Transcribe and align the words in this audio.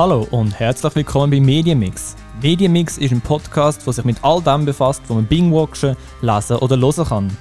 Hallo 0.00 0.26
und 0.30 0.58
herzlich 0.58 0.96
willkommen 0.96 1.30
bei 1.30 1.40
Medienmix. 1.40 2.16
Medienmix 2.40 2.96
ist 2.96 3.12
ein 3.12 3.20
Podcast, 3.20 3.84
der 3.84 3.92
sich 3.92 4.04
mit 4.06 4.16
all 4.24 4.40
dem 4.40 4.64
befasst, 4.64 5.02
was 5.02 5.14
man 5.14 5.26
bingwatchen, 5.26 5.94
lesen 6.22 6.56
oder 6.56 6.78
hören 6.78 7.04
kann. 7.04 7.36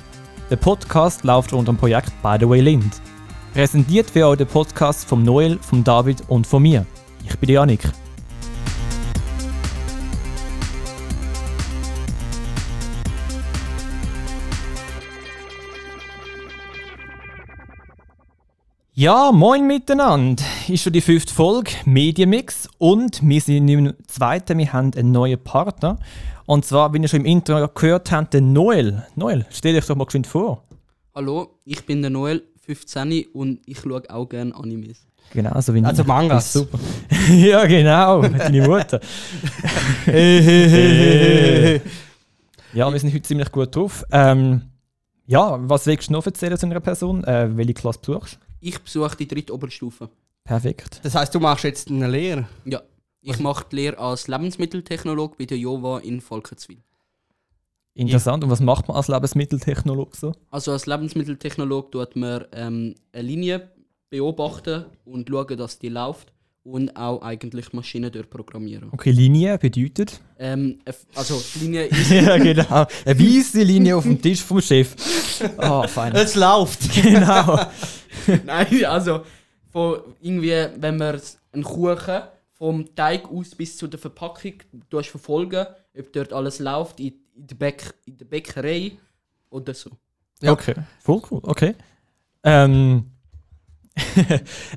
Der 0.49 0.57
Podcast 0.57 1.23
läuft 1.23 1.53
unter 1.53 1.71
dem 1.71 1.77
Projekt 1.77 2.11
By 2.21 2.35
the 2.37 2.49
Way 2.49 2.59
Lind. 2.59 3.01
Präsentiert 3.53 4.13
wird 4.13 4.25
auch 4.25 4.35
der 4.35 4.43
Podcast 4.43 5.07
vom 5.07 5.23
Noel, 5.23 5.57
vom 5.61 5.85
David 5.85 6.21
und 6.27 6.45
von 6.45 6.61
mir. 6.61 6.85
Ich 7.25 7.39
bin 7.39 7.49
Janik. 7.49 7.93
Ja, 18.99 19.31
moin 19.31 19.65
miteinander. 19.65 20.43
Ist 20.67 20.83
schon 20.83 20.91
die 20.91 20.99
fünfte 20.99 21.33
Folge 21.33 21.71
Medienmix 21.85 22.67
und 22.79 23.21
wir 23.25 23.39
sind 23.39 23.69
im 23.69 23.93
zweiten. 24.07 24.57
Wir 24.57 24.73
haben 24.73 24.91
einen 24.93 25.13
neuen 25.13 25.41
Partner. 25.41 25.99
Und 26.45 26.65
zwar, 26.65 26.93
wie 26.93 26.97
ihr 26.97 27.07
schon 27.07 27.21
im 27.21 27.25
Intro 27.25 27.65
gehört 27.69 28.11
habt, 28.11 28.33
der 28.33 28.41
Noel. 28.41 29.05
Noel, 29.15 29.45
stell 29.51 29.73
dich 29.73 29.85
doch 29.85 29.95
mal 29.95 30.03
geschwind 30.03 30.27
vor. 30.27 30.65
Hallo, 31.15 31.61
ich 31.63 31.85
bin 31.85 32.01
der 32.01 32.09
Noel, 32.09 32.43
15 32.65 33.27
und 33.31 33.61
ich 33.65 33.79
schaue 33.79 34.03
auch 34.09 34.27
gerne 34.27 34.53
Animes. 34.53 35.07
Genau, 35.31 35.61
so 35.61 35.73
wie 35.73 35.81
Also 35.85 36.01
ich. 36.01 36.07
Mangas. 36.09 36.51
Super. 36.59 36.77
ja, 37.33 37.65
genau, 37.67 38.21
deine 38.23 38.67
Mutter. 38.67 38.99
ja, 42.73 42.91
wir 42.91 42.99
sind 42.99 43.13
heute 43.13 43.21
ziemlich 43.21 43.49
gut 43.49 43.73
drauf. 43.73 44.03
Ähm, 44.11 44.63
ja, 45.25 45.57
was 45.57 45.85
willst 45.87 46.09
du 46.09 46.11
noch 46.11 46.25
erzählen 46.25 46.57
zu 46.57 46.65
einer 46.65 46.81
Person? 46.81 47.23
Äh, 47.23 47.55
welche 47.55 47.75
Klasse 47.75 47.99
besuchst 47.99 48.33
du? 48.35 48.48
Ich 48.61 48.79
besuche 48.79 49.15
die 49.15 49.27
dritte 49.27 49.53
Oberstufe. 49.53 50.09
Perfekt. 50.43 50.99
Das 51.03 51.15
heißt, 51.15 51.33
du 51.33 51.39
machst 51.39 51.63
jetzt 51.63 51.89
eine 51.89 52.07
Lehre. 52.07 52.47
Ja, 52.65 52.81
ich 53.21 53.39
mache 53.39 53.65
die 53.71 53.75
Lehre 53.75 53.97
als 53.97 54.27
Lebensmitteltechnolog 54.27 55.37
bei 55.37 55.45
der 55.45 55.57
Jova 55.57 55.99
in 55.99 56.21
Volkertswil. 56.21 56.81
Interessant. 57.93 58.43
Und 58.43 58.49
was 58.49 58.61
macht 58.61 58.87
man 58.87 58.97
als 58.97 59.07
Lebensmitteltechnolog 59.07 60.15
so? 60.15 60.33
Also 60.49 60.71
als 60.71 60.85
Lebensmitteltechnolog 60.85 61.91
tut 61.91 62.15
man 62.15 62.45
ähm, 62.53 62.95
eine 63.11 63.23
Linie 63.23 63.71
beobachten 64.09 64.85
und 65.05 65.29
schauen, 65.29 65.57
dass 65.57 65.79
die 65.79 65.89
läuft 65.89 66.33
und 66.63 66.95
auch 66.95 67.21
eigentlich 67.21 67.73
Maschinen 67.73 68.11
durchprogrammieren. 68.11 68.89
Okay, 68.91 69.11
Linie 69.11 69.57
bedeutet? 69.57 70.19
Ähm, 70.37 70.79
äh, 70.85 70.93
also 71.15 71.41
Linie 71.59 71.85
ist 71.87 72.11
ja, 72.11 72.37
genau. 72.37 72.85
Eine 73.05 73.19
weiße 73.19 73.63
Linie 73.63 73.95
auf 73.95 74.03
dem 74.03 74.21
Tisch 74.21 74.41
vom 74.41 74.61
Chef. 74.61 74.95
Ah, 75.57 75.87
fein. 75.87 76.13
Es 76.15 76.35
läuft. 76.35 76.93
genau. 77.01 77.59
Nein, 78.45 78.85
also 78.85 79.21
von 79.71 79.99
irgendwie, 80.21 80.67
wenn 80.77 80.97
man 80.97 81.21
einen 81.51 81.63
Kuchen 81.63 82.21
vom 82.53 82.93
Teig 82.95 83.29
aus 83.31 83.55
bis 83.55 83.77
zu 83.77 83.87
der 83.87 83.99
Verpackung 83.99 84.53
verfolgen, 84.91 85.65
ob 85.97 86.13
dort 86.13 86.33
alles 86.33 86.59
läuft 86.59 86.99
in, 86.99 87.13
in, 87.35 87.47
der, 87.47 87.55
Bäck, 87.55 87.93
in 88.05 88.17
der 88.17 88.25
Bäckerei 88.25 88.91
oder 89.49 89.73
so. 89.73 89.91
Ja. 90.41 90.51
Okay, 90.51 90.75
voll 90.99 91.21
cool. 91.31 91.39
Okay. 91.43 91.75
Ähm, 92.43 93.11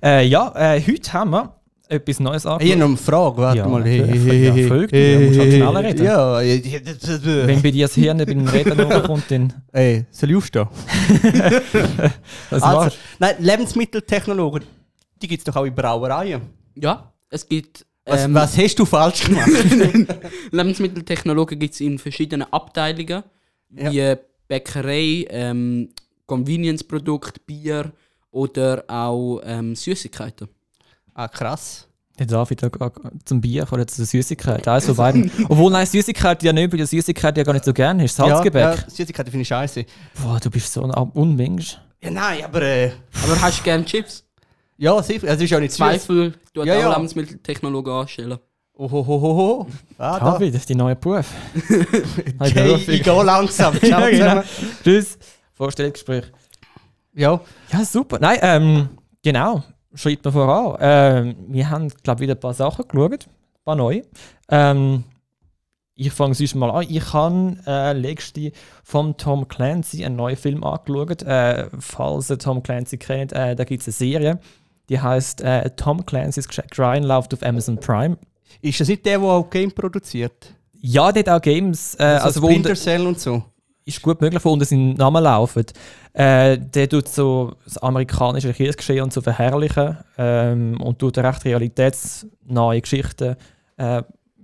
äh, 0.03 0.27
ja, 0.27 0.53
äh, 0.57 0.81
heute 0.81 1.13
haben 1.13 1.31
wir 1.31 1.62
etwas 1.93 2.21
Neues 2.21 2.45
Ich 2.45 2.51
habe 2.51 2.61
angeschaut. 2.63 2.79
noch 2.79 2.87
eine 2.89 2.97
Frage, 2.97 3.37
warte 3.39 3.59
Ja, 3.59 3.69
mal. 3.69 3.87
Ja, 3.87 4.69
folgt 4.69 4.93
mir, 4.93 5.19
du 5.19 5.27
musst 5.27 5.39
halt 5.41 5.53
schneller 5.53 5.85
reden. 5.85 6.05
Ja, 6.05 6.41
ja, 6.41 6.55
ja, 6.55 6.79
das- 6.81 7.25
Wenn 7.25 7.63
bei 7.63 7.71
dir 7.71 7.85
das 7.87 7.95
Hirn 7.95 8.19
beim 8.19 8.49
Reden 8.49 8.79
hochkommt, 8.93 9.25
dann 9.31 9.53
Ey, 9.73 10.05
soll 10.11 10.31
ich 10.31 10.37
aufstehen? 10.37 10.69
Also, 12.51 12.67
machst 12.67 12.99
nein, 13.19 13.35
Lebensmitteltechnologen, 13.39 14.63
die 15.21 15.29
gibt 15.29 15.41
es 15.41 15.45
doch 15.45 15.57
auch 15.57 15.65
in 15.65 15.75
Brauereien. 15.75 16.43
Ja, 16.75 17.13
es 17.31 17.47
gibt 17.47 17.85
Was, 18.05 18.25
ähm, 18.25 18.35
was 18.35 18.57
hast 18.59 18.75
du 18.79 18.85
falsch 18.85 19.25
gemacht? 19.25 19.49
Lebensmitteltechnologen 20.51 21.59
gibt 21.59 21.75
es 21.75 21.81
in 21.81 21.99
verschiedenen 21.99 22.53
Abteilungen, 22.53 23.23
Ja. 23.75 23.93
wie 23.93 24.17
Bäckerei, 24.49 25.27
ähm, 25.31 25.89
Convenience-Produkt, 26.27 27.47
Bier 27.47 27.93
oder 28.31 28.85
auch 28.89 29.41
ähm, 29.45 29.75
Süßigkeiten. 29.77 30.49
ah, 31.15 31.29
krass. 31.29 31.87
Der 32.19 32.27
David 32.27 32.61
zum 33.25 33.41
Bier 33.41 33.67
oder 33.73 33.87
zur 33.87 34.05
Süßigkeit. 34.05 34.69
Eins 34.69 34.85
von 34.85 34.97
beiden. 34.97 35.31
Obwohl, 35.49 35.73
nein, 35.73 35.87
Süßigkeit 35.87 36.43
ja 36.43 36.53
nicht, 36.53 36.71
weil 36.71 36.79
du 36.79 36.87
Süßigkeit 36.87 37.37
ja 37.39 37.43
gar 37.43 37.55
nicht 37.55 37.65
so 37.65 37.73
gerne 37.73 38.03
hast. 38.03 38.17
Salzgebäck. 38.17 38.63
Ja, 38.63 38.75
ja, 38.75 38.91
Süßigkeiten 38.91 39.31
finde 39.31 39.43
ich 39.43 39.49
scheiße. 39.49 39.85
Boah, 40.23 40.39
du 40.39 40.51
bist 40.51 40.73
so 40.73 40.83
ein 40.83 40.91
Unmensch. 40.91 41.79
Ja, 42.03 42.11
nein, 42.11 42.45
aber. 42.45 42.63
Äh, 42.63 42.93
Aber 43.25 43.41
hast 43.41 43.61
du 43.61 43.65
gerne 43.65 43.85
Chips? 43.85 44.25
ja, 44.77 45.03
sicher. 45.03 45.27
Es 45.29 45.41
ist 45.41 45.51
ja 45.51 45.59
nicht 45.61 45.71
süß. 45.71 45.79
Zweifel, 45.79 46.35
du 46.53 46.65
Ja, 46.65 46.75
ja, 46.75 46.79
auch 46.81 46.91
ja. 46.91 46.97
Lebensmitteltechnologen 46.97 47.93
anstellen. 47.93 48.39
Ohohoho. 48.75 49.67
Ah, 49.99 50.19
da. 50.19 50.33
David, 50.33 50.55
das 50.55 50.63
ist 50.63 50.71
dein 50.71 50.79
neuer 50.79 50.95
Beruf. 50.95 51.27
Okay, 52.39 52.75
ich 52.89 53.03
gehe 53.03 53.23
langsam. 53.23 53.75
Ciao 53.81 54.07
ja, 54.09 54.35
genau. 54.35 54.43
Tschüss. 54.83 55.19
Vorstellungsgespräch. 55.55 56.25
Ja, 57.15 57.41
Ja, 57.73 57.85
super. 57.85 58.19
Nein, 58.21 58.39
ähm, 58.43 58.89
genau. 59.23 59.63
Schreibt 59.95 60.25
mir 60.25 60.33
voran. 60.33 60.77
Ähm, 60.81 61.37
wir 61.49 61.69
haben, 61.71 61.89
glaube 62.03 62.19
ich, 62.19 62.29
wieder 62.29 62.35
ein 62.35 62.41
paar 62.41 62.55
Sachen 62.55 62.87
geschaut. 62.89 63.27
Ein 63.27 63.65
paar 63.65 63.77
neue. 63.77 64.03
Ähm, 64.49 65.05
ich 65.95 66.13
fange 66.13 66.35
sonst 66.35 66.55
mal 66.55 66.71
an. 66.71 66.87
Ich 66.89 67.13
habe 67.13 67.57
äh, 67.67 67.93
letzte 67.93 68.53
von 68.83 69.17
Tom 69.17 69.47
Clancy 69.47 70.05
einen 70.05 70.17
neuen 70.17 70.37
Film 70.37 70.65
angeschaut. 70.65 71.23
Äh, 71.23 71.69
falls 71.79 72.31
ihr 72.31 72.39
Tom 72.39 72.63
Clancy 72.63 72.97
kennt, 72.97 73.33
äh, 73.33 73.55
da 73.55 73.65
gibt 73.65 73.83
es 73.83 73.89
eine 73.89 73.93
Serie. 73.93 74.39
Die 74.89 75.01
heißt 75.01 75.43
äh, 75.43 75.71
Tom 75.77 76.05
Clancy's 76.05 76.49
Jack 76.51 76.79
Ryan 76.79 77.05
läuft 77.05 77.35
auf 77.35 77.43
Amazon 77.43 77.79
Prime. 77.79 78.17
ist 78.63 78.81
das 78.81 78.89
nicht 78.89 79.05
der, 79.07 79.19
der 79.19 79.29
auch 79.29 79.49
Game 79.49 79.73
produziert? 79.73 80.55
Ja, 80.81 81.13
dort 81.13 81.29
auch 81.29 81.41
Games. 81.41 81.95
Äh, 81.95 82.03
Also, 82.05 82.27
also 82.27 82.47
Splinter 82.47 82.75
Cell 82.75 83.07
und 83.07 83.21
so. 83.21 83.43
Ist 83.85 84.03
gut 84.03 84.21
möglich, 84.21 84.45
wo 84.45 84.53
unter 84.53 84.65
seinem 84.65 84.95
Namen 84.95 85.23
laufen. 85.23 85.65
Äh, 86.13 86.59
der 86.59 86.89
tut 86.89 87.09
so 87.09 87.55
das 87.65 87.79
amerikanische 87.79 88.53
Kriegsgeschehen 88.53 89.03
und 89.03 89.13
so 89.13 89.21
verherrlichen 89.21 89.99
ähm, 90.19 90.81
und 90.81 90.99
tut 90.99 91.19
recht 91.19 91.45
realitätsnahe 91.45 92.81
Geschichten 92.81 93.37
äh, 93.77 94.03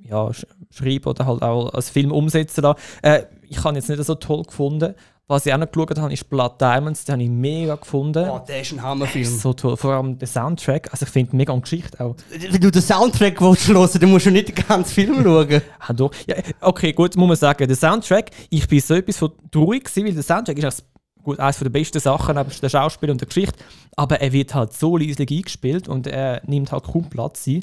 ja, 0.08 0.32
sch 0.32 0.46
schreiben 0.70 1.04
oder 1.06 1.26
halt 1.26 1.42
auch 1.42 1.72
als 1.72 1.90
Film 1.90 2.12
umsetzen. 2.12 2.74
Äh, 3.02 3.22
ich 3.48 3.62
habe 3.64 3.76
jetzt 3.76 3.88
nicht 3.88 4.02
so 4.04 4.14
toll 4.14 4.42
gefunden. 4.42 4.94
Was 5.30 5.44
ich 5.44 5.52
auch 5.52 5.58
noch 5.58 5.70
geschaut 5.70 5.98
habe, 5.98 6.10
ist 6.10 6.28
Blood 6.30 6.58
Diamonds. 6.58 7.04
Den 7.04 7.12
habe 7.12 7.22
ich 7.22 7.28
mega 7.28 7.74
gefunden. 7.76 8.26
Oh, 8.30 8.40
der 8.48 8.62
ist 8.62 8.72
ein 8.72 8.82
Hammerfilm. 8.82 9.26
So 9.26 9.52
toll. 9.52 9.76
Vor 9.76 9.92
allem 9.92 10.18
der 10.18 10.26
Soundtrack. 10.26 10.90
Also 10.90 11.04
ich 11.04 11.10
finde 11.12 11.36
mega 11.36 11.52
eine 11.52 11.60
Geschichte 11.60 12.02
auch. 12.02 12.16
Wenn 12.30 12.60
du 12.60 12.70
den 12.70 12.80
Soundtrack 12.80 13.38
willst 13.42 13.68
hören, 13.68 13.90
dann 14.00 14.10
musst 14.10 14.24
du 14.24 14.30
nicht 14.30 14.48
den 14.48 14.54
ganzen 14.54 14.90
Film 14.90 15.16
schauen. 15.22 15.60
Ah, 15.80 15.92
doch. 15.92 16.12
Ja, 16.26 16.36
okay, 16.62 16.94
gut, 16.94 17.14
muss 17.14 17.28
man 17.28 17.36
sagen. 17.36 17.68
Der 17.68 17.76
Soundtrack, 17.76 18.30
ich 18.48 18.66
bin 18.66 18.80
so 18.80 18.94
etwas 18.94 19.18
von 19.18 19.32
traurig 19.50 19.84
gewesen, 19.84 20.06
weil 20.06 20.14
der 20.14 20.22
Soundtrack 20.22 20.56
ist 20.56 20.64
eigentlich 20.64 20.84
gut, 21.22 21.38
eines 21.40 21.58
der 21.58 21.68
besten 21.68 22.00
Sachen 22.00 22.34
neben 22.34 22.50
der 22.62 22.68
Schauspiel 22.70 23.10
und 23.10 23.20
der 23.20 23.28
Geschichte, 23.28 23.58
aber 23.96 24.20
er 24.22 24.32
wird 24.32 24.54
halt 24.54 24.72
so 24.72 24.96
leislich 24.96 25.30
eingespielt 25.30 25.88
und 25.88 26.06
er 26.06 26.40
nimmt 26.46 26.72
halt 26.72 26.84
kaum 26.84 27.10
Platz 27.10 27.46
ein. 27.46 27.62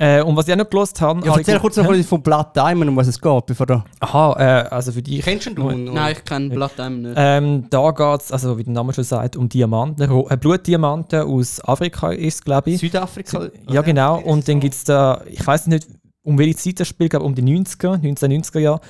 Äh, 0.00 0.22
und 0.22 0.36
was 0.36 0.46
ich 0.46 0.54
auch 0.54 0.58
noch 0.58 0.70
gelost 0.70 1.00
habe... 1.00 1.26
Ja, 1.26 1.36
erzähl 1.36 1.56
ich- 1.56 1.60
kurz 1.60 1.76
noch 1.76 1.92
von 2.04 2.22
Blood 2.22 2.54
Diamond, 2.54 2.88
um 2.88 2.96
was 2.96 3.08
es 3.08 3.20
geht, 3.20 3.46
bevor 3.46 3.66
du... 3.66 3.82
Aha, 3.98 4.36
äh, 4.38 4.68
also 4.68 4.92
für 4.92 5.02
dich... 5.02 5.22
Kennst 5.24 5.46
du 5.46 5.70
ihn? 5.70 5.92
Nein, 5.92 6.12
ich 6.16 6.24
kenne 6.24 6.50
Blood 6.50 6.70
Diamond 6.78 7.02
nicht. 7.02 7.14
Ähm, 7.16 7.66
da 7.68 7.90
geht 7.90 8.20
es, 8.20 8.30
also 8.30 8.56
wie 8.56 8.62
der 8.62 8.74
Name 8.74 8.92
schon 8.92 9.02
sagt, 9.02 9.36
um 9.36 9.48
Diamanten, 9.48 10.08
äh, 10.08 10.36
Blutdiamanten 10.36 11.22
aus 11.22 11.60
Afrika 11.64 12.12
ist 12.12 12.34
es, 12.34 12.44
glaube 12.44 12.70
ich. 12.70 12.78
Südafrika? 12.78 13.48
Ja, 13.68 13.82
genau. 13.82 14.20
Und 14.20 14.46
dann 14.48 14.60
gibt 14.60 14.74
es 14.74 14.84
da, 14.84 15.20
ich 15.26 15.44
weiß 15.44 15.66
nicht, 15.66 15.88
um 16.22 16.38
welche 16.38 16.54
Zeit 16.56 16.78
das 16.78 16.86
spielt, 16.86 17.10
glaube 17.10 17.26
um 17.26 17.34
die 17.34 17.42
90er, 17.42 18.00
1990er 18.00 18.58
Jahre. 18.60 18.80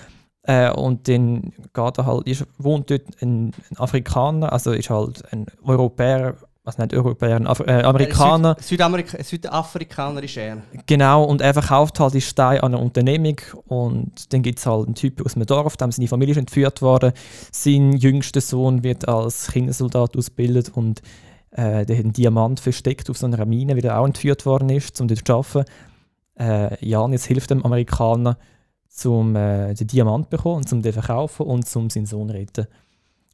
Äh, 0.42 0.70
und 0.72 1.08
dann 1.08 1.52
geht 1.72 1.98
er 1.98 2.06
halt, 2.06 2.26
ist, 2.26 2.44
wohnt 2.58 2.90
dort 2.90 3.02
ein, 3.22 3.48
ein 3.70 3.76
Afrikaner, 3.78 4.52
also 4.52 4.72
ist 4.72 4.90
halt 4.90 5.22
ein 5.32 5.46
Europäer, 5.64 6.34
was 6.68 6.78
nicht 6.78 6.92
Europäer, 6.92 7.36
ein 7.36 7.46
Afri 7.46 7.64
äh, 7.64 7.82
Amerikaner. 7.82 8.54
Süd 8.56 8.68
Südamerika 8.68 9.22
Südafrikaner 9.22 10.22
ist 10.22 10.36
er. 10.36 10.58
Genau, 10.86 11.24
und 11.24 11.40
er 11.40 11.54
verkauft 11.54 11.98
halt 11.98 12.14
die 12.14 12.20
Steine 12.20 12.62
an 12.62 12.74
eine 12.74 12.82
Unternehmung 12.82 13.36
und 13.66 14.32
dann 14.32 14.42
gibt 14.42 14.58
es 14.58 14.66
halt 14.66 14.86
einen 14.86 14.94
Typ 14.94 15.24
aus 15.24 15.34
einem 15.34 15.46
Dorf, 15.46 15.76
dem 15.78 15.90
seine 15.90 16.08
Familie 16.08 16.32
ist 16.32 16.38
entführt 16.38 16.82
worden. 16.82 17.12
Sein 17.50 17.94
jüngster 17.94 18.42
Sohn 18.42 18.84
wird 18.84 19.08
als 19.08 19.50
Kindersoldat 19.50 20.16
ausgebildet 20.16 20.70
und 20.74 21.00
äh, 21.52 21.86
der 21.86 21.96
hat 21.96 22.04
einen 22.04 22.12
Diamant 22.12 22.60
versteckt 22.60 23.08
auf 23.08 23.16
so 23.16 23.26
einer 23.26 23.46
Mine, 23.46 23.74
wie 23.74 23.80
der 23.80 23.98
auch 23.98 24.06
entführt 24.06 24.44
worden 24.44 24.68
ist, 24.68 25.00
um 25.00 25.08
dort 25.08 25.26
zu 25.26 25.34
arbeiten. 25.34 25.64
Äh, 26.38 26.86
ja, 26.86 27.00
und 27.00 27.12
jetzt 27.12 27.26
hilft 27.26 27.50
dem 27.50 27.64
Amerikaner, 27.64 28.36
zum 28.88 29.36
äh, 29.36 29.72
den 29.72 29.86
Diamant 29.86 30.26
zu 30.26 30.30
bekommen 30.30 30.56
und 30.56 30.68
zum 30.68 30.82
den 30.82 30.92
verkaufen 30.92 31.46
und 31.46 31.66
zum 31.66 31.88
seinen 31.88 32.06
Sohn 32.06 32.28
zu 32.28 32.34
retten. 32.34 32.66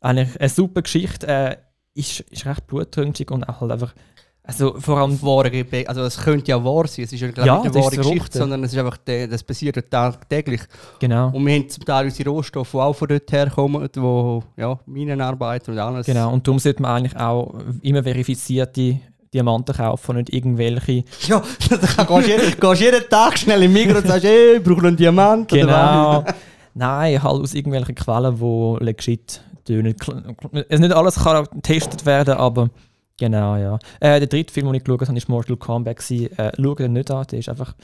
Eigentlich 0.01 0.41
eine 0.41 0.49
super 0.49 0.83
Geschichte, 0.83 1.27
äh, 1.27 1.57
ist, 1.95 2.21
ist 2.21 2.47
recht 2.47 2.67
blutrünstig 2.67 3.31
und 3.31 3.45
auch 3.45 3.61
halt 3.61 3.73
einfach, 3.73 3.95
also 4.43 4.79
vor 4.79 4.99
allem 4.99 5.21
Wahre 5.23 5.65
also 5.89 6.03
es 6.03 6.19
könnte 6.19 6.51
ja 6.51 6.63
wahr 6.63 6.87
sein, 6.87 7.05
es 7.05 7.13
ist 7.13 7.21
ja, 7.21 7.31
glaub, 7.31 7.47
Ja, 7.47 7.63
nicht 7.63 7.75
eine 7.75 7.85
wahre 7.85 7.97
Geschichte, 7.97 8.39
sondern 8.39 8.63
es 8.65 8.73
ist 8.73 8.79
einfach, 8.79 8.99
das 8.99 9.43
passiert 9.43 9.91
tagtäglich. 9.91 10.61
genau. 10.99 11.31
Und 11.31 11.47
wir 11.47 11.55
haben 11.55 11.69
zum 11.69 11.85
Teil 11.85 12.05
unsere 12.07 12.29
Rohstoffe, 12.29 12.73
die 12.73 12.77
auch 12.77 12.93
von 12.93 13.09
dort 13.09 13.33
herkommen, 13.33 13.89
wo 13.97 14.43
ja, 14.57 14.79
Minenarbeiter 14.87 15.73
und 15.73 15.79
alles. 15.79 16.07
Genau, 16.07 16.33
und 16.33 16.47
darum 16.47 16.59
sollte 16.59 16.83
man 16.83 16.97
eigentlich 16.97 17.17
auch 17.17 17.55
immer 17.81 18.03
verifizierte 18.03 19.01
Diamanten 19.33 19.75
kaufen 19.75 20.11
und 20.11 20.17
nicht 20.19 20.33
irgendwelche. 20.33 21.05
Ja, 21.27 21.43
da 21.71 22.05
gehst 22.05 22.55
du 22.61 22.69
gehst 22.69 22.81
jeden 22.81 23.09
Tag 23.09 23.39
schnell 23.39 23.63
im 23.63 23.73
Mikro 23.73 23.99
und 23.99 24.07
sagst, 24.07 24.25
ey, 24.25 24.57
ich 24.57 24.63
brauche 24.63 24.87
einen 24.87 24.97
Diamant. 24.97 25.49
Genau. 25.49 26.25
Nein, 26.75 27.23
halt 27.23 27.43
aus 27.43 27.55
irgendwelchen 27.55 27.95
Quellen, 27.95 28.37
die 28.37 28.85
legit 28.85 29.41
tönen. 29.65 29.95
Also 30.69 30.83
nicht 30.83 30.95
alles 30.95 31.17
kann 31.17 31.45
getestet 31.53 32.07
werden, 32.07 32.35
aber 32.35 32.71
genau, 33.19 33.57
ja. 33.57 33.79
Äh, 34.01 34.21
der 34.21 34.27
dritte 34.27 34.53
Film, 34.53 34.67
den 34.67 34.77
ich 34.77 34.85
geschaut 34.85 35.03
habe, 35.09 35.15
war 35.15 35.23
Mortal 35.29 35.57
Kombat. 35.57 36.11
Äh, 36.11 36.53
schau 36.57 36.75
den 36.75 36.93
nicht 36.93 37.11
an, 37.11 37.27
der 37.31 37.39
ist 37.39 37.49
einfach 37.49 37.75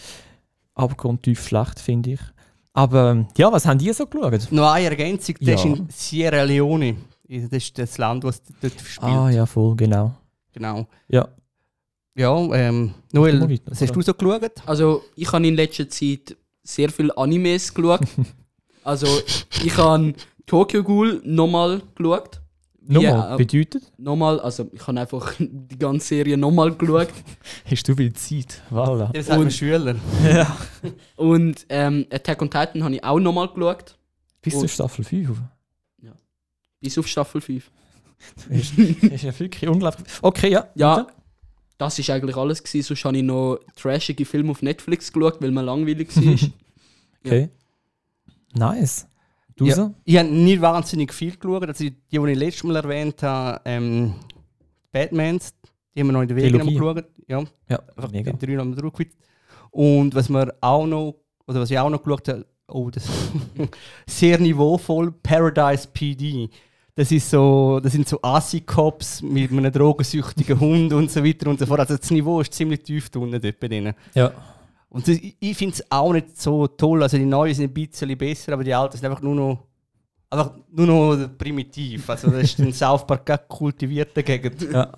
abgrundtief 0.75 1.47
schlecht, 1.47 1.81
finde 1.81 2.12
ich. 2.12 2.21
Aber 2.73 3.11
ähm, 3.11 3.27
ja, 3.37 3.53
was 3.53 3.67
haben 3.67 3.79
die 3.79 3.93
so 3.93 4.06
geschaut? 4.06 4.53
Noch 4.53 4.73
eine 4.73 4.87
Ergänzung, 4.87 5.35
der 5.41 5.55
Ja. 5.55 5.61
ist 5.61 5.65
in 5.65 5.88
Sierra 5.91 6.43
Leone. 6.43 6.97
Das 7.29 7.44
ist 7.53 7.79
das 7.79 7.99
Land, 7.99 8.25
das 8.25 8.43
dort 8.61 8.81
spielt. 8.81 9.03
Ah 9.12 9.31
ja, 9.31 9.47
voll, 9.47 9.77
genau. 9.77 10.15
Genau. 10.53 10.87
Ja. 11.09 11.29
Ja, 12.17 12.37
ähm, 12.55 12.93
Noel, 13.12 13.41
weiter, 13.49 13.62
was 13.71 13.81
hast 13.81 13.94
du 13.94 14.03
so 14.03 14.12
geschaut? 14.15 14.53
Also, 14.67 15.05
ich 15.15 15.32
habe 15.32 15.47
in 15.47 15.55
letzter 15.55 15.88
Zeit 15.88 16.37
sehr 16.62 16.91
viele 16.91 17.17
Animes 17.17 17.73
geschaut. 17.73 18.00
also, 18.85 19.06
ich 19.65 19.77
habe 19.77 20.15
Tokyo 20.46 20.82
Ghoul 20.82 21.20
nochmal 21.25 21.82
geschaut. 21.94 22.40
Nochmal, 22.82 23.34
äh, 23.34 23.37
bedeutet? 23.37 23.92
nochmal, 23.98 24.40
also 24.40 24.69
ich 24.72 24.84
habe 24.87 25.00
einfach 25.00 25.34
die 25.38 25.78
ganze 25.78 26.06
Serie 26.08 26.37
nochmal 26.37 26.75
geschaut. 26.75 27.08
Hast 27.70 27.88
du 27.88 27.94
viel 27.94 28.12
Zeit? 28.14 28.62
Voilà. 28.70 29.12
Man 29.28 29.40
Und- 29.40 29.52
Schüler. 29.52 29.96
ja. 30.25 30.56
Und 31.16 31.66
ähm, 31.69 32.06
Attack 32.10 32.42
on 32.42 32.50
Titan 32.50 32.82
habe 32.82 32.94
ich 32.94 33.04
auch 33.04 33.20
nochmal 33.20 33.48
geschaut. 33.48 33.96
Bis 34.42 34.58
zur 34.58 34.69
Staffel 34.69 35.04
5. 35.04 35.38
Bis 36.81 36.96
auf 36.96 37.06
Staffel 37.06 37.43
5. 37.43 37.70
Das 38.48 38.70
ist, 38.72 39.22
ja 39.22 39.38
wirklich 39.38 39.69
unglaublich. 39.69 40.06
Okay, 40.22 40.50
ja. 40.50 40.69
Ja, 40.75 40.96
weiter. 40.96 41.12
das 41.76 41.98
ist 41.98 42.08
eigentlich 42.08 42.36
alles. 42.36 42.62
Gewesen. 42.62 42.86
Sonst 42.88 43.04
habe 43.04 43.19
ich 43.19 43.22
noch 43.22 43.58
trashige 43.76 44.25
Filme 44.25 44.50
auf 44.52 44.62
Netflix 44.62 45.12
geschaut, 45.12 45.43
weil 45.43 45.50
mir 45.50 45.62
langweilig 45.62 46.08
war. 46.16 46.50
Okay. 47.25 47.50
Nice. 48.54 49.06
Du 49.60 49.66
Ja. 49.66 49.92
Ich 50.06 50.16
habe 50.16 50.28
nicht 50.30 50.62
wahnsinnig 50.62 51.12
viel 51.12 51.36
geschaut. 51.36 51.68
Also 51.68 51.84
die, 51.84 51.90
die 52.10 52.16
ich 52.16 52.38
letztes 52.38 52.64
Mal 52.64 52.76
erwähnt 52.76 53.22
habe, 53.22 53.60
ähm, 53.66 54.14
Batmans, 54.90 55.52
die 55.94 56.00
haben 56.00 56.06
wir 56.06 56.12
noch 56.14 56.22
in 56.22 56.28
der 56.28 56.36
Wege 56.38 56.58
geschaut. 56.58 57.04
Ja, 57.28 57.44
Ja, 57.68 57.78
einfach 57.94 58.10
mega. 58.10 58.32
die 58.32 58.46
drei 58.46 58.56
haben 58.56 58.74
wir 58.74 58.80
durchgequitscht. 58.80 59.18
Und 59.70 60.14
was 60.14 60.30
wir 60.30 60.54
auch 60.62 60.86
noch, 60.86 61.16
oder 61.46 61.60
was 61.60 61.70
ich 61.70 61.78
auch 61.78 61.90
noch 61.90 62.02
geschaut 62.02 62.26
habe, 62.28 62.46
oh, 62.68 62.88
das 62.88 63.06
sehr 64.06 64.38
niveauvoll, 64.38 65.12
Paradise 65.12 65.86
PD. 65.92 66.48
Das, 66.94 67.12
ist 67.12 67.28
so, 67.28 67.80
das 67.80 67.92
sind 67.92 68.08
so 68.08 68.18
Assi-Cops 68.22 69.20
mit 69.20 69.52
einem 69.52 69.70
drogensüchtigen 69.70 70.58
Hund 70.58 70.94
und 70.94 71.10
so 71.10 71.22
weiter 71.22 71.50
und 71.50 71.58
so 71.58 71.66
fort. 71.66 71.80
Also 71.80 71.98
das 71.98 72.10
Niveau 72.10 72.40
ist 72.40 72.54
ziemlich 72.54 72.82
tief 72.82 73.10
unten 73.14 73.38
dort 73.38 73.60
bei 73.60 73.68
denen. 73.68 73.92
Ja. 74.14 74.32
Und 74.90 75.06
das, 75.06 75.16
ich, 75.16 75.56
finde 75.56 75.75
es 75.75 75.90
auch 75.90 76.12
nicht 76.12 76.40
so 76.40 76.66
toll. 76.66 77.02
Also 77.02 77.16
die 77.16 77.25
neuen 77.25 77.54
sind 77.54 77.70
ein 77.70 77.72
bisschen 77.88 78.19
besser, 78.19 78.52
aber 78.52 78.64
die 78.64 78.75
alten 78.75 78.96
sind 78.96 79.06
einfach 79.06 79.22
nur 79.22 79.34
noch, 79.34 79.66
einfach 80.28 80.52
nur 80.70 80.87
noch 81.16 81.38
primitiv. 81.38 82.10
Also 82.10 82.28
das 82.31 82.42
ist 82.42 82.58
in 82.58 82.72
South 82.72 83.06
Park 83.06 83.25
gar 83.25 83.38
kultiviert 83.38 84.16
dagegen. 84.16 84.52
Ja. 84.72 84.92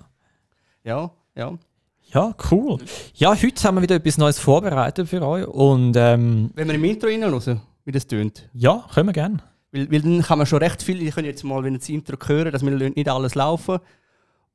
Ja, 0.83 1.11
ja. 1.35 1.57
Ja, 2.13 2.35
cool. 2.51 2.77
Ja, 3.15 3.33
heute 3.33 3.63
haben 3.63 3.75
wir 3.75 3.81
wieder 3.81 3.95
etwas 3.95 4.17
Neues 4.17 4.37
vorbereitet 4.37 5.07
für 5.07 5.25
euch 5.25 5.47
und 5.47 5.95
ähm, 5.95 6.51
Wenn 6.53 6.67
wir 6.67 6.75
im 6.75 6.83
Intro 6.83 7.07
reinhören, 7.07 7.61
wie 7.85 7.91
das 7.91 8.05
tönt. 8.05 8.49
ja, 8.53 8.85
können 8.93 9.07
wir 9.09 9.13
gerne. 9.13 9.37
Weil, 9.71 9.91
weil 9.91 10.01
dann 10.01 10.21
kann 10.21 10.37
man 10.37 10.45
schon 10.45 10.59
recht 10.59 10.83
viel, 10.83 11.01
ich 11.01 11.15
kann 11.15 11.25
jetzt 11.25 11.43
mal, 11.43 11.63
wenn 11.63 11.73
ihr 11.73 11.79
das 11.79 11.89
Intro 11.89 12.17
hören, 12.27 12.51
dass 12.51 12.63
wir 12.63 12.71
lassen 12.71 12.93
nicht 12.95 13.09
alles 13.09 13.33
laufen, 13.33 13.79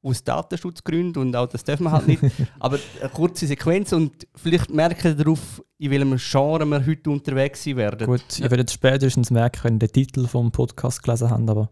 aus 0.08 0.24
Datenschutzgründen 0.24 1.22
und 1.22 1.36
auch 1.36 1.46
das 1.46 1.64
dürfen 1.64 1.84
wir 1.84 1.92
halt 1.92 2.08
nicht. 2.08 2.22
Aber 2.58 2.78
eine 3.00 3.10
kurze 3.10 3.46
Sequenz 3.46 3.92
und 3.92 4.26
vielleicht 4.34 4.70
merken 4.70 5.16
darauf, 5.16 5.62
in 5.78 5.90
welchem 5.90 6.16
Genre 6.16 6.64
wir 6.64 6.86
heute 6.86 7.10
unterwegs 7.10 7.64
sein 7.64 7.76
werden. 7.76 8.06
Gut, 8.06 8.38
ihr 8.38 8.50
werdet 8.50 8.70
spätestens 8.70 9.30
merken, 9.30 9.60
wenn 9.64 9.74
ihr 9.74 9.78
den 9.80 9.92
Titel 9.92 10.26
vom 10.26 10.50
Podcast 10.50 11.02
gelesen 11.02 11.30
habt, 11.30 11.48
aber 11.48 11.70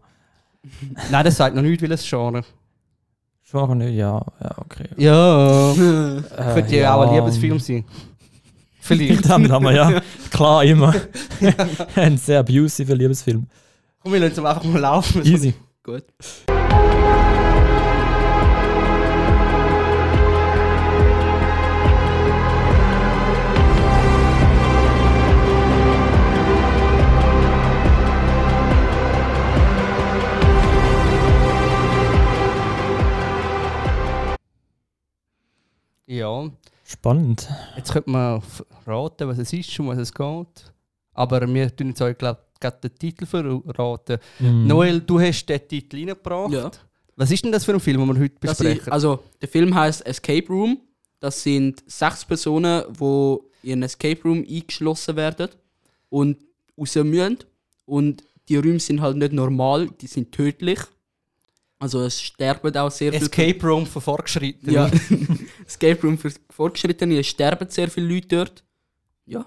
Nein, 1.11 1.25
das 1.25 1.37
sagt 1.37 1.55
noch 1.55 1.61
nicht, 1.61 1.81
welches 1.81 2.07
Genre. 2.07 2.43
schon 3.43 3.77
nicht, 3.77 3.95
ja, 3.95 4.21
ja, 4.41 4.57
okay. 4.57 4.87
Ja. 4.97 5.73
Äh, 6.37 6.53
Könnte 6.53 6.75
ja 6.75 6.95
auch 6.95 7.07
ein 7.07 7.15
Liebesfilm 7.15 7.59
sein. 7.59 7.85
Vielleicht. 8.79 9.29
Dann 9.29 9.51
haben 9.51 9.65
wir 9.65 9.73
ja, 9.73 10.01
klar, 10.31 10.63
immer. 10.63 10.93
Ein 11.95 12.17
sehr 12.17 12.39
abusive 12.39 12.93
Liebesfilm. 12.93 13.47
Komm, 14.01 14.13
wir 14.13 14.19
lassen 14.21 14.33
es 14.33 14.45
einfach 14.45 14.63
mal 14.63 14.79
laufen. 14.79 15.25
Easy. 15.25 15.53
Gut. 15.83 16.05
Ja, 36.07 36.49
Spannend. 36.85 37.49
jetzt 37.75 37.91
könnte 37.91 38.09
man 38.09 38.41
raten, 38.85 39.27
was 39.27 39.37
es 39.37 39.51
ist, 39.51 39.77
um 39.79 39.87
was 39.87 39.97
es 39.97 40.13
geht. 40.13 40.73
Aber 41.13 41.53
wir 41.53 41.75
tun 41.75 41.89
jetzt 41.89 42.01
euch 42.01 42.17
glaub, 42.17 42.37
gerade 42.59 42.89
den 42.89 42.97
Titel 42.97 43.25
verraten. 43.25 44.17
Mm. 44.39 44.67
Noel, 44.67 45.01
du 45.01 45.19
hast 45.19 45.45
den 45.47 45.67
Titel 45.67 45.97
reingebracht. 45.97 46.53
Ja. 46.53 46.71
Was 47.17 47.31
ist 47.31 47.43
denn 47.43 47.51
das 47.51 47.65
für 47.65 47.73
ein 47.73 47.79
Film, 47.81 47.99
den 47.99 48.07
wir 48.15 48.21
heute 48.21 48.35
besprechen? 48.39 48.79
ist, 48.79 48.89
also, 48.89 49.19
der 49.41 49.49
Film 49.49 49.75
heißt 49.75 50.05
Escape 50.05 50.47
Room. 50.47 50.79
Das 51.19 51.41
sind 51.43 51.83
sechs 51.87 52.23
Personen, 52.23 52.83
die 52.93 53.37
in 53.63 53.73
einen 53.73 53.83
Escape 53.83 54.21
Room 54.23 54.45
eingeschlossen 54.47 55.15
werden 55.15 55.49
und 56.09 56.37
raus 56.77 56.95
müssen. 56.95 57.39
Und 57.85 58.23
die 58.47 58.55
Räume 58.55 58.79
sind 58.79 59.01
halt 59.01 59.17
nicht 59.17 59.33
normal, 59.33 59.89
die 59.99 60.07
sind 60.07 60.31
tödlich. 60.31 60.79
Also 61.79 62.01
es 62.01 62.21
sterben 62.21 62.75
auch 62.75 62.89
sehr 62.89 63.11
viele 63.13 63.25
Escape 63.25 63.67
Room 63.67 63.85
für 63.85 64.01
Fortgeschrittene. 64.01 64.71
Ja. 64.73 64.89
Escape 65.67 65.99
Room 66.01 66.17
für 66.17 66.31
Fortgeschrittene, 66.49 67.19
es 67.19 67.27
sterben 67.27 67.69
sehr 67.69 67.87
viele 67.89 68.13
Leute 68.15 68.27
dort. 68.29 68.63
Ja. 69.25 69.45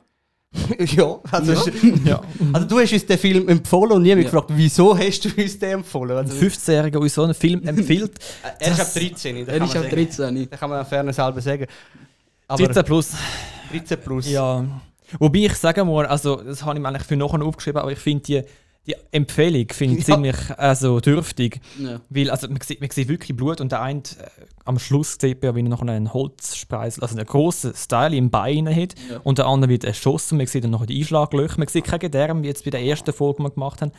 ja, 0.78 1.18
also, 1.30 1.52
Ja. 1.52 1.60
ist- 1.62 2.04
Ja. 2.04 2.22
also 2.52 2.66
du 2.68 2.78
hast 2.80 2.92
uns 2.92 3.06
den 3.06 3.18
Film 3.18 3.48
empfohlen 3.48 3.92
und 3.92 4.04
ich 4.04 4.10
habe 4.12 4.22
mich 4.22 4.26
Ja. 4.26 4.30
gefragt, 4.32 4.50
wieso 4.54 4.96
hast 4.96 5.24
du 5.24 5.28
uns 5.42 5.58
den 5.58 5.70
empfohlen? 5.70 6.12
Ein 6.18 6.24
Also, 6.26 6.34
15-Jähriger 6.36 6.98
uns 6.98 7.14
so 7.14 7.22
einen 7.24 7.34
Film 7.34 7.66
empfiehlt. 7.66 8.12
er 8.58 8.72
ist 8.72 8.80
ab 8.80 8.92
13, 8.94 9.46
da 9.46 9.52
Er 9.52 9.58
kann 9.58 9.66
ist 9.68 9.72
sagen. 9.74 9.90
13. 9.90 10.48
Da 10.50 10.56
kann 10.56 10.70
man 10.70 10.86
fairness 10.86 11.18
halber 11.18 11.40
sagen. 11.40 11.66
Aber 12.48 12.64
13 12.64 12.84
plus. 12.84 13.12
13 13.70 14.00
plus. 14.00 14.28
Ja. 14.30 14.64
Wobei 15.18 15.38
ich 15.40 15.54
sagen 15.54 15.86
muss, 15.86 16.06
also 16.06 16.36
das 16.36 16.64
habe 16.64 16.76
ich 16.78 16.82
mir 16.82 16.88
eigentlich 16.88 17.02
für 17.06 17.16
nachher 17.16 17.42
aufgeschrieben, 17.42 17.80
aber 17.82 17.90
ich 17.92 17.98
finde 17.98 18.22
die, 18.24 18.42
die 18.90 18.96
Empfehlung 19.12 19.66
finde 19.70 19.96
ich 19.98 20.06
Ja. 20.06 20.14
ziemlich 20.14 20.36
also, 20.56 21.00
dürftig. 21.00 21.60
Ja. 21.78 22.00
Weil 22.08 22.30
also, 22.30 22.48
man, 22.48 22.60
sieht, 22.60 22.80
man 22.80 22.90
sieht 22.90 23.08
wirklich 23.08 23.36
Blut 23.36 23.60
und 23.60 23.72
der 23.72 23.82
eine 23.82 24.00
äh, 24.00 24.02
am 24.64 24.78
Schluss 24.78 25.16
sieht 25.20 25.42
man, 25.42 25.54
wie 25.54 25.60
er 25.60 25.68
noch 25.68 25.82
einen 25.82 26.12
Holzspreisel, 26.12 27.02
also 27.02 27.16
einen 27.16 27.26
grossen 27.26 27.72
Style 27.74 28.14
im 28.16 28.30
Bein 28.30 28.68
hat 28.68 28.94
Ja. 29.10 29.20
und 29.24 29.38
der 29.38 29.46
andere 29.46 29.70
wird 29.70 29.84
erschossen. 29.84 30.38
Man 30.38 30.46
sieht 30.46 30.64
dann 30.64 30.70
noch 30.70 30.86
die 30.86 30.98
Einschlaglöcher. 30.98 31.58
Man 31.58 31.68
sieht 31.68 31.84
keinen 31.84 32.00
Gedärm, 32.00 32.42
wie 32.42 32.48
jetzt 32.48 32.64
bei 32.64 32.70
der 32.70 32.82
ersten 32.82 33.12
Folge, 33.12 33.38
die 33.38 33.44
wir 33.44 33.50
gemacht 33.50 33.82
haben. 33.82 33.92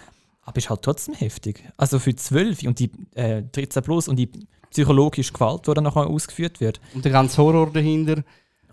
Aber 0.44 0.58
ist 0.58 0.70
halt 0.70 0.82
trotzdem 0.82 1.14
heftig. 1.14 1.64
Also 1.78 2.00
für 2.00 2.16
12 2.16 2.64
und 2.64 2.80
die 2.80 2.92
äh, 3.16 3.44
13 3.52 3.84
plus 3.84 4.08
und 4.08 4.16
die 4.18 4.30
psychologische 4.72 5.34
Gewalt, 5.34 5.68
die 5.68 5.74
dann 5.74 5.84
nachher 5.84 6.08
ausgeführt 6.08 6.60
wird. 6.62 6.80
Und 6.96 7.04
der 7.06 7.12
ganze 7.12 7.38
Horror 7.42 7.72
dahinter. 7.72 8.24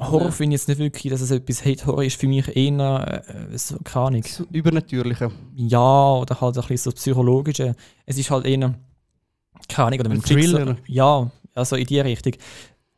Horror 0.00 0.26
Ja. 0.26 0.30
finde 0.30 0.54
ich 0.54 0.60
jetzt 0.62 0.68
nicht 0.68 0.78
wirklich, 0.78 1.10
dass 1.10 1.20
es 1.20 1.30
etwas 1.30 1.64
hat. 1.64 1.86
Horror 1.86 2.04
ist 2.04 2.20
für 2.20 2.28
mich 2.28 2.56
eher, 2.56 3.22
äh, 3.28 3.58
so, 3.58 3.76
keine 3.84 4.06
Ahnung, 4.06 4.22
Das 4.22 4.42
Übernatürliche. 4.52 5.30
ja, 5.56 6.12
oder 6.14 6.40
halt 6.40 6.56
ein 6.56 6.60
bisschen 6.62 6.76
so 6.78 6.90
psychologische. 6.92 7.74
Es 8.06 8.16
ist 8.18 8.30
halt 8.30 8.46
eher, 8.46 8.74
keine 9.68 9.86
Ahnung, 9.88 10.00
oder 10.00 10.10
Ein 10.10 10.22
Thriller. 10.22 10.76
Ja, 10.86 11.30
also 11.54 11.76
in 11.76 11.86
die 11.86 12.00
Richtung. 12.00 12.34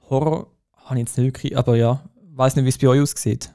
Horror 0.09 0.49
habe 0.85 0.97
ich 0.97 1.07
jetzt 1.07 1.16
nicht 1.19 1.26
wirklich, 1.26 1.57
aber 1.57 1.76
ja, 1.76 2.02
weiß 2.35 2.57
nicht, 2.57 2.64
wie 2.64 2.69
es 2.71 2.78
bei 2.78 2.88
euch 2.88 3.00
aussieht. 3.00 3.50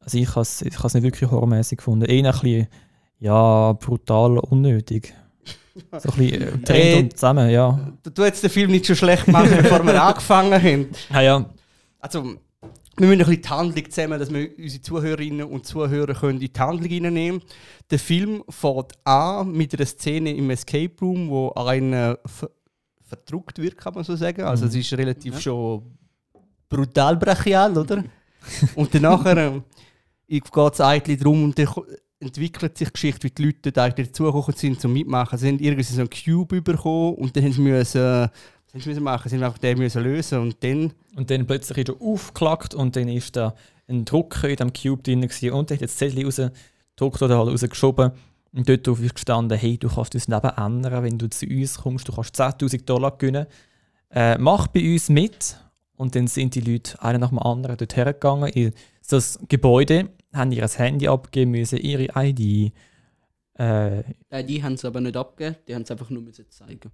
Also 0.00 0.16
ich 0.18 0.28
habe 0.30 0.40
es 0.42 0.62
ich 0.62 0.82
has 0.82 0.94
nicht 0.94 1.02
wirklich 1.02 1.30
horrormäßig 1.30 1.78
gefunden. 1.78 2.04
Eher 2.06 2.24
ein 2.32 2.40
bisschen, 2.40 2.68
ja, 3.18 3.72
brutal 3.74 4.38
unnötig. 4.38 5.12
So 5.98 6.08
ein 6.10 6.16
bisschen 6.16 6.64
äh, 6.64 6.72
Äh, 6.96 7.00
und 7.02 7.12
zusammen, 7.12 7.50
ja. 7.50 7.78
Du, 8.02 8.10
du 8.10 8.24
hättest 8.24 8.42
den 8.44 8.50
Film 8.50 8.70
nicht 8.70 8.86
schon 8.86 8.96
schlecht 8.96 9.28
machen, 9.28 9.50
bevor 9.60 9.84
wir 9.84 10.02
angefangen 10.02 10.54
haben. 10.54 10.88
Ja, 11.12 11.20
ja. 11.20 11.44
Also, 12.00 12.34
wir 12.98 13.06
müssen 13.06 13.20
ein 13.20 13.26
bisschen 13.26 13.42
die 13.42 13.48
Handlung 13.48 13.90
zusammen, 13.90 14.18
dass 14.18 14.32
wir 14.32 14.50
unsere 14.58 14.82
Zuhörerinnen 14.82 15.46
und 15.46 15.66
Zuhörer 15.66 16.14
können 16.14 16.40
in 16.40 16.52
die 16.52 16.60
Handlung 16.60 16.90
reinnehmen 16.90 17.42
Der 17.90 17.98
Film 17.98 18.42
fängt 18.48 18.92
an 19.04 19.52
mit 19.52 19.74
einer 19.74 19.86
Szene 19.86 20.34
im 20.34 20.50
Escape 20.50 20.94
Room, 21.00 21.28
wo 21.30 21.50
einer 21.52 22.18
ver 22.26 22.50
verdruckt 23.02 23.58
wird, 23.58 23.78
kann 23.78 23.94
man 23.94 24.04
so 24.04 24.14
sagen. 24.16 24.42
Also 24.42 24.66
es 24.66 24.74
ist 24.74 24.92
relativ 24.92 25.32
Ja. 25.34 25.40
schon 25.40 25.82
brutal 26.68 27.16
brachial, 27.16 27.78
oder? 27.78 28.04
und 28.74 28.94
dann 28.94 29.00
nachher 29.02 29.36
ähm, 29.38 29.62
geht 30.28 30.44
es 30.74 30.80
eigentlich 30.82 31.18
darum, 31.18 31.44
und 31.44 31.58
dann 31.58 31.68
entwickelt 32.20 32.76
sich 32.76 32.88
die 32.88 32.92
Geschichte, 32.92 33.24
wie 33.24 33.30
die 33.30 33.44
Leute 33.44 33.72
dort 33.72 33.78
eigentlich 33.78 34.08
dazugekommen 34.08 34.56
sind 34.56 34.80
zum 34.80 34.92
Mitmachen. 34.92 35.38
Sie 35.38 35.48
haben 35.48 35.58
irgendwie 35.58 35.84
so 35.84 36.00
einen 36.00 36.10
Cube 36.10 36.60
bekommen 36.60 37.14
und 37.14 37.34
dann 37.34 37.44
haben 37.44 37.52
sie 37.52 37.60
müssen, 37.62 37.98
äh, 38.02 38.28
Sie 38.72 39.00
machen? 39.00 39.28
Sie 39.28 39.36
einfach 39.36 39.58
den 39.58 39.78
müssen 39.78 40.02
lösen 40.02 40.38
und 40.40 40.62
dann. 40.62 40.92
Und 41.16 41.30
dann 41.30 41.46
plötzlich 41.46 41.78
ist 41.78 41.88
er 41.88 42.00
aufgeklackt 42.00 42.74
und 42.74 42.96
dann 42.96 43.08
ist 43.08 43.36
da 43.36 43.54
ein 43.88 44.04
Drucker 44.04 44.48
in 44.48 44.56
dem 44.56 44.72
Cube 44.72 45.02
drin 45.02 45.22
gewesen 45.22 45.52
und 45.52 45.70
er 45.70 45.76
hat 45.76 45.80
jetzt 45.80 46.00
das 46.00 46.10
Zettel 46.10 46.24
rausgedruckt 46.24 47.22
oder 47.22 47.38
halt 47.38 47.48
rausgeschoben. 47.48 48.12
Und 48.52 48.68
dort 48.68 48.86
drauf 48.86 49.00
ist 49.00 49.14
gestanden, 49.14 49.58
hey, 49.58 49.78
du 49.78 49.88
kannst 49.88 50.14
das 50.14 50.28
Leben 50.28 50.50
ändern, 50.56 51.02
wenn 51.02 51.18
du 51.18 51.28
zu 51.28 51.46
uns 51.46 51.78
kommst, 51.78 52.08
du 52.08 52.12
kannst 52.12 52.38
10'000 52.40 52.84
Dollar 52.84 53.16
gewinnen. 53.16 53.46
Äh, 54.10 54.38
mach 54.38 54.66
bei 54.68 54.92
uns 54.92 55.08
mit. 55.08 55.56
Und 55.96 56.14
dann 56.14 56.28
sind 56.28 56.54
die 56.54 56.60
Leute 56.60 57.02
einer 57.02 57.18
nach 57.18 57.30
dem 57.30 57.40
anderen 57.40 57.76
dort 57.76 57.96
hergegangen 57.96 58.48
in 58.50 58.72
das 59.08 59.38
Gebäude, 59.48 60.10
haben 60.32 60.52
ihr 60.52 60.66
Handy 60.68 61.08
abgeben 61.08 61.50
müssen, 61.50 61.78
ihre 61.78 62.08
ID. 62.14 62.72
Äh, 63.58 64.00
Äh, 64.30 64.44
die 64.44 64.62
haben 64.62 64.74
es 64.74 64.84
aber 64.84 65.00
nicht 65.00 65.16
abgegeben, 65.16 65.56
die 65.66 65.74
haben 65.74 65.82
es 65.82 65.90
einfach 65.90 66.10
nur 66.10 66.22
müssen 66.22 66.46
zeigen. 66.50 66.92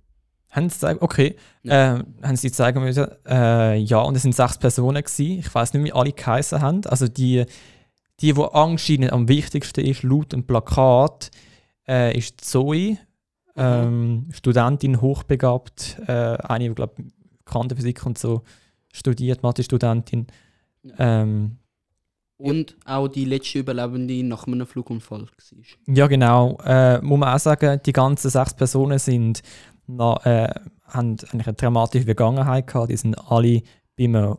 Haben 0.55 0.69
sie 0.69 0.79
zeigen, 0.79 0.99
okay, 1.03 1.37
äh, 1.65 1.99
haben 2.23 2.37
sie 2.37 2.53
zeigen 2.53 2.81
müssen. 2.81 3.09
Äh, 3.27 3.77
ja, 3.79 3.99
und 3.99 4.17
es 4.17 4.23
sind 4.23 4.35
sechs 4.35 4.57
Personen 4.57 5.03
gewesen. 5.03 5.41
Ich 5.41 5.53
weiß 5.53 5.75
nicht, 5.75 5.85
wie 5.85 5.93
alle 5.93 6.13
geheißen 6.13 6.61
haben. 6.61 6.87
Also 6.87 7.09
die, 7.09 7.45
die, 8.21 8.33
die 8.33 8.43
anscheinend 8.53 9.13
am 9.13 9.29
wichtigsten 9.29 9.85
ist, 9.85 10.05
laut 10.05 10.33
dem 10.33 10.47
Plakat, 10.47 11.33
äh, 11.89 12.17
ist 12.17 12.41
Zoe, 12.41 12.99
ähm, 13.57 14.29
Studentin, 14.33 15.01
hochbegabt, 15.01 15.99
äh, 16.07 16.13
eine, 16.13 16.69
die 16.69 16.75
glaube 16.75 16.95
Quantenphysik 17.45 18.07
und 18.07 18.17
so 18.17 18.43
studiert, 18.93 19.43
Mathe-Studentin. 19.43 20.29
Ähm, 20.99 21.59
Und 22.37 22.77
auch 22.85 23.09
die 23.09 23.25
letzte 23.25 23.59
Überlebende 23.59 24.23
nach 24.23 24.47
einem 24.47 24.67
Flugunfall 24.67 25.23
war. 25.23 25.95
Ja, 25.95 26.07
genau. 26.07 26.59
Äh, 26.65 27.01
muss 27.01 27.19
man 27.19 27.35
auch 27.35 27.39
sagen, 27.39 27.81
die 27.85 27.93
ganzen 27.93 28.31
sechs 28.31 28.55
Personen 28.55 28.99
sind 28.99 29.43
na, 29.87 30.15
äh, 30.25 30.55
haben 30.89 31.17
eigentlich 31.33 31.47
eine 31.47 31.55
dramatische 31.57 32.05
Vergangenheit 32.05 32.67
gehabt. 32.67 32.91
Die 32.91 32.97
sind 32.97 33.15
alle 33.31 33.63
bei 33.97 34.05
einem 34.05 34.37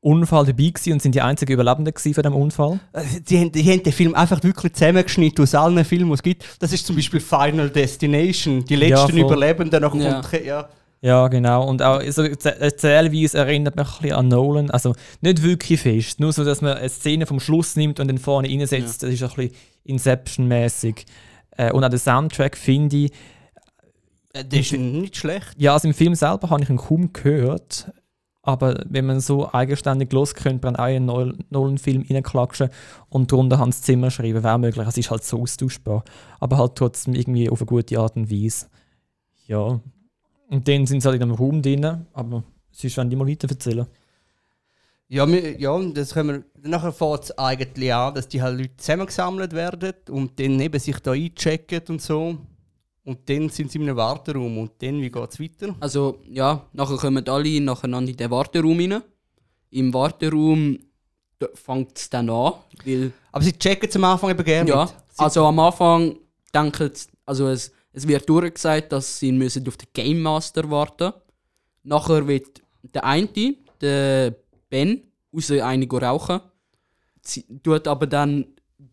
Unfall 0.00 0.44
dabei 0.44 0.68
gewesen 0.68 0.92
und 0.94 1.02
sind 1.02 1.14
die 1.14 1.22
einzigen 1.22 1.52
Überlebenden 1.52 1.94
von 1.96 2.22
dem 2.22 2.34
Unfall. 2.34 2.78
Äh, 2.92 3.02
Die 3.26 3.38
haben, 3.38 3.52
die 3.52 3.62
haben 3.70 3.82
den 3.82 3.92
Film 3.92 4.14
einfach 4.14 4.42
wirklich 4.42 4.74
zusammengeschnitten 4.74 5.42
aus 5.42 5.54
allen 5.54 5.82
Filmen, 5.84 6.08
die 6.08 6.14
es 6.14 6.22
gibt. 6.22 6.44
Das 6.60 6.72
ist 6.72 6.86
zum 6.86 6.96
Beispiel 6.96 7.20
Final 7.20 7.70
Destination, 7.70 8.64
die 8.64 8.74
Ja, 8.74 8.80
letzten 8.80 9.12
voll. 9.12 9.20
Überlebenden. 9.20 9.80
Nachher 9.80 10.02
Ja. 10.02 10.20
kommt, 10.20 10.44
ja. 10.44 10.68
Ja, 11.00 11.28
genau. 11.28 11.68
Und 11.68 11.82
auch 11.82 12.00
so 12.10 12.22
Erzäh- 12.22 12.58
Erzählweise 12.58 13.36
erinnert 13.38 13.76
mich 13.76 13.86
ein 13.86 14.02
bisschen 14.02 14.16
an 14.16 14.28
Nolan. 14.28 14.70
Also 14.70 14.94
nicht 15.20 15.42
wirklich 15.42 15.80
fest. 15.80 16.18
Nur 16.18 16.32
so, 16.32 16.44
dass 16.44 16.62
man 16.62 16.74
eine 16.78 16.88
Szene 16.88 17.26
vom 17.26 17.40
Schluss 17.40 17.76
nimmt 17.76 18.00
und 18.00 18.08
dann 18.08 18.16
vorne 18.18 18.48
reinsetzt. 18.48 19.02
Das 19.02 19.10
ist 19.10 19.22
ein 19.22 19.28
bisschen 19.28 19.52
Inception-mäßig. 19.84 21.04
Äh, 21.56 21.72
und 21.72 21.84
auch 21.84 21.88
der 21.90 21.98
Soundtrack 21.98 22.56
finde 22.56 22.96
ich, 22.96 23.12
Äh, 24.34 24.44
Das 24.44 24.60
ist 24.60 24.72
nicht 24.72 25.16
schlecht. 25.16 25.54
Ja, 25.56 25.72
also 25.72 25.88
im 25.88 25.94
Film 25.94 26.14
selber 26.14 26.50
habe 26.50 26.62
ich 26.62 26.68
ihn 26.68 26.76
kaum 26.76 27.12
gehört. 27.12 27.90
Aber 28.42 28.84
wenn 28.90 29.06
man 29.06 29.20
so 29.20 29.50
eigenständig 29.50 30.12
los 30.12 30.34
könnte 30.34 30.66
man 30.66 30.76
auch 30.76 30.86
in 30.86 30.96
einen 30.96 31.06
Nol- 31.06 31.38
Nolan-Film 31.48 32.04
reinklatschen 32.10 32.68
und 33.08 33.32
drunter 33.32 33.58
Hans 33.58 33.80
Zimmer 33.80 34.10
schreiben, 34.10 34.42
wäre 34.44 34.58
möglich. 34.58 34.86
Es 34.86 34.98
ist 34.98 35.10
halt 35.10 35.24
so 35.24 35.40
austauschbar. 35.40 36.04
Aber 36.40 36.58
halt 36.58 36.74
trotzdem 36.74 37.14
irgendwie 37.14 37.48
auf 37.48 37.62
eine 37.62 37.66
gute 37.66 37.98
Art 37.98 38.16
und 38.16 38.30
Weise. 38.30 38.66
Ja. 39.46 39.80
Und 40.50 40.68
dann 40.68 40.84
sind 40.84 41.00
sie 41.00 41.08
halt 41.08 41.16
in 41.16 41.22
einem 41.22 41.32
Raum 41.32 41.62
drin, 41.62 42.06
aber 42.12 42.44
sonst 42.70 42.98
wollen 42.98 43.08
die 43.08 43.16
mal 43.16 43.26
weiter 43.26 43.48
erzählen. 43.48 43.86
Ja, 45.08 45.26
wir, 45.26 45.58
ja 45.58 45.78
das 45.94 46.12
können 46.12 46.44
wir, 46.62 46.70
nachher 46.70 46.92
fängt 46.92 47.24
es 47.24 47.38
eigentlich 47.38 47.94
an, 47.94 48.14
dass 48.14 48.28
die 48.28 48.42
halt 48.42 48.58
Leute 48.58 48.76
zusammengesammelt 48.76 49.52
werden 49.52 49.94
und 50.10 50.38
dann 50.38 50.60
eben 50.60 50.78
sich 50.80 50.98
da 51.00 51.12
einchecken 51.12 51.80
und 51.88 52.02
so. 52.02 52.36
Und 53.04 53.28
dann 53.28 53.48
sind 53.50 53.70
sie 53.70 53.78
in 53.78 53.84
einem 53.84 53.96
Warteraum 53.96 54.56
und 54.58 54.72
dann, 54.80 55.00
wie 55.02 55.10
geht 55.10 55.30
es 55.30 55.38
weiter? 55.40 55.74
Also 55.80 56.20
ja, 56.28 56.66
nachher 56.72 56.96
kommen 56.96 57.26
alle 57.28 57.60
nacheinander 57.60 58.10
in 58.10 58.16
den 58.16 58.30
Warteraum 58.30 58.78
rein. 58.78 59.02
Im 59.70 59.92
Warteraum 59.92 60.78
fängt 61.54 61.98
es 61.98 62.08
dann 62.08 62.30
an, 62.30 62.54
weil 62.84 63.12
Aber 63.32 63.44
sie 63.44 63.52
checken 63.52 63.90
zum 63.90 64.04
Anfang 64.04 64.30
eben 64.30 64.44
gerne 64.44 64.70
ja. 64.70 64.86
Sie, 64.86 64.94
also 65.18 65.44
am 65.44 65.58
Anfang 65.58 66.16
denken 66.54 66.90
sie- 66.94 67.08
also 67.26 67.48
es, 67.48 67.70
es 67.92 68.08
wird 68.08 68.26
durchgesagt, 68.28 68.90
dass 68.92 69.18
sie 69.18 69.32
müssen 69.32 69.66
auf 69.68 69.76
den 69.76 69.88
Game 69.92 70.22
Master 70.22 70.68
warten. 70.70 71.12
Nachher 71.82 72.26
wird 72.26 72.62
der 72.94 73.04
eine, 73.04 73.28
der 73.80 74.34
Ben, 74.70 75.02
raus 75.34 75.50
eine 75.50 75.86
rauchen. 75.86 76.40
Sie 77.20 77.44
tut 77.62 77.86
aber 77.86 78.06
dann, 78.06 78.46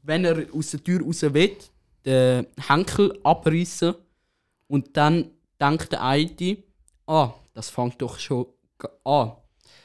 wenn 0.03 0.25
er 0.25 0.46
aus 0.53 0.72
der 0.72 0.84
Tür 0.84 1.01
raus 1.01 1.22
will, 1.22 1.56
den 2.05 2.48
Henkel 2.67 3.20
abreißen 3.24 3.96
und 4.67 4.98
dann 4.98 5.31
denkt 5.60 5.91
der 5.91 6.03
eine, 6.03 6.58
ah, 7.08 7.31
das 7.53 7.70
fängt 7.70 8.01
doch 8.01 8.17
schon 8.20 8.48
an. 9.03 9.34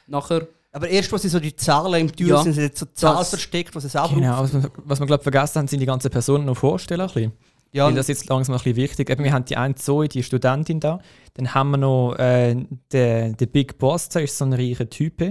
Nachher 0.07 0.49
aber 0.77 0.89
erst, 0.91 1.11
als 1.11 1.23
sie 1.23 1.31
so 1.31 1.41
die 1.41 1.57
Zahlen 1.57 2.03
im 2.03 2.15
Tür 2.15 2.29
Ja, 2.29 2.43
sind, 2.43 2.53
sind 2.53 2.65
jetzt 2.65 2.79
so 2.79 2.85
Zahlen 2.93 3.25
versteckt, 3.25 3.75
was 3.75 3.85
es 3.85 3.97
abruft. 3.97 4.21
Genau, 4.21 4.43
was 4.43 4.53
wir, 4.53 4.71
was 4.85 5.01
wir 5.01 5.07
glaube 5.07 5.23
vergessen 5.23 5.61
haben, 5.61 5.69
sind 5.69 5.81
die 5.81 5.87
ganzen 5.87 6.11
Personen 6.11 6.45
noch 6.45 6.59
vorstellen. 6.59 7.01
Ein 7.01 7.07
bisschen. 7.07 7.33
Ja, 7.73 7.87
Weil 7.87 7.95
das 7.95 8.11
ist 8.11 8.21
jetzt 8.21 8.29
langsam 8.29 8.55
ein 8.55 8.59
bisschen 8.59 8.77
wichtig. 8.77 9.09
Eben, 9.09 9.25
wir 9.25 9.33
haben 9.33 9.47
die 9.47 9.57
eine 9.57 9.75
Zoe, 9.75 10.07
die 10.07 10.23
Studentin 10.23 10.79
da. 10.81 11.01
Dann 11.33 11.55
haben 11.55 11.71
wir 11.71 11.79
noch 11.79 12.15
äh, 12.17 12.55
den, 12.93 13.37
den 13.39 13.49
Big 13.49 13.79
Boss, 13.79 14.11
der 14.11 14.25
ist 14.25 14.37
so 14.37 14.45
ein 14.45 14.53
reicher 14.53 14.89
Typ. 14.91 15.23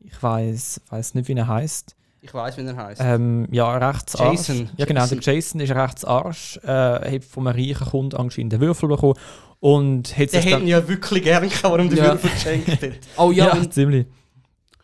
Ich 0.00 0.20
weiß 0.22 0.80
weiß 0.88 1.14
nicht, 1.14 1.28
wie 1.28 1.34
er 1.34 1.46
heißt. 1.46 1.94
Ich 2.22 2.32
weiß, 2.34 2.56
wie 2.58 2.62
er 2.66 2.76
heißt. 2.76 3.00
Ähm, 3.04 3.46
ja, 3.50 3.76
Rechtsarsch. 3.76 4.48
Jason. 4.48 4.70
Ja, 4.76 4.84
genau, 4.84 5.00
Jason. 5.02 5.20
der 5.20 5.34
Jason 5.34 5.60
ist 5.60 5.70
Rechtsarsch. 5.74 6.58
Äh, 6.62 7.14
hat 7.16 7.24
von 7.24 7.46
einem 7.48 7.58
reichen 7.58 7.86
Kunden 7.86 8.16
anscheinend 8.16 8.52
den 8.52 8.60
Würfel 8.60 8.88
bekommen. 8.88 9.14
Und 9.60 10.16
hat 10.16 10.32
der 10.32 10.40
hätten 10.40 10.66
ja 10.66 10.86
wirklich 10.88 11.22
gern 11.22 11.42
gehabt, 11.48 11.64
warum 11.64 11.88
der 11.90 11.98
Ja. 11.98 12.12
Würfel 12.12 12.30
geschenkt 12.30 12.68
hat. 12.82 12.92
Oh 13.18 13.30
ja, 13.30 13.54
ja, 13.56 13.70
ziemlich. 13.70 14.06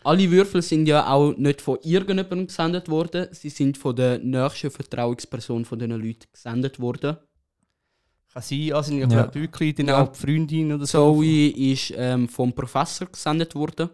alle 0.04 0.30
Würfel 0.30 0.60
sind 0.62 0.86
ja 0.86 1.06
auch 1.10 1.34
nicht 1.36 1.60
von 1.62 1.78
irgendjemandem 1.82 2.46
gesendet 2.46 2.88
worden. 2.88 3.28
Sie 3.32 3.48
sind 3.50 3.78
von 3.78 3.96
der 3.96 4.18
nächsten 4.18 4.70
Vertrauensperson 4.70 5.64
von 5.64 5.78
diesen 5.78 5.92
Leuten 5.92 6.26
gesendet 6.32 6.78
worden. 6.78 7.16
Kann 8.32 8.42
sein, 8.42 8.72
also 8.74 8.90
sind 8.90 9.10
ja, 9.10 9.18
Ja. 9.24 9.34
wirklich 9.34 9.74
dann 9.76 9.88
Ja. 9.88 10.02
auch 10.02 10.08
die 10.12 10.18
Freundin 10.18 10.72
oder 10.72 10.84
so. 10.86 11.14
Zoe 11.14 11.48
ist 11.48 11.92
ähm, 11.96 12.28
vom 12.28 12.52
Professor 12.52 13.06
gesendet 13.08 13.54
worden. 13.54 13.88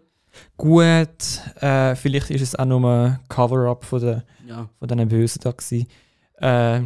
Gut, 0.57 1.41
äh, 1.61 1.95
vielleicht 1.95 2.31
ist 2.31 2.43
es 2.43 2.55
auch 2.55 2.65
nur 2.65 2.89
ein 2.89 3.19
Cover-up 3.29 3.85
von, 3.85 4.01
der, 4.01 4.25
Ja. 4.47 4.69
von 4.79 4.89
diesen 4.89 5.09
Bösen 5.09 5.41
da 5.43 5.51
gewesen. 5.53 5.87
Äh, 6.41 6.83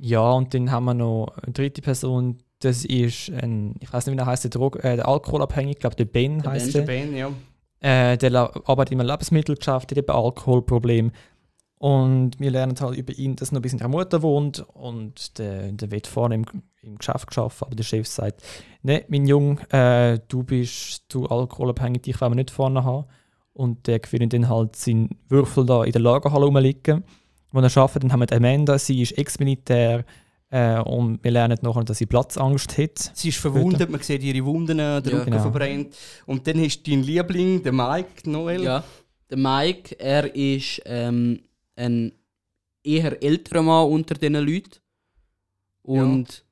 ja, 0.00 0.30
und 0.30 0.54
dann 0.54 0.70
haben 0.70 0.84
wir 0.84 0.94
noch 0.94 1.28
eine 1.42 1.52
dritte 1.52 1.82
Person, 1.82 2.38
das 2.60 2.84
ist 2.84 3.30
ein, 3.30 3.74
ich 3.80 3.92
weiß 3.92 4.06
nicht, 4.06 4.16
wie 4.16 4.20
er 4.20 4.26
heißt, 4.26 4.44
der, 4.44 4.50
Drog 4.50 4.76
äh, 4.84 4.96
der 4.96 5.08
Alkoholabhängige, 5.08 5.72
ich 5.72 5.78
glaube, 5.80 5.96
der 5.96 6.04
Ben 6.06 6.40
Der 6.42 6.52
heißt 6.52 6.74
der. 6.74 6.82
Ben, 6.82 7.16
ja. 7.16 7.30
Äh, 7.80 8.16
der 8.16 8.34
arbeitet 8.34 8.92
im 8.92 9.00
Lebensmittelgeschäft, 9.00 9.90
hat 9.90 9.98
eben 9.98 10.10
Alkoholproblem. 10.10 11.12
Und 11.78 12.40
wir 12.40 12.50
lernen 12.50 12.74
halt 12.80 12.96
über 12.98 13.12
ihn, 13.16 13.36
dass 13.36 13.50
er 13.50 13.54
noch 13.54 13.62
bis 13.62 13.72
in 13.72 13.78
der 13.78 13.88
Mutter 13.88 14.20
wohnt 14.22 14.66
und 14.74 15.38
der, 15.38 15.70
der 15.70 15.90
wird 15.92 16.08
vorne 16.08 16.34
im, 16.34 16.44
im 16.82 16.98
Geschäft 16.98 17.28
geschaffen, 17.28 17.66
aber 17.66 17.76
der 17.76 17.84
Chef 17.84 18.06
sagt, 18.08 18.42
ne, 18.82 19.04
mein 19.08 19.26
Junge, 19.28 19.60
äh, 19.70 20.18
du 20.26 20.42
bist 20.42 21.04
du 21.08 21.26
alkoholabhängig, 21.26 22.02
dich 22.02 22.20
wollen 22.20 22.32
wir 22.32 22.36
nicht 22.36 22.50
vorne 22.50 22.82
haben. 22.84 23.06
Und 23.52 23.86
der 23.86 24.00
gewinnt 24.00 24.32
dann 24.32 24.48
halt 24.48 24.74
seinen 24.76 25.10
Würfel 25.28 25.66
da 25.66 25.84
in 25.84 25.92
der 25.92 26.00
Lagerhalle 26.00 26.46
rumliegen, 26.46 27.04
wo 27.52 27.60
er 27.60 27.76
arbeitet. 27.76 28.02
Dann 28.04 28.12
haben 28.12 28.20
wir 28.20 28.26
die 28.26 28.34
Amanda, 28.34 28.78
sie 28.78 29.02
ist 29.02 29.16
Ex-Militär 29.18 30.04
äh, 30.50 30.80
und 30.80 31.22
wir 31.22 31.30
lernen 31.30 31.58
nachher, 31.62 31.84
dass 31.84 31.98
sie 31.98 32.06
Platzangst 32.06 32.76
hat. 32.78 32.98
Sie 33.14 33.28
ist 33.30 33.38
verwundet, 33.38 33.88
man 33.90 34.00
sieht 34.00 34.22
ihre 34.22 34.44
Wunden, 34.44 34.78
der 34.78 35.00
Ja, 35.04 35.10
Rücken 35.18 35.30
genau. 35.30 35.42
verbrennt. 35.42 35.96
Und 36.26 36.46
dann 36.46 36.60
hast 36.60 36.82
du 36.84 36.90
deinen 36.90 37.02
Liebling, 37.04 37.62
der 37.62 37.72
Mike, 37.72 38.28
Noel. 38.30 38.62
ja. 38.64 38.82
Der 39.30 39.36
Mike, 39.38 39.98
er 40.00 40.34
ist 40.34 40.80
ähm, 40.86 41.40
ein 41.78 42.12
eher 42.82 43.22
älterer 43.22 43.62
Mann 43.62 43.90
unter 43.90 44.14
diesen 44.14 44.34
Leuten. 44.34 44.80
Und, 45.82 46.44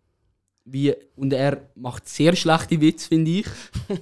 wie, 0.64 0.94
und 1.16 1.32
er 1.32 1.68
macht 1.74 2.08
sehr 2.08 2.34
schlechte 2.34 2.80
Witze, 2.80 3.08
finde 3.08 3.30
ich. 3.30 3.46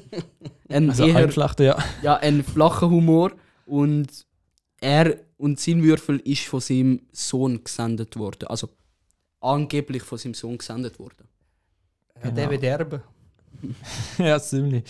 ein 0.69 0.91
Also 0.91 1.07
eher 1.07 1.29
ja. 1.59 1.85
ja, 2.03 2.17
ein 2.17 2.45
flacher 2.45 2.89
Humor. 2.89 3.33
Und 3.67 4.09
er 4.81 5.19
und 5.37 5.59
sein 5.59 5.83
Würfel 5.83 6.21
ist 6.21 6.47
von 6.47 6.61
seinem 6.61 7.01
Sohn 7.13 7.65
gesendet 7.65 8.17
worden. 8.17 8.47
Also 8.49 8.69
angeblich 9.41 10.03
von 10.03 10.19
seinem 10.19 10.35
Sohn 10.35 10.59
gesendet 10.59 10.99
worden. 10.99 11.27
Ja, 12.23 12.31
Der 12.31 12.51
wird 12.51 12.63
erben. 12.63 13.03
ja, 14.19 14.39
ziemlich. 14.39 14.85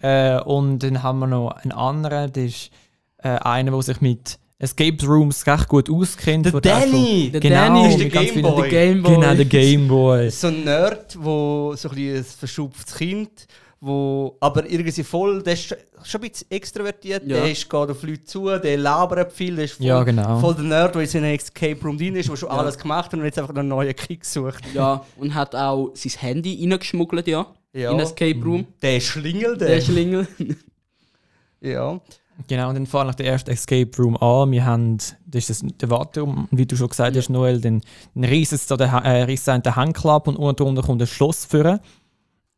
Äh, 0.00 0.40
und 0.40 0.78
dann 0.80 1.02
haben 1.02 1.18
wir 1.18 1.26
noch 1.26 1.50
einen 1.50 1.72
anderen, 1.72 2.32
das 2.32 2.44
ist 2.44 2.70
äh, 3.18 3.28
einer, 3.28 3.72
der 3.72 3.82
sich 3.82 4.00
mit 4.00 4.38
Escape 4.62 5.04
Rooms 5.06 5.46
recht 5.46 5.68
gut 5.68 5.88
auskennt. 5.90 6.44
Der 6.46 6.60
Danny! 6.60 7.30
Der 7.32 7.40
Genau, 7.40 7.54
Danny 7.56 7.88
ist 7.88 7.98
der 7.98 8.08
Gameboy. 8.10 8.68
Der 8.68 8.70
Gameboy. 8.70 9.14
Genau, 9.14 9.34
der 9.34 9.44
Gameboy. 9.46 10.30
So 10.30 10.46
ein 10.48 10.64
Nerd, 10.64 11.16
wo 11.18 11.74
so 11.76 11.88
ein, 11.88 11.94
bisschen 11.94 12.16
ein 12.18 12.24
verschupftes 12.24 12.94
Kind, 12.94 13.46
wo 13.80 14.36
aber 14.38 14.68
irgendwie 14.70 15.02
voll, 15.02 15.42
der 15.42 15.54
ist 15.54 15.74
schon 16.04 16.20
ein 16.22 16.28
bisschen 16.28 16.50
extrovertiert, 16.50 17.22
Ja. 17.26 17.36
der 17.38 17.50
ist, 17.50 17.62
geht 17.70 17.72
auf 17.74 18.02
Leute 18.02 18.24
zu, 18.24 18.44
der 18.58 18.76
labert 18.76 19.32
viel, 19.32 19.56
der 19.56 19.64
ist 19.64 19.78
voll, 19.78 19.86
Ja, 19.86 20.02
genau. 20.02 20.38
voll 20.38 20.54
der 20.54 20.64
Nerd, 20.64 20.94
der 20.94 21.02
in 21.02 21.08
seinem 21.08 21.34
Escape 21.34 21.80
Room 21.82 21.96
drin 21.96 22.16
ist, 22.16 22.28
der 22.28 22.36
schon 22.36 22.50
Ja. 22.50 22.56
alles 22.58 22.76
gemacht 22.76 23.06
hat 23.06 23.14
und 23.18 23.24
jetzt 23.24 23.38
einfach 23.38 23.54
einen 23.56 23.68
neuen 23.68 23.96
Kick 23.96 24.26
sucht. 24.26 24.62
Ja, 24.74 25.02
und 25.16 25.34
hat 25.34 25.54
auch 25.56 25.90
sein 25.94 26.12
Handy 26.18 26.58
reingeschmuggelt, 26.60 27.26
ja. 27.28 27.46
Ja. 27.72 27.92
in 27.92 27.96
einem 27.96 28.00
Escape 28.06 28.38
Room. 28.44 28.66
Der 28.82 29.00
Schlingel, 29.00 29.56
Der 29.56 29.68
der. 29.68 29.80
Schlingel. 29.80 30.28
Ja. 31.62 32.00
Genau, 32.48 32.68
und 32.68 32.74
dann 32.74 32.86
fahren 32.86 33.06
nach 33.06 33.14
der 33.14 33.26
ersten 33.26 33.50
Escape 33.50 33.90
Room 33.98 34.16
an. 34.16 34.50
Wir 34.50 34.64
haben, 34.64 34.96
das 35.26 35.48
ist 35.48 35.62
das, 35.62 35.70
der 35.80 35.90
Warteraum, 35.90 36.48
wie 36.50 36.66
du 36.66 36.76
schon 36.76 36.88
gesagt 36.88 37.16
hast, 37.16 37.28
Noel, 37.28 37.60
dann, 37.60 37.82
dann 38.14 38.24
es 38.52 38.66
da 38.66 38.76
der, 38.76 39.04
äh, 39.04 39.26
Henkel 39.76 40.10
ab 40.10 40.26
und 40.28 40.36
unten 40.36 40.56
drunter 40.56 40.82
kommt 40.82 41.02
ein 41.02 41.06
Schloss 41.06 41.44
führen. 41.44 41.80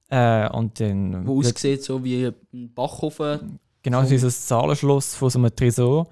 Äh, 0.08 0.48
und 0.50 0.78
dann. 0.78 1.26
Wo 1.26 1.40
aussieht 1.40 1.82
so 1.82 2.02
wie 2.04 2.26
ein 2.52 2.72
Backofen. 2.74 3.58
Genau, 3.82 4.02
das 4.02 4.10
ist 4.10 4.24
das 4.24 4.46
Zahlenschloss 4.46 5.14
von 5.14 5.30
so 5.30 5.38
einem 5.38 5.54
Tresor. 5.54 6.06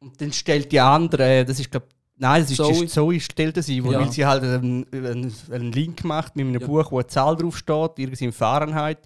Und 0.00 0.20
dann 0.20 0.32
stellt 0.32 0.70
die 0.72 0.80
andere, 0.80 1.44
das 1.44 1.60
ist 1.60 1.70
glaube 1.70 1.86
Nein, 2.22 2.42
das 2.42 2.50
ist 2.50 2.56
Zoe. 2.58 2.74
Zoe, 2.74 2.86
Zoe 2.86 3.20
stellt 3.20 3.56
das 3.56 3.68
ein, 3.68 3.76
Ja. 3.76 3.98
weil 3.98 4.12
sie 4.12 4.26
halt 4.26 4.42
einen, 4.42 4.84
einen, 4.92 5.32
einen 5.50 5.72
Link 5.72 6.04
macht 6.04 6.36
mit 6.36 6.44
einem 6.46 6.60
Ja. 6.60 6.66
Buch, 6.66 6.92
wo 6.92 6.98
eine 6.98 7.06
Zahl 7.06 7.34
drauf 7.34 7.56
steht, 7.56 7.92
irgendwie 7.96 8.26
in 8.26 8.32
Fahrenheit. 8.32 8.98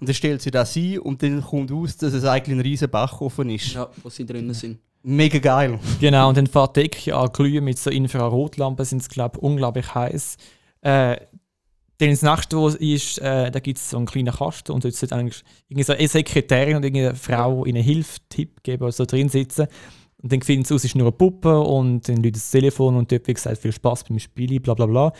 Und 0.00 0.08
dann 0.08 0.14
stellt 0.14 0.42
sie 0.42 0.50
das 0.50 0.76
ein 0.76 0.98
und 0.98 1.22
dann 1.22 1.42
kommt 1.42 1.70
raus, 1.70 1.96
dass 1.96 2.12
es 2.12 2.24
eigentlich 2.24 2.56
ein 2.56 2.60
riesen 2.60 2.90
Backofen 2.90 3.50
ist. 3.50 3.74
Ja, 3.74 3.88
wo 4.02 4.10
sie 4.10 4.26
drinnen 4.26 4.54
sind. 4.54 4.78
Mega 5.02 5.38
geil. 5.38 5.78
Genau, 6.00 6.28
und 6.28 6.36
dann 6.36 6.46
fährt 6.46 6.76
die 6.76 6.82
Decke 6.82 7.14
an 7.14 7.30
glühen 7.32 7.64
mit 7.64 7.78
so 7.78 7.90
Infrarotlampen, 7.90 8.84
sind 8.84 9.02
es, 9.02 9.08
glaube 9.08 9.36
ich, 9.38 9.42
unglaublich 9.42 9.94
heiß. 9.94 10.36
Äh, 10.82 11.16
dann 11.98 12.10
das 12.10 12.22
nächste, 12.22 12.56
wo 12.56 12.68
ist, 12.68 13.18
äh, 13.18 13.50
da 13.50 13.58
gibt 13.60 13.78
es 13.78 13.90
so 13.90 13.96
einen 13.96 14.06
kleinen 14.06 14.34
Kasten 14.34 14.72
und 14.72 14.84
dort 14.84 14.94
sollte 14.94 15.14
eigentlich 15.14 15.42
irgendwie 15.68 15.84
so 15.84 15.92
eine 15.94 16.08
Sekretärin 16.08 16.76
und 16.76 16.84
irgendeine 16.84 17.14
Frau 17.14 17.64
ihnen 17.64 17.82
Hilfe, 17.82 18.18
Tipp 18.28 18.62
geben 18.62 18.82
oder 18.82 18.92
so 18.92 19.06
drin 19.06 19.28
sitzen. 19.28 19.66
Und 20.22 20.32
dann 20.32 20.42
finden 20.42 20.64
sie 20.64 20.74
aus, 20.74 20.80
es 20.80 20.86
ist 20.86 20.96
nur 20.96 21.06
eine 21.06 21.12
Puppe 21.12 21.58
und 21.58 22.08
dann 22.08 22.16
läutet 22.16 22.36
das 22.36 22.50
Telefon 22.50 22.96
und 22.96 23.12
dort, 23.12 23.26
wie 23.28 23.34
gesagt, 23.34 23.58
viel 23.58 23.72
Spaß 23.72 24.04
beim 24.04 24.18
Spielen, 24.18 24.60
bla 24.60 24.74
bla 24.74 24.86
bla. 24.86 25.12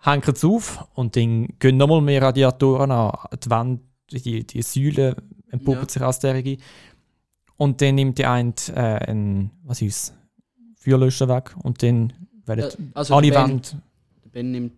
Hängen 0.00 0.22
es 0.34 0.44
auf 0.44 0.84
und 0.94 1.16
dann 1.16 1.48
gehen 1.58 1.76
nochmal 1.76 2.00
mehr 2.00 2.22
Radiatoren 2.22 2.90
an. 2.90 3.12
Die 3.42 3.50
Wand, 3.50 3.80
die, 4.20 4.46
die 4.46 4.62
Säule 4.62 5.16
entpuppen 5.50 5.82
Ja. 5.82 5.88
sich 5.88 6.02
als 6.02 6.18
derige. 6.18 6.58
Und 7.56 7.80
dann 7.80 7.94
nimmt 7.94 8.18
die 8.18 8.26
eine 8.26 8.52
äh, 8.74 9.10
ein, 9.10 9.50
was 9.64 9.82
ist 9.82 10.14
Feuerlöscher 10.76 11.28
weg 11.28 11.54
und 11.62 11.82
dann 11.82 12.12
werden 12.44 12.64
Ja, 12.64 12.86
also 12.94 13.14
alle 13.14 13.30
der 13.30 13.40
ben, 13.40 13.48
Wände, 13.50 13.68
der 14.24 14.30
ben 14.30 14.50
nimmt. 14.50 14.72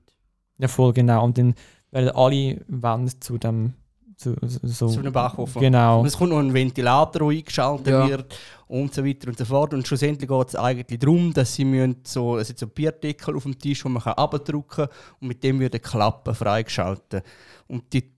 ja 0.59 0.69
voll 0.69 0.93
genau, 0.93 1.25
und 1.25 1.39
dann 1.39 1.55
werden 1.91 2.11
alle 2.11 2.61
Wände 2.69 3.19
zu 3.21 3.39
dem, 3.39 3.73
zu, 4.17 4.37
so, 4.43 4.89
Zu 4.89 5.01
einem 5.01 5.13
Backofen. 5.13 5.61
Genau. 5.61 6.01
Und 6.01 6.07
es 6.07 6.17
kommt 6.17 6.31
noch 6.31 6.39
ein 6.39 6.53
Ventilator, 6.55 7.31
der 7.31 7.39
eingeschaltet 7.39 7.87
Ja. 7.89 8.09
wird 8.09 8.39
und 8.69 8.95
so 8.95 9.05
weiter 9.05 9.27
und 9.29 9.37
so 9.39 9.45
fort. 9.45 9.75
Und 9.75 9.87
schlussendlich 9.89 10.29
geht 10.29 10.49
es 10.49 10.55
eigentlich 10.55 11.01
darum, 11.01 11.33
dass 11.33 11.55
sie 11.55 11.65
müssen 11.65 11.97
so, 12.05 12.39
es 12.39 12.53
so 12.57 12.67
Bierdeckel 12.69 13.35
auf 13.35 13.43
dem 13.43 13.59
Tisch, 13.59 13.85
wo 13.85 13.89
man 13.89 14.03
kann 14.03 14.13
abdrücken 14.15 14.69
kann 14.87 14.89
und 15.21 15.29
mit 15.29 15.43
dem 15.43 15.59
wird 15.59 15.75
eine 15.75 15.81
Klappe 15.81 16.33
freigeschaltet. 16.35 17.25
Und 17.67 17.93
die 17.93 18.14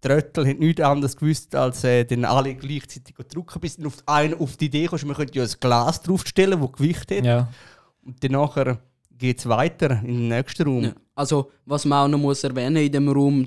Tröttel 0.00 0.46
haben 0.46 0.58
nichts 0.58 0.80
anderes 0.80 1.16
gewusst, 1.16 1.54
als 1.54 1.84
äh, 1.84 2.04
dann 2.04 2.24
alle 2.24 2.54
gleichzeitig 2.54 3.14
drücken, 3.16 3.60
bis 3.60 3.76
dann 3.76 3.86
auf 3.86 3.96
einen 4.06 4.34
auf 4.34 4.56
die 4.56 4.66
Idee 4.66 4.86
kommst, 4.86 5.04
man 5.04 5.16
könnte 5.16 5.38
ja 5.38 5.44
ein 5.44 5.50
Glas 5.60 6.02
draufstellen, 6.02 6.60
das 6.60 6.72
Gewicht 6.72 7.10
hat. 7.10 7.24
Ja. 7.24 7.48
Und 8.02 8.22
dann 8.24 8.32
nachher 8.32 8.78
geht 9.18 9.38
es 9.38 9.48
weiter 9.48 10.00
in 10.02 10.16
den 10.16 10.28
nächsten 10.28 10.62
Raum. 10.66 10.84
Ja. 10.84 10.92
Also, 11.14 11.50
was 11.66 11.84
man 11.84 12.06
auch 12.06 12.08
noch 12.08 12.18
muss 12.18 12.42
erwähnen 12.44 12.76
in 12.76 12.92
dem 12.92 13.08
Raum, 13.08 13.46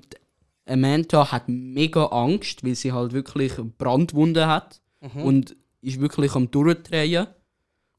Amanda 0.66 1.32
hat 1.32 1.50
mega 1.50 2.06
Angst, 2.06 2.64
weil 2.64 2.76
sie 2.76 2.92
halt 2.92 3.14
wirklich 3.14 3.54
Brandwunden 3.78 4.48
hat 4.48 4.80
und 5.16 5.56
ist 5.82 6.00
wirklich 6.00 6.36
am 6.36 6.50
Durchdrehen. 6.50 7.28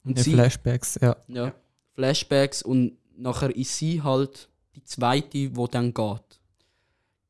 Und 0.03 0.17
ja 0.17 0.23
sie, 0.23 0.33
Flashbacks, 0.33 0.99
ja. 1.01 1.15
ja, 1.27 1.53
Flashbacks 1.93 2.61
und 2.63 2.97
nachher 3.17 3.55
ist 3.55 3.77
sie 3.77 4.01
halt 4.01 4.49
die 4.75 4.83
zweite, 4.83 5.49
die 5.49 5.65
dann 5.71 5.93
geht. 5.93 6.24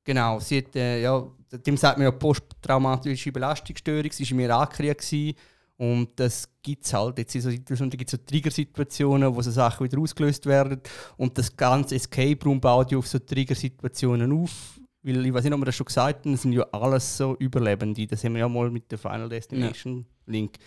Genau, 0.05 0.39
sie 0.39 0.59
hat, 0.59 0.75
äh, 0.75 1.01
ja, 1.01 1.27
dem 1.65 1.75
sagt 1.75 1.97
man 1.97 2.05
ja 2.05 2.11
posttraumatische 2.11 3.31
Belastungsstörung, 3.31 4.11
sie 4.11 4.23
war 4.23 4.31
im 4.31 4.39
Irakkrieg 4.39 4.97
gewesen. 4.99 5.35
und 5.77 6.09
das 6.15 6.47
gibt 6.61 6.85
es 6.85 6.93
halt. 6.93 7.17
Jetzt 7.17 7.33
so 7.33 7.49
gibt 7.49 7.71
es 7.71 8.11
so 8.11 8.17
Triggersituationen, 8.17 9.35
wo 9.35 9.41
so 9.41 9.49
Sachen 9.51 9.83
wieder 9.83 9.99
ausgelöst 9.99 10.45
werden 10.45 10.79
und 11.17 11.35
das 11.37 11.55
ganze 11.57 11.95
Escape 11.95 12.37
Room 12.45 12.61
baut 12.61 12.91
ja 12.91 12.99
auf 12.99 13.07
so 13.07 13.17
Triggersituationen 13.17 14.31
auf. 14.31 14.79
Weil, 15.01 15.25
ich 15.25 15.33
weiß 15.33 15.43
nicht, 15.43 15.53
ob 15.53 15.59
wir 15.59 15.65
das 15.65 15.75
schon 15.75 15.85
gesagt 15.85 16.25
haben, 16.25 16.31
das 16.31 16.41
sind 16.43 16.53
ja 16.53 16.63
alles 16.71 17.17
so 17.17 17.35
Überlebende. 17.37 18.07
Das 18.07 18.23
haben 18.23 18.33
wir 18.33 18.39
ja 18.39 18.49
mal 18.49 18.71
mit 18.71 18.91
der 18.91 18.97
Final 18.97 19.29
Destination 19.29 20.05
Link. 20.25 20.57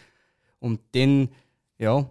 Und 0.60 0.80
dann, 0.92 1.28
ja, 1.78 2.08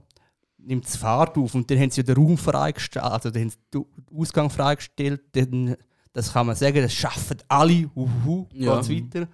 nimmt 0.57 0.85
es 0.85 0.95
Fahrt 0.97 1.37
auf 1.37 1.55
und 1.55 1.69
dann 1.69 1.79
haben 1.79 1.89
sie 1.89 2.01
ja 2.01 2.05
den 2.05 2.15
Raum 2.15 2.37
freigestellt, 2.37 3.05
also 3.05 3.31
den 3.31 3.51
Ausgang 4.13 4.49
freigestellt, 4.49 5.21
dann, 5.33 5.77
das 6.17 6.33
kann 6.33 6.47
man 6.47 6.55
sagen, 6.55 6.81
das 6.81 6.93
schaffen 6.93 7.37
alle, 7.47 7.89
uhu, 7.95 8.47
Ja. 8.53 8.75
geht's 8.81 8.89
weiter. 8.89 9.27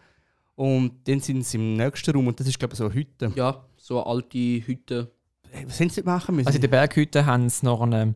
Und 0.56 0.92
dann 1.08 1.20
sind 1.20 1.44
sie 1.46 1.58
im 1.58 1.76
nächsten 1.78 2.12
Raum 2.16 2.28
und 2.28 2.40
das 2.40 2.48
ist 2.48 2.60
glaube 2.60 2.74
ich 2.74 2.78
so 2.78 2.86
eine 2.86 2.94
Hütte. 2.94 3.32
Ja, 3.36 3.64
so 3.78 3.98
eine 4.04 4.06
alte 4.12 4.38
Hütte. 4.38 5.12
Hey, 5.50 5.66
Was 5.68 5.80
haben 5.80 5.90
sie 5.90 6.04
machen 6.04 6.36
müssen? 6.36 6.48
Also 6.48 6.58
in 6.58 6.62
der 6.62 6.68
Berghütte 6.68 7.26
haben 7.26 7.50
sie 7.50 7.66
noch 7.66 7.82
einen, 7.82 8.16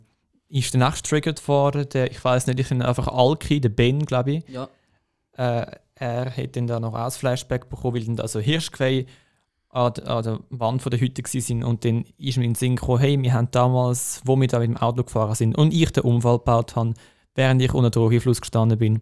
ist 0.49 0.73
der 0.73 0.79
nächste 0.85 1.01
getriggert 1.03 1.47
worden, 1.47 1.87
der, 1.93 2.11
ich 2.11 2.23
weiß 2.23 2.47
nicht, 2.47 2.59
ich 2.59 2.69
bin 2.69 2.81
einfach 2.81 3.07
Alki, 3.07 3.59
der 3.61 3.69
Ben, 3.69 4.05
glaube 4.05 4.31
ich. 4.33 4.43
Ja, 4.49 4.67
Äh, 5.37 5.65
er 5.95 6.35
hat 6.35 6.55
dann 6.55 6.65
da 6.67 6.79
noch 6.79 6.93
ein 6.95 7.11
Flashback 7.11 7.69
bekommen, 7.69 7.95
weil 7.95 8.05
dann 8.05 8.15
da 8.15 8.27
so 8.27 8.39
Hirschgeweih 8.39 9.05
an, 9.69 9.93
der- 9.93 10.07
an 10.07 10.23
der 10.23 10.39
Wand 10.49 10.81
von 10.81 10.89
der 10.89 10.99
Hütte 10.99 11.23
waren 11.23 11.63
und 11.63 11.85
dann 11.85 12.05
ist 12.17 12.37
mir 12.37 12.43
in 12.45 12.51
den 12.51 12.55
Sinn 12.55 12.75
gekommen, 12.75 12.99
hey, 12.99 13.21
wir 13.21 13.33
haben 13.33 13.49
damals, 13.51 14.21
wo 14.25 14.35
wir 14.39 14.47
da 14.47 14.57
mit 14.59 14.69
dem 14.69 14.77
Auto 14.77 15.03
gefahren 15.03 15.35
sind 15.35 15.55
und 15.57 15.73
ich 15.73 15.91
den 15.91 16.03
Unfall 16.03 16.39
gebaut 16.39 16.75
habe, 16.75 16.93
während 17.37 17.61
ich 17.61 17.73
unter 17.73 17.91
Drogenfluss 17.91 18.41
gestanden 18.41 18.77
bin, 18.77 19.01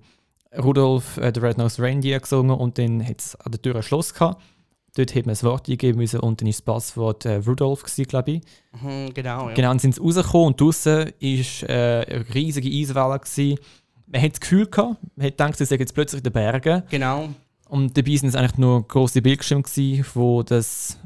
Rudolf, 0.55 1.17
äh, 1.17 1.31
der 1.31 1.41
Red-Nosed 1.41 1.79
Reindeer 1.79 2.19
gesungen 2.19 2.55
und 2.55 2.77
dann 2.77 3.05
hat 3.05 3.19
es 3.19 3.35
an 3.35 3.51
der 3.51 3.61
Tür 3.61 3.75
ein 3.75 3.83
Schloss 3.83 4.13
gehabt. 4.13 4.41
Dort 4.95 5.13
hat 5.13 5.25
man 5.25 5.35
ein 5.35 5.43
Wort 5.43 5.67
eingeben 5.67 5.97
müssen 5.97 6.19
und 6.21 6.39
dann 6.39 6.47
ist 6.47 6.59
das 6.59 6.65
Passwort 6.65 7.25
äh, 7.25 7.35
Rudolf, 7.35 7.83
glaube 8.07 8.31
ich. 8.31 8.41
Mhm, 8.81 9.13
genau, 9.13 9.49
ja. 9.49 9.53
Genau, 9.55 9.67
dann 9.69 9.79
sind 9.79 9.95
sie 9.95 10.01
rausgekommen 10.01 10.47
und 10.47 10.61
draußen 10.61 11.05
war 11.05 11.69
äh, 11.69 12.05
eine 12.05 12.25
riesige 12.33 12.69
Eiswelle. 12.69 13.19
Gewesen. 13.19 13.59
Man 14.07 14.21
hat 14.21 14.31
das 14.33 14.39
Gefühl 14.39 14.67
gehabt, 14.67 14.97
man 15.15 15.25
hat 15.25 15.33
gedacht, 15.33 15.57
sie 15.57 15.65
sind 15.65 15.79
jetzt 15.79 15.93
plötzlich 15.93 16.19
in 16.19 16.23
den 16.23 16.33
Bergen. 16.33 16.83
genau. 16.89 17.29
Und 17.67 17.97
dabei 17.97 18.15
sind 18.15 18.29
es 18.29 18.35
eigentlich 18.35 18.59
nur 18.59 18.87
große 18.87 19.23
Bildschirme, 19.23 19.63
gewesen, 19.63 20.05
die 20.15 20.45
das 20.45 20.99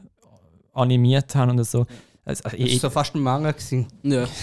animiert 0.73 1.33
haben 1.33 1.51
und 1.51 1.63
so. 1.63 1.85
Also, 2.25 2.43
Das 2.43 2.53
ich, 2.53 2.73
war 2.73 2.79
so 2.79 2.89
fast 2.89 3.15
ein 3.15 3.21
Manga. 3.21 3.51
Gewesen. 3.51 3.87
ja. 4.03 4.25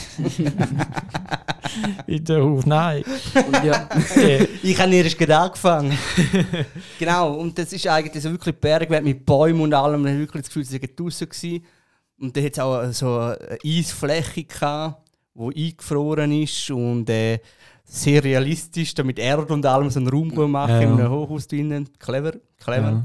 in 2.07 2.25
der 2.25 2.39
Ruf, 2.39 2.67
nein. 2.67 3.03
Und 3.35 3.65
ja, 3.65 3.89
Äh, 4.17 4.47
Ich 4.62 4.79
habe 4.81 4.95
erst 4.95 5.19
gerade 5.19 5.37
angefangen. 5.37 5.97
genau, 6.99 7.35
und 7.35 7.59
das 7.59 7.73
ist 7.73 7.87
eigentlich 7.87 8.23
so 8.23 8.31
wirklich 8.31 8.57
Bergwelt 8.57 9.05
mit 9.05 9.25
Bäumen 9.25 9.61
und 9.61 9.75
allem. 9.75 10.03
Man 10.03 10.12
hat 10.12 10.19
wirklich 10.19 10.43
das 10.43 10.49
Gefühl, 10.49 10.65
sie 10.65 10.81
waren 10.81 10.97
draußen. 10.97 11.29
gewesen. 11.29 11.65
Und 12.19 12.37
da 12.37 12.41
hat 12.41 12.53
es 12.53 12.59
auch 12.59 12.93
so 12.93 13.19
eine 13.19 13.59
Eisfläche 13.65 14.45
gehabt, 14.45 15.03
die 15.35 15.67
eingefroren 15.67 16.33
ist 16.33 16.71
und 16.71 17.11
äh, 17.11 17.41
sehr 17.85 18.25
realistisch, 18.25 18.95
da 18.95 19.05
mit 19.05 19.19
Erde 19.19 19.53
und 19.53 19.67
allem 19.67 19.91
so 19.91 20.01
einen 20.01 20.09
Raum 20.09 20.51
machen, 20.51 20.73
ja. 20.73 20.81
in 20.81 20.93
einem 21.01 21.11
Hochhaus 21.11 21.47
drinnen. 21.47 21.89
Clever, 21.99 22.33
clever. 22.59 22.91
ja. 22.91 23.05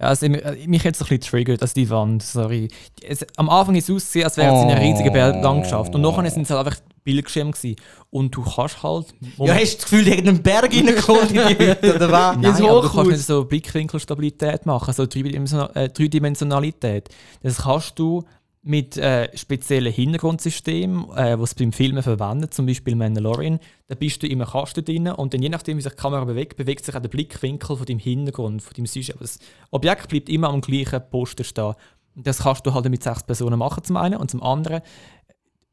Ja, 0.00 0.08
also, 0.08 0.28
mich, 0.28 0.42
mich 0.66 0.84
hat 0.84 0.94
es 0.94 1.02
ein 1.02 1.08
bisschen 1.08 1.20
triggert, 1.20 1.62
also 1.62 1.74
die 1.74 1.88
Wand, 1.88 2.22
sorry. 2.22 2.68
Es, 3.02 3.24
am 3.36 3.48
Anfang 3.48 3.74
ist 3.76 3.88
es 3.88 3.94
ausgesehen, 3.94 4.24
als 4.24 4.36
wäre 4.36 4.54
es 4.54 4.62
in 4.62 4.70
einer 4.70 4.80
riesigen 4.80 5.10
Oh. 5.10 5.12
Berglandschaft. 5.12 5.94
Und 5.94 6.00
nachher 6.00 6.28
sind 6.30 6.42
es 6.42 6.50
halt 6.50 6.66
einfach 6.66 6.80
Bildschirme 7.04 7.50
gewesen. 7.52 7.76
Und 8.10 8.34
du 8.34 8.42
kannst 8.42 8.82
halt... 8.82 9.14
Ja, 9.38 9.54
hast 9.54 9.72
du 9.72 9.76
das 9.76 9.84
Gefühl, 9.84 10.04
die 10.04 10.12
haben 10.12 10.28
einen 10.28 10.42
Berg 10.42 10.72
reingeholt 10.72 11.30
in 11.30 11.48
die 11.48 11.66
Hütte, 11.66 11.94
oder 11.96 12.10
was? 12.10 12.36
Nein, 12.40 12.64
aber 12.64 12.82
du 12.82 12.88
kannst 12.88 13.10
nicht 13.10 13.26
so 13.26 13.44
Blickwinkelstabilität 13.44 14.66
machen, 14.66 14.92
so 14.94 15.02
äh, 15.04 15.88
Dreidimensionalität. 15.88 17.08
Das 17.42 17.58
kannst 17.62 17.98
du 17.98 18.24
mit 18.64 18.96
äh, 18.96 19.36
speziellen 19.36 19.92
Hintergrundsystemen, 19.92 21.10
äh, 21.16 21.34
es 21.34 21.54
beim 21.54 21.72
Filmen 21.72 22.02
verwendet, 22.02 22.54
zum 22.54 22.66
Beispiel 22.66 22.94
Mandalorian, 22.94 23.58
da 23.88 23.96
bist 23.96 24.22
du 24.22 24.28
in 24.28 24.40
einem 24.40 24.50
Kasten 24.50 24.84
drin 24.84 25.08
und 25.08 25.34
dann 25.34 25.42
je 25.42 25.48
nachdem, 25.48 25.78
wie 25.78 25.82
sich 25.82 25.92
die 25.92 26.00
Kamera 26.00 26.24
bewegt, 26.24 26.56
bewegt 26.56 26.84
sich 26.84 26.94
auch 26.94 27.00
der 27.00 27.08
Blickwinkel 27.08 27.76
von 27.76 27.84
deinem 27.84 27.98
Hintergrund, 27.98 28.62
von 28.62 28.72
deinem 28.74 28.86
Sujet. 28.86 29.16
Aber 29.16 29.24
das 29.24 29.40
Objekt 29.72 30.08
bleibt 30.08 30.28
immer 30.28 30.50
am 30.50 30.60
gleichen 30.60 31.00
Posten 31.10 31.42
stehen. 31.44 31.74
Das 32.14 32.38
kannst 32.38 32.64
du 32.64 32.72
halt 32.72 32.88
mit 32.88 33.02
sechs 33.02 33.24
Personen 33.24 33.58
machen, 33.58 33.82
zum 33.82 33.96
einen. 33.96 34.16
Und 34.16 34.30
zum 34.30 34.42
anderen, 34.42 34.82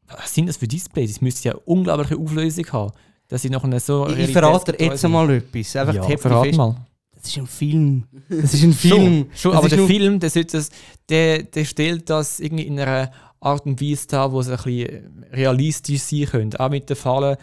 was 0.07 0.33
sind 0.33 0.47
das 0.47 0.57
für 0.57 0.67
Displays? 0.67 1.11
Es 1.11 1.21
müsste 1.21 1.49
ja 1.49 1.53
eine 1.53 1.61
unglaubliche 1.65 2.17
Auflösung 2.17 2.65
haben, 2.71 2.91
dass 3.27 3.43
sie 3.43 3.51
noch 3.51 3.63
eine 3.65 3.79
so 3.79 4.07
Ich, 4.07 4.17
ich 4.17 4.31
verrate 4.31 4.71
dir 4.71 4.85
jetzt 4.85 5.05
einmal 5.05 5.29
etwas. 5.29 5.75
Einfach 5.75 5.93
ja, 5.93 6.01
die 6.01 6.07
Hälfte 6.07 6.29
verrat 6.29 6.45
fest. 6.45 6.57
mal. 6.57 6.75
Das 7.21 7.29
ist 7.31 7.37
ein 7.37 7.47
Film. 7.47 8.03
Das 8.29 8.53
ist 8.53 8.63
ein 8.63 8.73
Film. 8.87 9.27
Schon, 9.33 9.35
schon 9.35 9.51
Das 9.51 9.57
aber 9.57 9.67
ist 9.67 9.75
der 9.77 9.85
Film, 9.87 10.19
der, 10.19 10.29
das, 10.29 10.69
der, 11.09 11.43
der 11.43 11.65
stellt 11.65 12.09
das 12.09 12.39
irgendwie 12.39 12.63
in 12.67 12.79
einer 12.79 13.11
Art 13.41 13.65
und 13.65 13.81
Weise 13.81 14.07
dar, 14.07 14.31
wo 14.31 14.39
es 14.41 14.49
ein 14.49 14.57
bisschen 14.57 15.25
realistisch 15.31 16.01
sein 16.01 16.25
könnte. 16.25 16.59
Auch 16.59 16.69
mit 16.69 16.89
den 16.89 16.95
Fallen. 16.95 17.37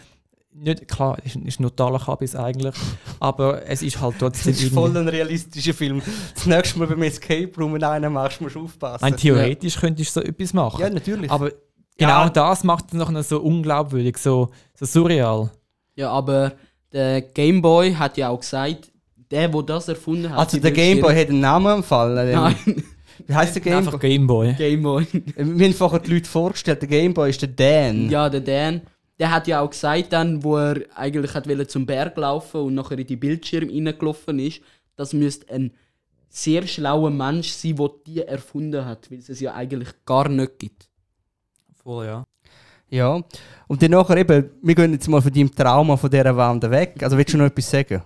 Nicht, 0.58 0.88
klar, 0.88 1.18
es 1.22 1.36
ist, 1.36 1.44
ist 1.44 1.60
nur 1.60 1.68
totaler 1.76 1.98
Kabis 1.98 2.34
eigentlich, 2.34 2.74
aber 3.20 3.66
es 3.68 3.82
ist 3.82 4.00
halt 4.00 4.16
trotzdem 4.18 4.54
Das 4.54 4.62
ist 4.62 4.72
voll 4.72 4.96
ein 4.96 5.06
realistischer 5.06 5.74
Film. 5.74 6.00
Das 6.34 6.46
nächste 6.46 6.78
Mal 6.78 6.88
beim 6.88 7.02
Escape 7.02 7.50
Room, 7.58 7.74
einen 7.74 8.12
machst, 8.12 8.40
musst 8.40 8.54
du 8.54 8.64
aufpassen. 8.64 9.04
Nein, 9.04 9.16
theoretisch 9.18 9.76
könntest 9.76 10.16
du 10.16 10.20
so 10.20 10.26
etwas 10.26 10.54
machen. 10.54 10.80
ja, 10.80 10.88
natürlich. 10.88 11.30
aber 11.30 11.50
genau 11.98 12.22
Ja. 12.24 12.30
das 12.30 12.64
macht 12.64 12.86
es 12.88 12.94
noch 12.94 13.22
so 13.22 13.40
unglaubwürdig, 13.42 14.16
so, 14.16 14.48
so 14.72 14.86
surreal. 14.86 15.50
ja, 15.94 16.10
aber 16.10 16.52
der 16.90 17.20
Gameboy 17.20 17.92
hat 17.92 18.16
ja 18.16 18.30
auch 18.30 18.40
gesagt, 18.40 18.90
der, 19.30 19.48
der 19.48 19.62
das 19.62 19.88
erfunden 19.88 20.30
hat. 20.30 20.38
Also 20.38 20.58
der 20.58 20.72
Gameboy 20.72 21.14
hat 21.14 21.28
einen 21.28 21.40
Namen 21.40 21.76
empfallen. 21.78 22.32
Nein, 22.32 22.56
Wie 23.26 23.34
heißt 23.34 23.64
der 23.64 23.76
Einfach 23.76 23.98
Gameboy? 23.98 24.54
Gameboy. 24.54 25.04
Gameboy. 25.04 25.56
Wir 25.56 25.66
haben 25.66 25.74
vorher 25.74 26.00
die 26.00 26.14
Leute 26.14 26.28
vorgestellt, 26.28 26.82
der 26.82 26.88
Gameboy 26.88 27.30
ist 27.30 27.40
der 27.40 27.48
Dan. 27.48 28.10
Ja, 28.10 28.28
der 28.28 28.40
Dan, 28.40 28.82
der 29.18 29.30
hat 29.30 29.46
ja 29.46 29.60
auch 29.60 29.70
gesagt 29.70 30.12
dann, 30.12 30.42
wo 30.44 30.56
er 30.58 30.82
eigentlich 30.94 31.34
hat 31.34 31.46
zum 31.70 31.86
Berg 31.86 32.16
laufen 32.16 32.60
und 32.60 32.74
nachher 32.74 32.98
in 32.98 33.06
die 33.06 33.16
Bildschirme 33.16 33.72
reingelaufen 33.72 34.38
ist, 34.38 34.60
das 34.96 35.12
müsste 35.12 35.52
ein 35.52 35.72
sehr 36.28 36.66
schlauer 36.66 37.10
Mensch 37.10 37.48
sein, 37.48 37.76
der 37.76 37.90
die 38.06 38.20
erfunden 38.22 38.84
hat, 38.84 39.10
weil 39.10 39.18
es 39.18 39.28
es 39.28 39.40
ja 39.40 39.54
eigentlich 39.54 39.88
gar 40.04 40.28
nicht 40.28 40.58
gibt. 40.58 40.88
Voll, 41.82 42.06
ja. 42.06 42.24
Ja. 42.88 43.20
Und 43.66 43.82
dann 43.82 43.90
nachher 43.90 44.16
eben, 44.18 44.50
wir 44.62 44.74
gehen 44.74 44.92
jetzt 44.92 45.08
mal 45.08 45.20
von 45.22 45.32
deinem 45.32 45.54
Trauma 45.54 45.96
von 45.96 46.10
dieser 46.10 46.36
Wand 46.36 46.62
weg. 46.70 47.02
Also 47.02 47.16
willst 47.16 47.32
du 47.32 47.38
noch 47.38 47.46
etwas 47.46 47.70
sagen? 47.70 48.02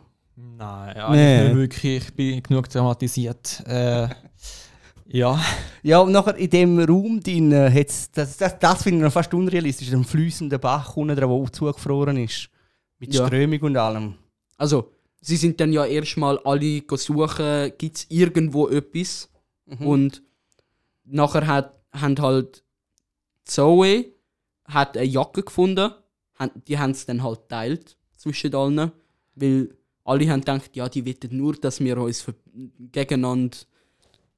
Nein, 0.61 0.95
ja, 0.97 1.11
Nee. 1.11 1.45
nicht 1.45 1.57
wirklich. 1.57 2.05
Ich 2.05 2.13
bin 2.15 2.43
genug 2.43 2.69
traumatisiert. 2.69 3.63
Äh, 3.67 4.09
ja. 5.07 5.41
Ja, 5.83 6.01
und 6.01 6.13
nachher 6.13 6.37
in 6.37 6.51
dem 6.51 6.79
Raum 6.79 7.21
drin 7.23 7.55
hat's, 7.55 8.11
das, 8.11 8.37
das, 8.37 8.59
das 8.59 8.83
finde 8.83 8.99
ich 8.99 9.05
noch 9.05 9.13
fast 9.13 9.33
unrealistisch, 9.33 9.91
ein 9.95 10.05
fließender 10.05 10.59
Bach 10.59 10.95
unten 10.95 11.17
dran, 11.17 11.43
der 11.43 11.53
zugefroren 11.53 12.19
ist. 12.19 12.51
Mit 12.99 13.15
Ja. 13.15 13.27
Strömung 13.27 13.61
und 13.63 13.77
allem. 13.79 14.15
Also, 14.59 14.93
sie 15.23 15.37
sind 15.37 15.59
dann 15.59 15.73
ja 15.73 15.87
erstmal 15.87 16.39
alle 16.41 16.83
suchen, 16.97 17.73
gibt 17.79 17.97
es 17.97 18.07
irgendwo 18.11 18.69
etwas. 18.69 19.31
Mhm. 19.65 19.87
Und 19.87 20.23
nachher 21.05 21.47
hat, 21.47 21.81
haben 21.93 22.21
halt 22.21 22.63
Zoe 23.47 24.05
hat 24.67 24.99
eine 24.99 25.07
Jacke 25.07 25.43
gefunden. 25.43 25.93
Die 26.69 26.79
haben 26.79 26.91
es 26.91 27.07
dann 27.07 27.23
halt 27.23 27.49
teilt 27.49 27.97
zwischen 28.19 28.55
allen. 28.55 28.93
Weil 29.35 29.71
alle 30.05 30.29
haben 30.31 30.41
gedacht, 30.41 30.71
ja, 30.75 30.89
die 30.89 31.05
wollen 31.07 31.37
nur, 31.37 31.55
dass 31.55 31.81
wir 31.81 31.99
uns 31.99 32.25
gegeneinander 32.93 33.57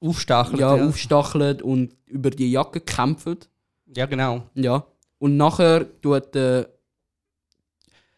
Aufstacheln. 0.00 0.58
ja, 0.58 0.76
ja. 0.76 0.88
aufstacheln 0.88 1.62
und 1.62 1.94
über 2.06 2.30
die 2.30 2.50
Jacke 2.50 2.80
kämpfen. 2.80 3.38
ja, 3.96 4.06
genau. 4.06 4.42
Ja. 4.54 4.84
Und 5.18 5.36
nachher 5.36 5.86
tut 6.00 6.34
äh, 6.34 6.66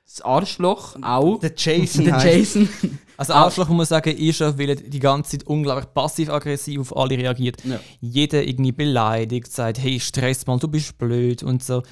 das 0.07 0.21
Arschloch 0.23 0.97
auch. 1.03 1.41
Der 1.41 1.53
Jason 1.57 2.05
Der 2.07 2.19
Jason. 2.25 2.69
Also 3.17 3.33
Ah. 3.33 3.45
Arschloch 3.45 3.69
muss 3.69 3.77
man 3.77 3.87
sagen, 3.87 4.17
ist 4.17 4.41
er, 4.41 4.59
weil 4.59 4.71
er 4.71 4.77
die 4.77 4.99
ganze 4.99 5.33
Zeit 5.39 5.47
unglaublich 5.47 5.93
passiv-aggressiv 5.95 6.81
auf 6.81 6.97
alle 6.97 7.17
reagiert. 7.17 7.63
Ja. 7.65 7.79
Jeder 8.01 8.43
irgendwie 8.43 8.73
beleidigt, 8.73 9.53
sagt, 9.53 9.79
hey, 9.79 10.01
stress 10.01 10.47
mal, 10.47 10.59
du 10.59 10.67
bist 10.69 10.97
blöd 10.99 11.43
und 11.43 11.63
so. 11.63 11.83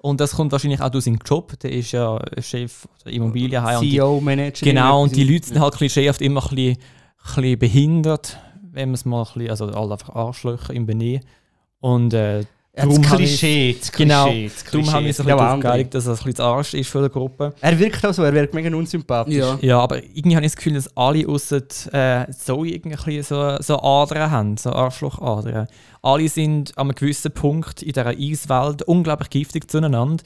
Und 0.00 0.20
das 0.20 0.32
kommt 0.32 0.52
wahrscheinlich 0.52 0.80
auch 0.80 0.90
durch 0.90 1.04
seinen 1.04 1.18
Job. 1.24 1.58
Der 1.60 1.72
ist 1.72 1.92
ja 1.92 2.20
Chef 2.40 2.86
der 3.04 3.12
Immobilienheim. 3.12 3.78
und 3.78 3.82
die- 3.84 3.90
CEO-Manager. 3.96 4.64
Genau, 4.64 5.02
und 5.02 5.14
die 5.16 5.24
Leute 5.24 5.48
sind 5.48 5.60
halt 5.60 5.74
klischeehaft 5.74 6.22
immer 6.22 6.42
ein 6.42 6.54
bisschen, 6.54 6.76
ein 6.76 7.34
bisschen 7.42 7.58
behindert, 7.58 8.38
wenn 8.62 8.90
man 8.90 8.94
es 8.94 9.04
mal 9.04 9.22
ein 9.22 9.24
bisschen, 9.34 9.50
also 9.50 9.66
alle 9.66 9.92
einfach 9.92 10.14
Arschlöcher 10.14 10.72
im 10.72 10.86
Benehmen. 10.86 11.24
Und 11.80 12.14
äh, 12.14 12.44
Das 12.86 13.00
darum 13.00 13.02
ich- 13.02 13.10
Klischee, 13.40 13.76
das 13.78 13.92
genau, 13.92 14.24
Klischee, 14.26 14.44
das 14.48 14.64
darum 14.64 14.86
haben 14.86 14.92
wir 14.92 14.98
Klischee. 15.00 15.08
es 15.10 15.20
ein 15.20 15.26
bisschen 15.26 15.40
aufgeeinigt, 15.40 15.94
dass 15.94 16.06
er 16.06 16.10
ein 16.12 16.16
bisschen 16.16 16.32
das 16.34 16.40
Arsch 16.40 16.74
ist 16.74 16.88
für 16.90 17.02
die 17.02 17.08
Gruppe. 17.12 17.54
Er 17.60 17.78
wirkt 17.78 18.06
auch 18.06 18.12
so, 18.14 18.22
er 18.22 18.32
wirkt 18.34 18.54
mega 18.54 18.74
unsympathisch. 18.76 19.34
Ja. 19.34 19.58
Ja, 19.60 19.80
aber 19.80 20.02
irgendwie 20.02 20.36
habe 20.36 20.46
ich 20.46 20.52
das 20.52 20.56
Gefühl, 20.56 20.74
dass 20.74 20.96
alle 20.96 21.26
außer 21.28 21.62
äh, 21.92 22.30
Zoe 22.32 22.68
irgendwie 22.68 23.22
so, 23.22 23.56
so 23.60 23.80
Adern 23.82 24.30
haben, 24.30 24.56
so 24.56 24.70
Arschlochadern. 24.70 25.66
Alle 26.02 26.28
sind 26.28 26.76
an 26.78 26.88
einem 26.88 26.94
gewissen 26.94 27.32
Punkt 27.32 27.82
in 27.82 27.92
dieser 27.92 28.06
Eiswelt 28.08 28.82
unglaublich 28.84 29.30
giftig 29.30 29.70
zueinander. 29.70 30.22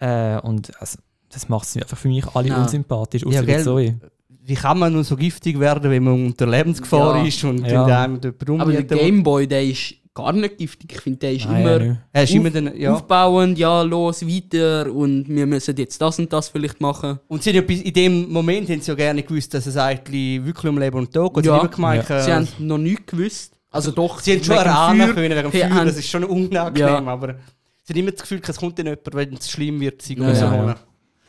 Äh, 0.00 0.38
und 0.40 0.72
also, 0.80 0.98
das 1.30 1.48
macht 1.48 1.66
sie 1.68 1.80
einfach 1.80 1.96
für 1.98 2.08
mich 2.08 2.24
alle 2.34 2.48
Ja. 2.48 2.62
unsympathisch, 2.62 3.24
außer 3.26 3.44
Ja? 3.48 3.58
Zoe. 3.62 3.98
Wie 4.44 4.54
kann 4.54 4.78
man 4.78 4.92
nur 4.92 5.04
so 5.04 5.16
giftig 5.16 5.60
werden, 5.60 5.88
wenn 5.90 6.02
man 6.02 6.26
unter 6.26 6.46
Lebensgefahr 6.48 7.18
Ja. 7.18 7.24
ist 7.24 7.44
und 7.44 7.64
Ja. 7.64 7.86
ja. 7.88 8.02
einem 8.02 8.20
jemand 8.20 8.60
Aber 8.60 8.72
der? 8.72 8.82
Gameboy, 8.98 9.46
der 9.46 9.62
ist 9.64 9.94
gar 10.14 10.32
nicht 10.32 10.58
giftig. 10.58 10.92
Ich 10.92 11.00
finde, 11.00 11.18
der 11.20 11.32
ist 11.32 11.46
Nein, 11.46 11.62
immer 11.62 11.82
ja. 11.84 11.96
Er 12.12 12.22
ist 12.24 12.30
Auf- 12.30 12.36
immer 12.36 12.50
dann, 12.50 12.76
ja. 12.78 12.92
aufbauend, 12.94 13.58
ja, 13.58 13.82
los, 13.82 14.26
weiter 14.26 14.92
und 14.92 15.26
wir 15.28 15.46
müssen 15.46 15.74
jetzt 15.76 16.00
das 16.00 16.18
und 16.18 16.32
das 16.32 16.48
vielleicht 16.48 16.80
machen. 16.80 17.18
Und 17.28 17.42
sie 17.42 17.50
haben 17.50 17.56
ja 17.56 17.62
bis 17.62 17.80
in 17.82 17.92
dem 17.94 18.30
Moment 18.32 18.68
haben 18.68 18.80
sie 18.80 18.90
ja 18.90 18.94
gerne 18.94 19.22
gewusst, 19.22 19.54
dass 19.54 19.66
es 19.66 19.76
eigentlich 19.76 20.44
wirklich 20.44 20.66
um 20.68 20.78
Leben 20.78 20.98
und 20.98 21.12
Tod 21.12 21.32
geht. 21.34 21.44
Sie 21.44 21.48
Ja. 21.48 21.54
haben 21.56 21.66
immer 21.66 21.74
gemeint, 21.74 22.08
Ja. 22.08 22.18
äh, 22.18 22.22
Sie 22.22 22.32
haben 22.32 22.48
noch 22.58 22.78
nichts 22.78 23.06
gewusst. 23.06 23.54
Also 23.70 23.90
doch, 23.90 24.20
sie 24.20 24.34
haben 24.34 24.44
schon 24.44 24.56
erahnen 24.56 25.14
können 25.14 25.30
wegen 25.30 25.34
dem 25.44 25.50
Feuer, 25.52 25.70
haben- 25.70 25.86
das 25.86 25.96
ist 25.96 26.08
schon 26.08 26.24
unangenehm, 26.24 26.76
Ja. 26.76 26.98
aber 27.06 27.36
sie 27.84 27.92
haben 27.94 28.00
immer 28.00 28.10
das 28.10 28.20
Gefühl, 28.20 28.42
es 28.46 28.56
kommt 28.58 28.78
dann 28.78 28.86
jemand, 28.86 29.14
wenn 29.14 29.32
es 29.34 29.50
schlimm 29.50 29.80
wird, 29.80 30.02
sie 30.02 30.14
Ja. 30.18 30.76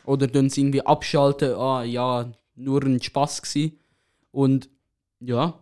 Oder 0.04 0.26
dann 0.26 0.50
sie 0.50 0.60
irgendwie 0.60 0.84
abschalten, 0.84 1.54
ah 1.54 1.82
ja, 1.82 2.30
nur 2.56 2.82
ein 2.84 3.00
Spaß 3.00 3.40
gsi 3.40 3.78
Und 4.30 4.68
ja, 5.20 5.54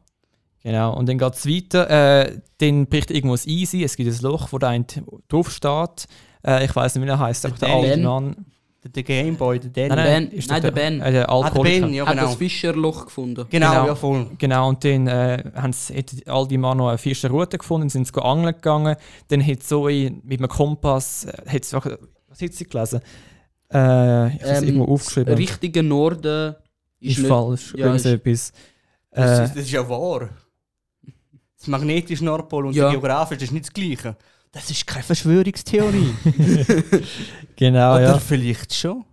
Genau, 0.64 0.96
und 0.96 1.09
dann 1.09 1.18
geht 1.18 1.35
es 1.35 1.46
weiter. 1.46 1.90
Äh, 2.29 2.38
dann 2.59 2.87
bricht 2.87 3.11
irgendwo 3.11 3.35
das 3.35 3.46
Easy, 3.46 3.83
es 3.83 3.96
gibt 3.96 4.11
ein 4.12 4.22
Loch, 4.22 4.48
wo 4.53 4.59
da 4.59 4.68
ein 4.68 4.87
drauf 5.29 5.51
steht. 5.51 6.07
Äh, 6.46 6.64
ich 6.64 6.75
weiß 6.77 6.94
nicht, 6.94 7.05
wie 7.05 7.09
er 7.09 7.18
heißt, 7.18 7.46
aber 7.46 7.57
der 7.57 7.68
alte 7.68 7.96
Mann. 7.98 8.37
Der, 8.85 8.90
der 8.90 9.03
Gameboy, 9.05 9.61
der 9.61 9.70
Dan. 9.70 9.96
Nein, 9.96 9.96
nein, 10.07 10.29
Ben. 10.29 10.38
ist 10.38 10.48
Nein, 10.51 10.61
doch 10.62 10.68
der 10.68 10.75
Ben. 10.75 11.01
Äh, 11.01 11.12
der 11.12 11.29
Ah, 11.31 11.40
der 11.40 11.46
Alkoholiker. 11.46 11.87
Ben, 11.87 11.94
ja 11.94 12.05
hat 12.07 12.14
genau. 12.16 12.27
das 12.27 12.35
Fischerloch 12.37 13.05
gefunden. 13.07 13.46
Genau, 13.48 13.70
Genau. 13.70 13.87
ja 13.87 13.94
voll. 13.94 14.27
Genau, 14.38 14.68
und 14.68 14.85
dann 14.85 15.07
äh, 15.07 15.44
haben 15.55 15.72
sie, 15.72 15.96
hat 15.98 16.11
all 16.27 16.48
die 16.48 16.59
Mann 16.59 16.79
noch 16.79 16.88
eine 16.88 16.98
Fischerroute 16.98 17.59
gefunden, 17.59 17.88
sind 17.88 18.09
sie 18.09 18.22
angeln 18.22 18.55
gegangen. 18.55 18.96
Dann 19.29 19.46
hat 19.46 19.62
Zoe 19.62 20.11
mit 20.25 20.40
einem 20.40 20.48
Kompass, 20.48 21.25
äh, 21.27 21.33
hat 21.48 21.64
sie, 21.64 21.77
was 21.77 22.40
hat 22.42 22.53
sie 22.53 22.64
gelesen? 22.64 23.01
Äh, 23.72 24.35
ich 24.35 24.42
habe 24.42 24.51
es 24.53 24.62
Ähm, 24.62 24.68
irgendwo 24.68 24.92
aufgeschrieben. 24.92 25.35
Richtige 25.35 25.83
Norden 25.85 26.55
ist, 27.01 27.11
ist 27.12 27.18
nicht. 27.18 27.29
falsch, 27.29 27.75
ja, 27.77 27.87
irgend 27.87 27.96
ist- 27.96 28.03
so 28.03 28.09
etwas. 28.09 28.53
Das, 29.12 29.38
Äh, 29.40 29.44
ist, 29.44 29.51
das 29.57 29.62
ist 29.64 29.70
ja 29.70 29.88
wahr. 29.88 30.29
Das 31.62 31.68
magnetische 31.68 32.25
Nordpol 32.25 32.66
und 32.66 32.75
Ja. 32.75 32.85
der 32.85 32.92
geografische, 32.92 33.38
das 33.38 33.44
ist 33.44 33.53
nicht 33.53 33.66
das 33.66 33.72
Gleiche. 33.72 34.16
Das 34.51 34.68
ist 34.68 34.85
keine 34.85 35.05
Verschwörungstheorie. 35.05 36.12
genau, 37.57 37.94
Oder 37.94 38.03
ja. 38.03 38.18
vielleicht 38.18 38.75
schon. 38.75 39.05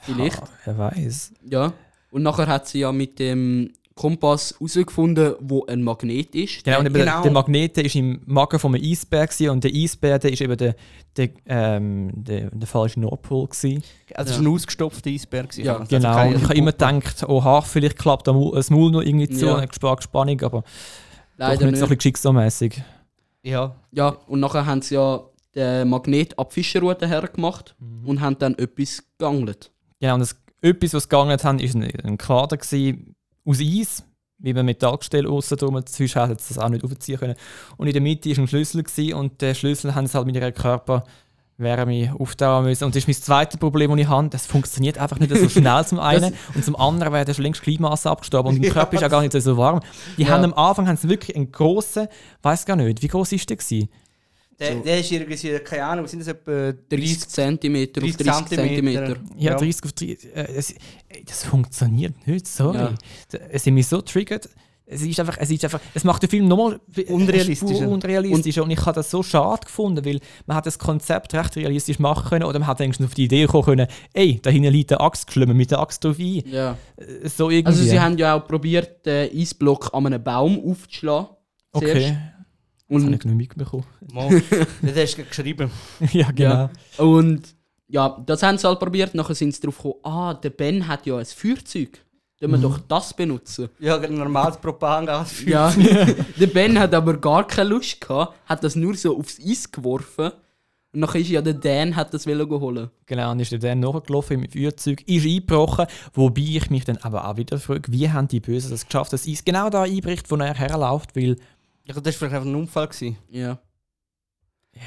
Vielleicht. 0.00 0.42
Ah, 0.42 0.48
wer 0.64 0.78
weiß. 0.78 1.32
Ja. 1.50 1.72
Und 2.10 2.22
nachher 2.22 2.46
hat 2.46 2.66
sie 2.66 2.78
ja 2.80 2.92
mit 2.92 3.18
dem 3.18 3.72
Kompass 3.94 4.54
herausgefunden, 4.58 5.34
wo 5.40 5.64
ein 5.66 5.82
Magnet 5.82 6.34
ist. 6.34 6.64
Genau, 6.64 6.80
und 6.80 6.92
genau. 6.92 7.22
der 7.22 7.30
Magnet 7.32 7.76
war 7.76 7.94
im 7.94 8.20
Magen 8.26 8.58
von 8.58 8.74
einem 8.74 8.84
Eisbär 8.84 9.26
gewesen, 9.26 9.50
und 9.50 9.64
der 9.64 9.70
Eisbär 9.74 10.18
der 10.18 10.32
ist 10.32 10.40
eben 10.40 10.56
der, 10.56 10.74
der, 11.16 11.28
ähm, 11.46 12.10
der, 12.14 12.50
der 12.50 12.66
falsche 12.68 13.00
Nordpol. 13.00 13.46
Gewesen. 13.48 13.82
Also 14.14 14.30
es 14.32 14.36
Ja. 14.38 14.42
war 14.44 14.50
ein 14.50 14.54
ausgestopfter 14.54 15.10
Eisberg. 15.10 15.50
gewesen. 15.50 15.64
Ja, 15.66 15.76
Also 15.78 15.88
Genau, 15.96 16.26
und 16.28 16.36
ich 16.36 16.42
habe 16.44 16.54
immer 16.54 16.72
gedacht, 16.72 17.22
oha, 17.28 17.60
vielleicht 17.60 17.98
klappt 17.98 18.26
das 18.28 18.70
Maul 18.70 18.90
noch 18.90 19.02
irgendwie 19.02 19.28
zu, 19.28 19.46
Ja. 19.46 19.54
und 19.56 19.64
ich 19.64 19.72
spare 19.74 20.00
Spannung, 20.02 20.40
aber 20.42 20.62
doch 21.36 21.48
Leider 21.48 21.70
nicht 21.70 21.78
so 21.78 21.86
ein 21.86 21.96
geschicksalmässig. 21.96 22.82
Ja, 23.42 23.76
Ja, 23.92 24.08
und 24.26 24.40
nachher 24.40 24.66
haben 24.66 24.82
sie 24.82 24.94
ja 24.94 25.20
den 25.54 25.88
Magnet 25.88 26.38
ab 26.38 26.52
Fischerroute 26.52 27.08
hergemacht 27.08 27.74
und 28.04 28.20
haben 28.20 28.38
dann 28.38 28.54
etwas 28.58 29.02
geangelt. 29.18 29.70
Genau, 30.00 30.14
und 30.14 30.20
das, 30.20 30.36
etwas, 30.60 30.94
was 30.94 31.04
sie 31.04 31.08
gegangen 31.08 31.38
haben, 31.42 31.58
war 31.60 32.08
ein, 32.10 32.18
gewesen, 32.58 33.14
aus 33.44 33.60
Eis, 33.60 34.04
wie 34.38 34.52
man 34.52 34.66
Metallgestell 34.66 35.26
aussen 35.26 35.56
drum, 35.56 35.74
sonst 35.74 36.14
hätten 36.14 36.38
sie 36.38 36.54
das 36.54 36.58
auch 36.58 36.68
nicht 36.68 36.84
aufziehen 36.84 37.18
können. 37.18 37.36
Und 37.76 37.86
in 37.86 37.92
der 37.92 38.02
Mitte 38.02 38.30
war 38.30 38.38
ein 38.38 38.48
Schlüssel 38.48 38.82
gewesen, 38.82 39.14
und 39.14 39.40
den 39.40 39.54
Schlüssel 39.54 39.94
haben 39.94 40.06
sie 40.06 40.14
halt 40.14 40.26
mit 40.26 40.36
ihrem 40.36 40.52
Körperwärme 41.58 42.14
aufdauern 42.18 42.64
müssen. 42.64 42.84
Und 42.84 42.94
das 42.94 43.02
ist 43.04 43.08
mein 43.08 43.14
zweites 43.14 43.58
Problem, 43.58 43.90
das 43.90 44.00
ich 44.00 44.08
habe. 44.08 44.28
Das 44.28 44.46
funktioniert 44.46 44.98
einfach 44.98 45.18
nicht 45.18 45.34
so 45.34 45.48
schnell 45.48 45.84
zum 45.86 45.98
einen. 46.00 46.34
und 46.54 46.64
zum 46.64 46.76
anderen 46.76 47.12
wäre 47.12 47.24
der 47.24 47.34
schon 47.34 47.44
längst 47.44 47.62
Gliedmasse 47.62 48.10
abgestorben. 48.10 48.50
Und 48.50 48.56
im 48.56 48.62
Ja, 48.66 48.72
Körper 48.72 48.94
ist 48.94 49.00
ja 49.02 49.08
gar 49.08 49.22
nicht 49.22 49.32
so 49.32 49.56
warm. 49.56 49.80
Die 50.16 50.22
Ja. 50.22 50.28
haben 50.28 50.44
am 50.44 50.54
Anfang 50.54 50.86
haben 50.88 50.96
sie 50.96 51.08
wirklich 51.08 51.36
einen 51.36 51.50
grossen, 51.50 52.08
weiß 52.42 52.66
gar 52.66 52.76
nicht, 52.76 53.02
wie 53.02 53.08
groß 53.08 53.32
ist 53.32 53.48
der 53.48 53.56
gewesen? 53.56 53.88
der, 54.58 54.72
So. 54.72 54.80
der 54.80 55.00
ist 55.00 55.12
irgendwie, 55.12 55.58
keine 55.58 55.84
Ahnung, 55.84 56.04
was 56.04 56.10
sind 56.12 56.20
das 56.20 56.28
etwa 56.28 56.72
30 56.88 57.28
cm 57.28 57.76
auf 57.76 57.92
30 57.92 58.16
30 58.16 58.46
Zentimeter. 58.46 59.06
cm. 59.14 59.26
Ja, 59.36 59.50
Ja. 59.52 59.58
30 59.58 59.84
auf 59.84 59.92
30. 59.92 60.34
Äh, 60.34 60.54
das, 60.56 60.74
das 61.26 61.44
funktioniert 61.44 62.26
nicht, 62.26 62.46
sorry. 62.46 62.78
Ja. 62.78 62.94
Es 63.50 63.66
hat 63.66 63.72
mich 63.72 63.86
so 63.86 64.00
triggert. 64.00 64.48
Es 64.88 65.02
ist 65.02 65.18
einfach, 65.18 65.36
es 65.40 65.50
ist 65.50 65.64
einfach, 65.64 65.80
es 65.94 66.04
macht 66.04 66.22
den 66.22 66.30
Film 66.30 66.46
nochmal 66.46 66.78
Unrealistischer. 67.08 67.88
unrealistischer. 67.88 68.62
Und, 68.62 68.70
ich 68.70 68.80
habe 68.86 68.92
das 68.94 69.10
so 69.10 69.22
schade 69.24 69.66
gefunden, 69.66 70.04
weil 70.04 70.20
man 70.46 70.56
hat 70.56 70.66
das 70.66 70.78
Konzept 70.78 71.34
recht 71.34 71.56
realistisch 71.56 71.98
machen 71.98 72.28
können 72.28 72.44
oder 72.44 72.60
man 72.60 72.68
hat 72.68 72.78
wenigstens 72.78 73.06
auf 73.06 73.14
die 73.14 73.24
Idee 73.24 73.46
kommen 73.46 73.64
können, 73.64 73.88
ey, 74.14 74.38
da 74.40 74.50
hinten 74.50 74.70
liegt 74.72 74.92
eine 74.92 75.00
Axt, 75.00 75.32
schlimmer 75.32 75.54
mit 75.54 75.72
der 75.72 75.80
Axt 75.80 76.04
drauf 76.04 76.18
ein. 76.20 76.42
Ja. 76.48 76.76
Äh, 76.96 77.28
So 77.28 77.50
irgendwie. 77.50 77.66
Also 77.76 77.82
sie 77.82 77.98
haben 77.98 78.16
ja 78.16 78.36
auch 78.36 78.46
probiert, 78.46 79.04
den 79.06 79.36
Eisblock 79.36 79.92
an 79.92 80.06
einem 80.06 80.22
Baum 80.22 80.58
aufzuschlagen. 80.70 81.30
zuerst. 81.74 81.96
Okay, 81.96 82.02
das 82.88 83.02
habe 83.02 83.04
Und, 83.06 83.14
ich 83.14 83.24
nicht 83.24 83.36
mitbekommen. 83.36 83.84
Mal. 84.12 84.40
das 84.82 84.96
hast 84.96 85.16
du 85.18 85.24
geschrieben. 85.24 85.70
ja, 86.12 86.30
genau. 86.30 86.54
Ja. 86.54 86.70
und 87.04 87.42
ja, 87.88 88.22
das 88.24 88.42
haben 88.44 88.56
sie 88.58 88.66
halt 88.68 88.78
probiert. 88.78 89.14
Nachher 89.16 89.34
sind 89.34 89.52
sie 89.54 89.60
darauf 89.60 89.76
gekommen, 89.78 89.94
ah, 90.04 90.34
der 90.34 90.50
Ben 90.50 90.86
hat 90.86 91.06
ja 91.06 91.16
ein 91.18 91.24
Feuerzeug. 91.24 92.04
Können 92.38 92.52
wir 92.52 92.58
doch 92.58 92.78
das 92.86 93.14
benutzen. 93.14 93.70
Ja, 93.78 93.98
ein 93.98 94.14
normales 94.14 94.58
Propaganda. 94.58 95.24
Ja, 95.46 95.72
der 96.40 96.46
Ben 96.48 96.78
hat 96.78 96.92
aber 96.94 97.16
gar 97.16 97.46
keine 97.46 97.70
Lust 97.70 98.00
gehabt, 98.00 98.34
hat 98.44 98.62
das 98.62 98.76
nur 98.76 98.94
so 98.94 99.18
aufs 99.18 99.38
Eis 99.40 99.70
geworfen. 99.70 100.32
Und 100.92 101.00
nachher 101.00 101.20
ist 101.20 101.30
ja 101.30 101.40
der 101.42 101.54
Dan, 101.54 101.96
hat 101.96 102.12
das 102.12 102.26
wollen 102.26 102.48
holen. 102.48 102.90
Genau, 103.06 103.30
und 103.30 103.40
ist 103.40 103.52
er 103.52 103.58
dann 103.58 103.80
nachgelaufen 103.80 104.42
im 104.42 104.50
Feuerzeug, 104.50 105.02
ist 105.06 105.24
eingebrochen, 105.26 105.86
wobei 106.14 106.42
ich 106.42 106.70
mich 106.70 106.84
dann 106.84 106.98
aber 106.98 107.26
auch 107.26 107.36
wieder 107.36 107.58
frage, 107.58 107.90
wie 107.92 108.10
haben 108.10 108.28
die 108.28 108.40
Bösen 108.40 108.70
das 108.70 108.86
geschafft, 108.86 109.12
dass 109.12 109.26
Eis 109.26 109.44
genau 109.44 109.70
da 109.70 109.82
einbricht, 109.82 110.30
wo 110.30 110.36
er 110.36 110.54
herläuft, 110.54 111.16
weil 111.16 111.36
Ja, 111.84 111.94
das 111.94 112.04
war 112.04 112.12
vielleicht 112.12 112.34
einfach 112.34 112.46
ein 112.46 112.54
Unfall. 112.54 112.88
Gewesen. 112.88 113.16
Ja. 113.30 113.58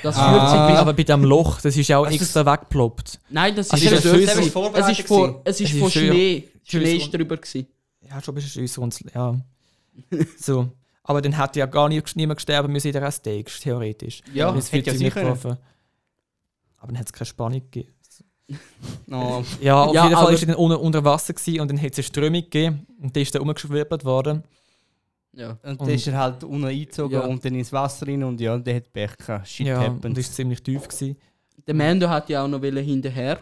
Das 0.03 0.17
ah, 0.17 0.29
Feuerzeug 0.31 0.77
aber 0.79 0.93
bei 0.93 1.03
dem 1.03 1.23
Loch, 1.23 1.61
das 1.61 1.75
ist 1.75 1.87
ja 1.87 1.97
auch 1.97 2.05
Also 2.05 2.15
extra 2.15 2.45
weggeploppt. 2.45 3.19
Nein, 3.29 3.55
das 3.55 3.71
Also 3.71 3.85
ist 3.85 3.91
ist 3.91 4.03
ja 4.03 4.11
das 4.11 4.19
dort. 4.19 4.29
Schüssel 4.29 4.43
Es 4.45 4.51
vorbereitet 4.51 4.99
ist 4.99 5.07
von, 5.07 5.35
ist 5.45 5.61
ist. 5.61 5.91
Schnee. 5.91 6.47
Schnee 6.69 6.95
ist 6.97 7.13
drüber 7.13 7.37
gewesen. 7.37 7.67
Ja, 8.01 8.21
schon 8.21 8.35
ein 8.37 8.43
bisschen 8.43 8.83
und 8.83 8.99
ja. 9.13 9.39
so. 10.37 10.69
Aber 11.03 11.21
dann 11.21 11.33
hätte 11.39 11.59
ja 11.59 11.65
gar 11.65 11.89
nicht, 11.89 12.15
niemand 12.15 12.37
gestorben 12.37 12.71
müssen 12.71 12.87
in 12.87 12.93
der 12.93 13.11
Steaks, 13.11 13.59
theoretisch. 13.59 14.21
Ja, 14.33 14.51
das 14.51 14.71
hätte 14.71 14.91
ja 14.91 15.09
getroffen. 15.09 15.57
Aber 16.77 16.87
dann 16.87 16.99
hat 16.99 17.07
es 17.07 17.13
keine 17.13 17.25
Spannung 17.25 17.61
gegeben. 17.61 17.93
Oh. 19.11 19.43
Ja, 19.61 19.83
auf 19.83 19.93
Ja, 19.93 20.03
jeden 20.05 20.15
Fall 20.15 20.33
ist 20.33 20.41
er 20.43 20.47
dann 20.47 20.55
unter, 20.55 20.79
unter 20.79 21.03
Wasser 21.03 21.33
gewesen 21.33 21.61
und 21.61 21.67
dann 21.69 21.79
hat 21.81 21.91
es 21.91 21.97
eine 21.99 22.03
Strömung 22.03 22.41
gegeben 22.41 22.85
und 22.99 23.15
der 23.15 23.21
ist 23.23 23.33
dann 23.33 23.41
umgeschwirbelt 23.43 24.03
worden. 24.05 24.43
Ja. 25.33 25.51
Und 25.63 25.69
Und- 25.71 25.81
dann 25.81 25.89
ist 25.89 26.07
er 26.07 26.17
halt 26.17 26.43
unten 26.43 26.65
eingezogen 26.65 27.13
Ja. 27.13 27.25
und 27.25 27.43
dann 27.45 27.53
ins 27.55 27.71
Wasser 27.71 28.07
rein 28.07 28.23
und 28.23 28.39
ja, 28.41 28.57
der 28.57 28.75
hat 28.77 28.91
Pech 28.91 29.17
gehabt. 29.17 29.47
Shit 29.47 29.67
ja, 29.67 29.79
und 29.79 29.85
happened. 29.97 30.17
ist 30.17 30.33
ziemlich 30.35 30.61
tief 30.63 30.87
gewesen. 30.87 31.15
Der 31.67 31.75
Mando 31.75 32.09
hat 32.09 32.29
ja 32.29 32.43
auch 32.43 32.47
noch 32.47 32.61
hinterher 32.61 33.39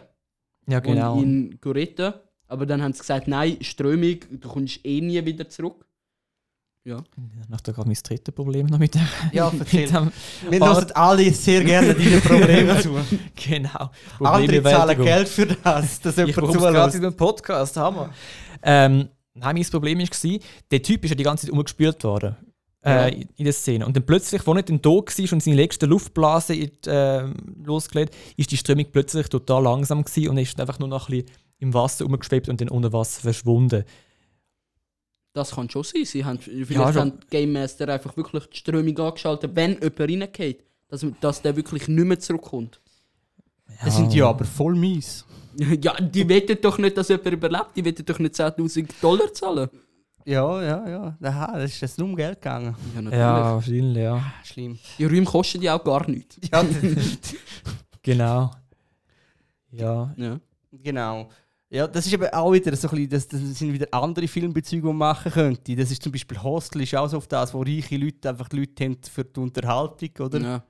Ja, 0.66 0.80
genau. 0.80 1.14
und 1.14 1.22
ihn 1.22 1.58
retten. 1.64 2.12
Aber 2.48 2.66
dann 2.66 2.82
haben 2.82 2.92
sie 2.92 3.00
gesagt, 3.00 3.28
nein, 3.28 3.58
Strömung, 3.60 4.16
du 4.30 4.48
kommst 4.48 4.80
eh 4.84 5.00
nie 5.00 5.22
wieder 5.24 5.48
zurück. 5.48 5.84
Ja. 6.84 7.04
Nach 7.50 7.60
da 7.60 7.72
gerade 7.72 7.86
mein 7.88 7.98
drittes 8.02 8.34
Problem 8.34 8.66
noch 8.66 8.78
mit, 8.78 8.94
der, 8.94 9.06
Ja, 9.32 9.52
erzähl. 9.58 9.88
dem. 9.88 10.10
Wir 10.48 10.60
hören 10.60 10.90
alle 10.92 11.30
sehr 11.32 11.62
gerne 11.62 11.94
deine 11.94 12.20
Probleme 12.20 12.80
zu. 12.82 12.94
Genau. 13.36 13.90
Andere 14.20 14.62
zahlen. 14.62 15.02
Geld 15.02 15.28
für 15.28 15.46
das, 15.46 16.00
dass 16.00 16.16
Ich 16.16 16.26
jemand 16.26 16.36
brauche 16.36 16.50
es 16.56 16.62
gerade 16.62 16.74
zulässt. 16.78 16.96
in 16.96 17.04
einem 17.04 17.16
Podcast, 17.16 17.76
Hammer. 17.76 18.10
ähm, 18.62 19.08
nein, 19.34 19.56
mein 19.56 19.64
Problem 19.64 19.98
war, 19.98 20.38
der 20.70 20.82
Typ 20.82 21.04
ist 21.04 21.10
ja 21.10 21.16
die 21.16 21.24
ganze 21.24 21.46
Zeit 21.46 21.52
umgespielt 21.52 22.02
worden. 22.04 22.36
Äh, 22.82 23.12
in- 23.22 23.28
in 23.36 23.44
der 23.44 23.52
Szene. 23.52 23.84
Und 23.84 23.94
dann 23.96 24.06
plötzlich, 24.06 24.40
als 24.46 24.56
er 24.56 24.62
dann 24.62 24.80
da 24.80 24.88
war 24.90 25.32
und 25.32 25.42
seine 25.42 25.56
letzte 25.56 25.84
Luftblase 25.84 26.54
äh, 26.54 27.24
losgelegt 27.64 28.16
ist 28.36 28.50
die 28.52 28.56
Strömung 28.56 28.86
plötzlich 28.90 29.28
total 29.28 29.64
langsam 29.64 30.02
gewesen 30.04 30.28
und 30.30 30.36
er 30.38 30.44
ist 30.44 30.58
einfach 30.58 30.78
nur 30.78 30.88
noch 30.88 31.08
ein 31.10 31.16
bisschen 31.22 31.30
im 31.58 31.74
Wasser 31.74 32.06
umgeschwebt 32.06 32.48
und 32.48 32.60
dann 32.60 32.68
unter 32.68 32.92
Wasser 32.92 33.20
verschwunden. 33.20 33.84
Das 35.32 35.52
kann 35.52 35.68
schon 35.70 35.84
sein. 35.84 36.04
Sie 36.04 36.24
haben, 36.24 36.38
vielleicht 36.38 36.70
Ja, 36.70 36.92
schon. 36.92 37.00
haben 37.00 37.20
die 37.20 37.26
Game 37.28 37.52
Master 37.52 37.88
einfach 37.88 38.16
wirklich 38.16 38.46
die 38.46 38.56
Strömung 38.56 38.98
angeschaltet, 38.98 39.54
wenn 39.54 39.72
jemand 39.74 40.00
reingeht. 40.00 40.64
Dass, 40.88 41.04
dass 41.20 41.42
der 41.42 41.54
wirklich 41.54 41.86
nicht 41.86 42.04
mehr 42.06 42.18
zurückkommt. 42.18 42.80
Das 43.84 43.96
sind 43.96 44.14
ja 44.14 44.28
aber 44.28 44.44
voll 44.44 44.74
mies. 44.74 45.24
Ja, 45.82 45.94
die 46.00 46.28
wetten 46.28 46.56
doch 46.62 46.78
nicht, 46.78 46.96
dass 46.96 47.08
jemand 47.08 47.26
überlebt. 47.32 47.70
Die 47.74 47.84
wetten 47.84 48.04
doch 48.06 48.18
nicht 48.20 48.34
10.000 48.36 48.88
Dollar 49.02 49.32
zahlen. 49.34 49.68
Ja, 50.24 50.62
ja, 50.62 50.88
ja. 50.88 51.18
Aha, 51.20 51.58
das 51.58 51.72
ist 51.72 51.80
jetzt 51.80 51.98
nur 51.98 52.06
um 52.08 52.14
Geld 52.14 52.40
gegangen. 52.40 52.76
Ja, 52.94 53.02
natürlich. 53.02 53.18
Ja, 53.18 53.54
wahrscheinlich, 53.54 53.96
ja. 54.02 54.32
Schlimm. 54.44 54.78
Die 54.98 55.04
Räume 55.04 55.24
kosten 55.24 55.60
ja 55.60 55.76
auch 55.76 55.82
gar 55.82 56.08
nichts. 56.08 56.38
Ja, 56.52 56.64
Genau. 58.02 58.50
Ja. 59.72 60.14
Ja. 60.16 60.40
genau. 60.70 61.28
Ja, 61.70 61.86
das 61.86 62.06
ist 62.06 62.12
eben 62.14 62.26
auch 62.32 62.50
wieder 62.52 62.74
so 62.74 62.88
ein 62.88 62.94
bisschen, 62.94 63.10
das, 63.10 63.28
das 63.28 63.40
sind 63.58 63.72
wieder 63.72 63.86
andere 63.92 64.26
Filmbezüge, 64.26 64.80
die 64.80 64.86
man 64.86 64.96
machen 64.96 65.30
könnte. 65.30 65.76
Das 65.76 65.90
ist 65.90 66.02
zum 66.02 66.12
Beispiel 66.12 66.42
Hostel, 66.42 66.82
ist 66.82 66.94
auch 66.94 67.08
so 67.08 67.18
auf 67.18 67.26
das, 67.26 67.52
wo 67.52 67.60
reiche 67.60 67.96
Leute 67.98 68.30
einfach 68.30 68.48
Leute 68.52 68.84
haben 68.84 68.96
für 69.02 69.24
die 69.24 69.40
Unterhaltung, 69.40 70.08
oder? 70.20 70.40
Ja. 70.40 70.64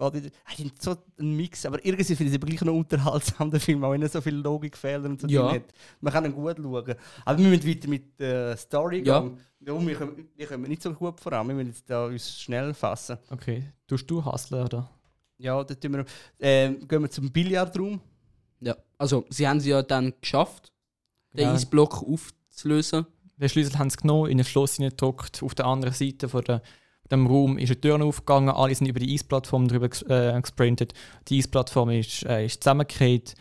Geht 0.00 0.14
wieder, 0.24 0.30
ah, 0.44 0.52
so 0.78 0.96
einen 1.18 1.34
Mix, 1.34 1.64
aber 1.66 1.84
irgendwie 1.84 2.04
finde 2.14 2.24
ich 2.24 2.30
es 2.30 2.34
aber 2.36 2.46
gleich 2.46 2.60
noch 2.60 2.74
unterhaltsam, 2.74 3.50
der 3.50 3.58
Film, 3.58 3.82
auch 3.82 3.90
wenn 3.92 4.02
er 4.02 4.08
so 4.08 4.20
viele 4.20 4.36
Logikfehler 4.36 5.06
und 5.08 5.20
so 5.20 5.26
Ja. 5.26 5.50
hat. 5.50 5.64
Man 6.00 6.12
kann 6.12 6.24
ihn 6.26 6.32
gut 6.34 6.56
schauen. 6.56 6.94
Aber 7.24 7.38
wir 7.38 7.48
müssen 7.48 7.66
weiter 7.68 7.88
mit 7.88 8.20
der 8.20 8.56
Story 8.58 9.02
Ja. 9.04 9.20
gehen. 9.20 9.38
Ja. 9.60 9.86
Wir, 9.86 9.94
kommen, 9.96 10.28
wir 10.36 10.46
kommen 10.46 10.68
nicht 10.68 10.82
so 10.82 10.92
gut 10.92 11.18
voran, 11.18 11.48
wir 11.48 11.54
müssen 11.54 11.70
jetzt 11.70 11.88
da 11.90 12.04
uns 12.06 12.38
schnell 12.38 12.74
fassen. 12.74 13.16
Okay. 13.30 13.64
Tust 13.88 14.08
du 14.08 14.24
Hustler, 14.24 14.66
oder? 14.66 14.88
Ja, 15.38 15.64
dann 15.64 15.92
wir, 15.94 16.04
ähm, 16.38 16.86
gehen 16.86 17.02
wir 17.02 17.10
zum 17.10 17.32
Billardraum. 17.32 18.00
Ja. 18.98 19.02
Also, 19.02 19.24
sie 19.30 19.46
haben 19.48 19.58
es 19.58 19.66
ja 19.66 19.82
dann 19.82 20.12
geschafft, 20.20 20.72
den 21.32 21.46
Ja. 21.46 21.54
Eisblock 21.54 22.02
aufzulösen. 22.02 23.06
Den 23.36 23.48
Schlüssel 23.48 23.78
haben 23.78 23.90
sie 23.90 23.98
genommen, 23.98 24.30
in 24.30 24.38
ein 24.40 24.44
Schloss 24.44 24.76
hineingedruckt. 24.76 25.42
Auf 25.42 25.54
der 25.54 25.66
anderen 25.66 25.94
Seite 25.94 26.28
von 26.28 26.42
der, 26.44 26.62
dem 27.10 27.26
Raum 27.26 27.56
ist 27.58 27.70
eine 27.70 27.80
Tür 27.80 28.02
aufgegangen. 28.04 28.50
Alle 28.50 28.74
sind 28.74 28.88
über 28.88 28.98
die 28.98 29.14
Eisplattform 29.14 29.68
drüber 29.68 29.88
äh, 30.08 30.40
gesprintet. 30.40 30.92
Die 31.28 31.38
Eisplattform 31.38 31.90
ist, 31.90 32.24
äh, 32.26 32.46
ist 32.46 32.62
zusammengekehrt. 32.64 33.34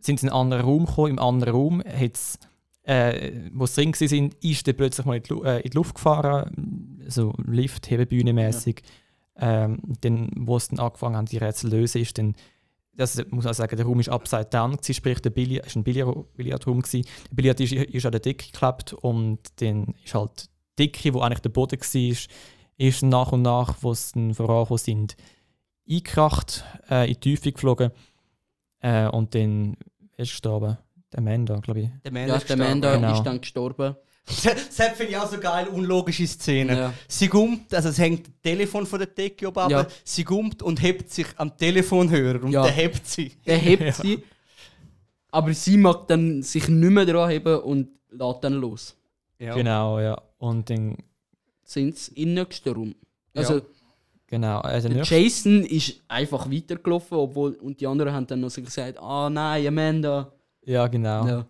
Sind 0.00 0.20
sie 0.20 0.26
in 0.26 0.32
einen 0.32 0.40
anderen 0.40 0.64
Raum 0.64 0.86
gekommen. 0.86 1.10
Im 1.10 1.18
anderen 1.18 1.54
Raum 1.54 1.82
hat's, 1.84 2.38
äh, 2.84 3.32
wo 3.52 3.66
sie 3.66 3.84
drin 3.84 4.10
waren, 4.10 4.30
ist 4.40 4.66
dann 4.66 4.76
plötzlich 4.76 5.06
mal 5.06 5.16
in 5.18 5.22
die, 5.22 5.34
äh, 5.34 5.56
in 5.60 5.70
die 5.70 5.76
Luft 5.76 5.94
gefahren. 5.96 7.02
So 7.06 7.34
Lift, 7.46 7.90
Hebebühne 7.90 8.32
mäßig. 8.32 8.82
Ähm, 9.36 9.80
dann, 10.00 10.30
wo 10.34 10.58
sie 10.58 10.70
dann 10.70 10.86
angefangen 10.86 11.16
haben, 11.16 11.26
die 11.26 11.38
Rätsel 11.38 11.70
zu 11.70 11.76
lösen, 11.76 12.00
ist 12.00 12.16
dann 12.18 12.34
das 12.94 13.22
muss 13.30 13.44
man 13.44 13.54
sagen, 13.54 13.76
der 13.76 13.86
Raum 13.86 14.00
ist 14.00 14.08
upside 14.08 14.46
down, 14.46 14.72
gewesen, 14.72 14.94
sprich 14.94 15.20
der 15.20 15.30
Billard, 15.30 15.66
ist 15.66 15.76
ein 15.76 15.84
Billard, 15.84 16.34
Billardraum 16.36 16.80
gewesen. 16.82 17.06
Der 17.30 17.34
Billard 17.36 17.60
ist, 17.60 17.72
ist 17.72 18.06
an 18.06 18.12
der 18.12 18.20
Decke 18.20 18.46
geklappt 18.46 18.92
und 18.92 19.38
dann 19.60 19.94
ist 20.04 20.14
halt 20.14 20.48
die 20.78 20.86
Decke, 20.86 21.14
wo 21.14 21.20
eigentlich 21.20 21.40
der 21.40 21.48
Boden 21.50 21.80
war, 21.80 22.16
ist 22.78 23.02
nach 23.02 23.32
und 23.32 23.42
nach, 23.42 23.76
wo 23.80 23.92
es 23.92 24.12
dann 24.12 24.34
vorangekommen 24.34 24.78
sind, 24.78 25.16
eingekracht, 25.88 26.64
äh, 26.90 27.06
in 27.08 27.14
die 27.14 27.20
Tiefe 27.20 27.52
geflogen 27.52 27.90
äh, 28.80 29.06
und 29.08 29.34
dann 29.34 29.76
ist 30.16 30.30
gestorben. 30.30 30.78
Der 31.12 31.18
Amanda, 31.18 31.56
glaube 31.56 31.80
ich. 31.80 31.90
Der 32.04 32.12
Mann 32.12 32.28
Ja, 32.28 32.36
ist 32.36 32.48
der 32.48 32.56
Genau. 32.56 33.12
ist 33.12 33.22
dann 33.22 33.40
gestorben. 33.40 33.96
Das 34.44 34.96
finde 34.96 35.10
ich 35.12 35.16
auch 35.16 35.30
so 35.30 35.38
geil, 35.38 35.66
unlogische 35.68 36.26
Szene. 36.26 36.76
Ja. 36.76 36.94
Sie 37.08 37.28
gummt, 37.28 37.74
also 37.74 37.88
es 37.88 37.98
hängt 37.98 38.26
das 38.26 38.34
Telefon 38.42 38.86
von 38.86 38.98
der 38.98 39.08
Decke 39.08 39.48
oben 39.48 39.70
Ja. 39.70 39.80
ab, 39.80 39.92
sie 40.04 40.24
gummt 40.24 40.62
und 40.62 40.80
hebt 40.80 41.10
sich 41.10 41.26
am 41.36 41.56
Telefonhörer 41.56 42.42
und 42.44 42.52
Ja. 42.52 42.62
der 42.62 42.72
hebt 42.72 43.06
sie. 43.06 43.32
Er 43.44 43.56
hebt 43.58 43.82
Ja. 43.86 43.92
sie, 43.92 44.22
aber 45.30 45.52
sie 45.54 45.76
mag 45.76 46.06
dann 46.08 46.42
sich 46.42 46.68
nicht 46.68 46.90
mehr 46.90 47.04
dran 47.06 47.30
heben 47.30 47.60
und 47.60 47.88
lässt 48.10 48.44
dann 48.44 48.54
los. 48.54 48.96
Ja. 49.38 49.54
Genau, 49.54 49.98
ja. 49.98 50.20
Und 50.38 50.68
dann, 50.70 50.96
Sind 51.64 51.96
sie 51.98 52.12
im 52.22 52.34
nächsten 52.34 52.68
Raum. 52.72 52.94
Also, 53.34 53.54
Ja. 53.54 53.60
genau, 54.26 54.60
also 54.60 54.88
der 54.88 55.02
Jason 55.04 55.64
ist 55.64 56.00
einfach 56.06 56.50
weitergelaufen, 56.50 57.16
obwohl, 57.18 57.54
und 57.54 57.80
die 57.80 57.86
anderen 57.86 58.12
haben 58.12 58.26
dann 58.26 58.40
noch 58.40 58.50
so 58.50 58.60
gesagt, 58.62 58.98
ah 58.98 59.28
nein, 59.30 59.66
Amanda. 59.66 60.30
ja, 60.64 60.86
genau. 60.86 61.26
Ja. 61.26 61.46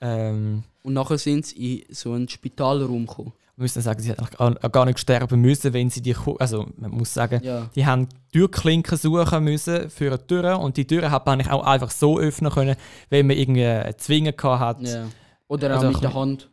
Ähm, 0.00 0.62
Und 0.88 0.94
nachher 0.94 1.18
sind 1.18 1.44
sie 1.44 1.80
in 1.80 1.94
so 1.94 2.12
einen 2.12 2.28
Spitalraum 2.30 3.06
gekommen. 3.06 3.32
wir 3.56 3.62
müssen 3.64 3.82
sagen, 3.82 4.00
sie 4.00 4.10
eigentlich 4.12 4.30
gar- 4.72 4.84
nicht 4.86 4.98
sterben 4.98 5.38
müssen, 5.40 5.72
wenn 5.74 5.90
sie 5.90 6.00
die, 6.00 6.16
also 6.38 6.66
man 6.78 6.92
muss 6.92 7.12
sagen, 7.12 7.40
Ja. 7.44 7.68
Die 7.74 7.84
haben 7.84 8.08
Türklinken 8.32 8.96
suchen 8.96 9.44
müssen 9.44 9.90
für 9.90 10.06
eine 10.06 10.26
Tür 10.26 10.58
und 10.60 10.78
die 10.78 10.86
Tür 10.86 11.10
hat 11.10 11.26
man 11.26 11.34
eigentlich 11.40 11.52
auch 11.52 11.64
einfach 11.66 11.90
so 11.90 12.18
öffnen 12.18 12.50
können, 12.50 12.76
wenn 13.10 13.26
man 13.26 13.36
irgendwie 13.36 13.92
gehabt 14.36 14.60
hat. 14.60 14.80
Ja, 14.80 15.02
ja. 15.02 15.08
Oder 15.48 15.72
auch 15.72 15.82
Also 15.82 15.90
mit 15.92 16.02
der 16.02 16.14
Hand. 16.14 16.48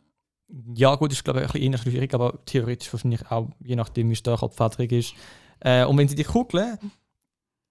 gut, 0.96 1.12
ist 1.12 1.24
glaube 1.24 1.40
ich 1.40 1.54
ein 1.64 1.70
bisschen 1.70 1.92
schwierig, 1.92 2.12
aber 2.12 2.38
theoretisch 2.44 2.92
wahrscheinlich 2.92 3.22
auch, 3.30 3.48
je 3.64 3.76
nachdem 3.76 4.10
wie 4.10 4.16
stark 4.16 4.42
Federung 4.52 4.90
ist. 4.90 5.14
Äh, 5.60 5.84
und 5.86 5.96
wenn 5.96 6.08
sie 6.08 6.14
die 6.14 6.24
Kugel 6.24 6.76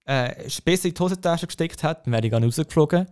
äh, 0.06 0.30
besser 0.64 0.88
in 0.88 0.94
die 0.94 1.00
Hosentasche 1.00 1.46
gesteckt 1.46 1.82
hat, 1.84 2.06
dann 2.06 2.12
wäre 2.12 2.22
die 2.22 2.30
gar 2.30 2.40
nicht 2.40 2.58
rausgeflogen. 2.58 3.06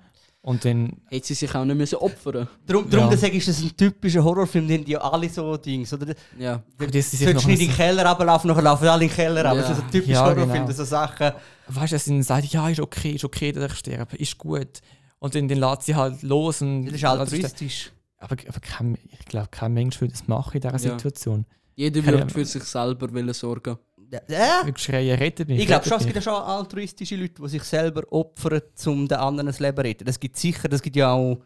Und 0.47 0.63
dann, 0.67 0.93
Hätte 1.09 1.27
sie 1.29 1.33
sich 1.35 1.55
auch 1.55 1.65
nicht 1.65 1.75
müssen 1.77 1.97
opfern 1.97 2.47
Darum, 2.67 2.91
darum 2.91 3.11
Ja. 3.11 3.17
sage 3.17 3.33
ich, 3.33 3.49
ist 3.49 3.59
das 3.59 3.65
ein 3.65 3.75
typischer 3.75 4.23
Horrorfilm, 4.23 4.69
den 4.69 4.85
die 4.85 4.93
ja 4.93 4.99
alle 5.01 5.27
so 5.31 5.57
Dings. 5.57 5.91
Oder? 5.95 6.15
Ja. 6.39 6.63
ist 6.79 7.13
Du 7.15 7.17
solltest 7.17 7.35
noch 7.35 7.47
nicht 7.47 7.63
in 7.63 7.69
den 7.69 7.75
Keller 7.75 8.05
runterlaufen, 8.07 8.49
nachher 8.49 8.61
laufen 8.63 8.87
alle 8.89 9.05
in 9.05 9.09
den 9.09 9.17
Keller 9.17 9.43
runter. 9.43 9.57
Ja. 9.57 9.63
Das 9.63 9.71
ist 9.71 9.77
so 9.79 9.83
ein 9.85 9.91
typischer 9.91 10.13
Ja, 10.13 10.25
Horrorfilm, 10.27 10.67
genau. 10.67 10.71
so 10.73 10.85
Sachen. 10.85 11.33
weißt 11.69 11.93
du, 11.93 11.97
dass 11.97 12.05
sie 12.05 12.11
dann 12.11 12.23
sagt, 12.23 12.45
ja, 12.53 12.69
ist 12.69 12.79
okay, 12.81 13.13
ist 13.13 13.25
okay, 13.25 13.53
dass 13.53 13.73
ich 13.73 13.79
sterbe, 13.79 14.17
ist 14.19 14.37
gut. 14.37 14.69
Und 15.19 15.35
dann, 15.35 15.49
dann 15.49 15.57
lässt 15.59 15.83
sie 15.85 15.95
halt 15.97 16.23
los. 16.23 16.61
Und, 16.61 16.85
Das 16.87 16.95
ist 16.97 17.05
altruistisch. 17.07 17.91
aber 18.19 18.37
aber 18.47 18.61
kein, 18.61 18.99
ich 19.19 19.25
glaube, 19.25 19.49
kein 19.51 19.73
Mensch 19.73 19.99
würde 20.03 20.13
das 20.13 20.29
machen 20.29 20.57
in 20.57 20.61
dieser 20.61 20.73
Ja. 20.75 20.79
Situation. 20.99 21.47
Jeder 21.75 22.05
würde 22.05 22.29
für 22.29 22.45
sich 22.45 22.65
selber 22.65 23.11
wollen 23.15 23.33
sorgen. 23.33 23.79
Ja. 24.29 24.67
Ich 24.67 24.79
schreie, 24.79 25.19
rettet 25.19 25.49
mich. 25.49 25.61
Ich 25.61 25.67
glaube 25.67 25.87
schon, 25.87 25.99
es 25.99 26.05
gibt 26.05 26.17
ja 26.17 26.23
schon 26.23 26.35
altruistische 26.35 27.17
Leute, 27.17 27.43
die 27.43 27.49
sich 27.49 27.63
selber 27.65 28.03
opfern, 28.11 28.61
um 28.87 29.09
den 29.09 29.19
anderen 29.19 29.47
das 29.47 29.61
Leben 29.61 29.77
zu 29.77 29.83
retten. 29.83 30.05
Das 30.05 30.19
gibt 30.21 30.37
sicher, 30.37 30.69
das 30.69 30.83
gibt 30.83 30.97
ja 30.97 31.13
auch 31.13 31.39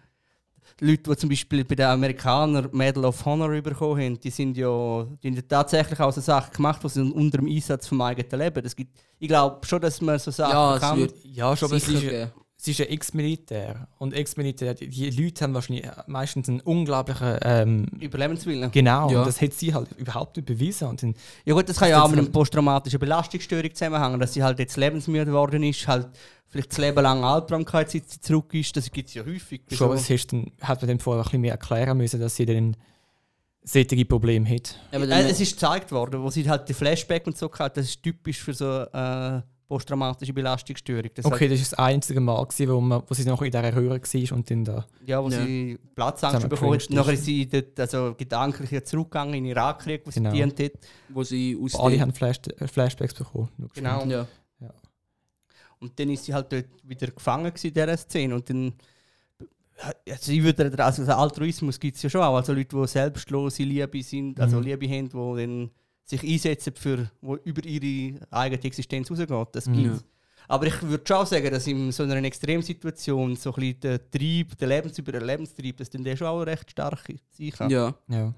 Leute, 0.80 1.10
die 1.10 1.16
zum 1.16 1.28
Beispiel 1.28 1.64
bei 1.64 1.74
den 1.74 1.86
Amerikanern 1.86 2.68
Medal 2.72 3.04
of 3.06 3.24
Honor 3.24 3.60
bekommen 3.60 4.00
haben. 4.00 4.20
Die 4.20 4.30
sind 4.30 4.56
ja, 4.56 5.04
die 5.22 5.28
haben 5.28 5.34
ja 5.36 5.42
tatsächlich 5.48 5.98
auch 5.98 6.12
so 6.12 6.20
Sachen 6.20 6.52
gemacht, 6.52 6.82
die 6.84 6.88
sind 6.88 7.12
unter 7.12 7.38
dem 7.38 7.48
Einsatz 7.48 7.86
vom 7.88 8.00
eigenen 8.00 8.38
Leben. 8.40 8.62
Das 8.62 8.76
gibt, 8.76 8.96
ich 9.18 9.28
glaube 9.28 9.66
schon, 9.66 9.80
dass 9.80 10.00
man 10.00 10.18
so 10.18 10.30
Sachen 10.30 10.52
Ja, 10.52 10.74
es 10.76 10.80
kann. 10.80 10.98
wird 10.98 11.14
Ja, 11.24 11.56
schon, 11.56 11.68
aber 11.68 11.76
es 11.76 11.86
sicher 11.86 11.98
ist, 11.98 12.10
geben. 12.10 12.32
Es 12.60 12.66
ist 12.66 12.78
ja 12.78 12.86
Ex-Militär. 12.86 13.86
Und 13.98 14.14
Ex-Militär, 14.14 14.74
die, 14.74 14.88
die 14.88 15.10
Leute 15.10 15.44
haben 15.44 15.54
wahrscheinlich 15.54 15.86
meistens 16.08 16.48
einen 16.48 16.58
unglaublichen. 16.60 17.38
Ähm, 17.42 17.86
Überlebenswillen. 18.00 18.70
genau, 18.72 19.10
Ja. 19.10 19.20
und 19.20 19.26
das 19.28 19.40
hat 19.40 19.52
sie 19.52 19.72
halt 19.72 19.92
überhaupt 19.96 20.36
nicht 20.36 20.46
bewiesen. 20.46 20.88
Und 20.88 21.02
dann, 21.02 21.14
Ja 21.44 21.54
gut, 21.54 21.68
das 21.68 21.76
kann 21.78 21.88
ja 21.88 21.98
auch 22.00 22.06
das 22.06 22.10
mit 22.10 22.20
einer 22.20 22.28
posttraumatischen 22.30 22.98
Belastungsstörung 22.98 23.72
zusammenhängen, 23.72 24.18
dass 24.18 24.32
sie 24.34 24.42
halt 24.42 24.58
jetzt 24.58 24.76
lebensmüde 24.76 25.26
geworden 25.26 25.62
ist, 25.62 25.86
halt 25.86 26.08
vielleicht 26.48 26.72
das 26.72 26.78
Leben 26.78 27.00
lang 27.00 27.22
Albtraumkeit, 27.22 27.90
seit 27.90 28.10
sie 28.10 28.20
zurück 28.20 28.52
ist. 28.54 28.76
Das 28.76 28.90
gibt 28.90 29.08
es 29.08 29.14
ja 29.14 29.24
häufig. 29.24 29.60
schon, 29.70 29.92
es 29.96 30.10
hast 30.10 30.32
dann, 30.32 30.50
hat 30.60 30.80
man 30.82 30.88
dem 30.88 30.98
vorher 30.98 31.22
ein 31.22 31.24
bisschen 31.24 31.40
mehr 31.42 31.52
erklären 31.52 31.96
müssen, 31.96 32.18
dass 32.18 32.34
sie 32.34 32.46
dann 32.46 32.76
solche 33.62 34.04
Probleme 34.04 34.48
hat. 34.48 34.76
Aber 34.90 35.04
äh, 35.04 35.08
dann, 35.08 35.26
es 35.26 35.40
ist 35.40 35.52
gezeigt 35.52 35.92
worden, 35.92 36.22
wo 36.22 36.30
sie 36.30 36.48
halt 36.48 36.68
die 36.68 36.74
Flashback 36.74 37.26
und 37.26 37.36
so 37.36 37.48
hatte, 37.52 37.80
das 37.80 37.90
ist 37.90 38.02
typisch 38.02 38.38
für 38.40 38.54
so 38.54 38.82
äh, 38.82 39.42
posttraumatische 39.68 40.32
Belastungsstörung. 40.32 41.10
Das 41.14 41.24
Okay, 41.26 41.46
das 41.48 41.60
ist 41.60 41.72
das 41.72 41.78
einzige 41.78 42.20
Mal, 42.20 42.42
gewesen, 42.42 42.68
wo, 42.72 42.80
man, 42.80 43.02
wo 43.06 43.14
sie 43.14 43.24
noch 43.26 43.42
in 43.42 43.50
dieser 43.50 43.76
Röhre 43.76 44.00
war 44.00 44.36
und 44.36 44.50
dann 44.50 44.64
da. 44.64 44.86
Ja, 45.06 45.22
wo 45.22 45.28
Ja. 45.28 45.44
sie 45.44 45.78
Platzangst 45.94 46.48
bekommen 46.48 46.74
hat. 46.80 46.90
Nachher 46.90 47.12
ist. 47.12 47.24
sie 47.24 47.46
dort, 47.46 47.78
also 47.78 48.14
gedanklich 48.16 48.84
zurückgegangen 48.86 49.34
in 49.34 49.44
den 49.44 49.50
Irakkrieg, 49.50 50.06
wo 50.06 50.10
sie 50.10 50.20
Genau. 50.20 50.32
dient 50.32 50.58
hat. 50.58 50.72
wo 51.10 51.22
sie 51.22 51.56
aus 51.60 51.74
Alle 51.78 51.92
dem- 51.96 52.00
haben 52.00 52.12
Flash, 52.14 52.38
äh, 52.58 52.66
Flashbacks 52.66 53.12
bekommen. 53.14 53.48
Genau. 53.74 53.94
geschwind. 54.04 54.12
Ja. 54.60 54.70
Und 55.80 55.98
dann 55.98 56.10
ist 56.10 56.24
sie 56.24 56.34
halt 56.34 56.50
dort 56.52 56.66
wieder 56.82 57.06
gefangen 57.08 57.44
gewesen 57.44 57.68
in 57.68 57.74
dieser 57.74 57.96
Szene. 57.96 58.34
Und 58.34 58.48
dann. 58.50 58.72
Also 60.10 60.32
ich 60.32 60.42
würde, 60.42 60.84
also 60.84 61.04
Altruismus 61.04 61.78
gibt 61.78 61.96
es 61.96 62.02
ja 62.02 62.10
schon 62.10 62.22
auch. 62.22 62.34
Also 62.34 62.52
Leute, 62.52 62.74
die 62.76 62.86
selbstlose 62.88 63.62
Liebe 63.62 64.02
sind, 64.02 64.40
also 64.40 64.56
Mhm. 64.56 64.62
Liebe 64.64 64.88
haben, 64.88 65.08
die 65.08 65.40
dann 65.42 65.70
sich 66.08 66.22
einsetzen 66.24 66.72
für, 66.74 67.10
wo 67.20 67.36
über 67.36 67.64
ihre 67.64 68.20
eigene 68.30 68.62
Existenz 68.64 69.10
rausgeht. 69.10 69.30
Das 69.52 69.66
Mhm. 69.66 69.74
gibt's. 69.74 70.04
Aber 70.50 70.66
ich 70.66 70.82
würde 70.82 71.04
schon 71.06 71.26
sagen, 71.26 71.50
dass 71.50 71.66
in 71.66 71.92
so 71.92 72.04
einer 72.04 72.24
Extremsituation 72.24 73.36
so 73.36 73.50
ein 73.50 73.60
bisschen 73.60 73.80
der 73.80 74.10
Trieb, 74.10 74.56
der 74.56 74.68
Lebensüberlebenstrieb, 74.68 75.76
dass 75.76 75.90
dann 75.90 76.04
der 76.04 76.16
schon 76.16 76.26
auch 76.28 76.40
recht 76.42 76.70
stark 76.70 77.04
sein 77.30 77.50
kann. 77.50 77.70
ja. 77.70 77.94
Ja. 78.08 78.34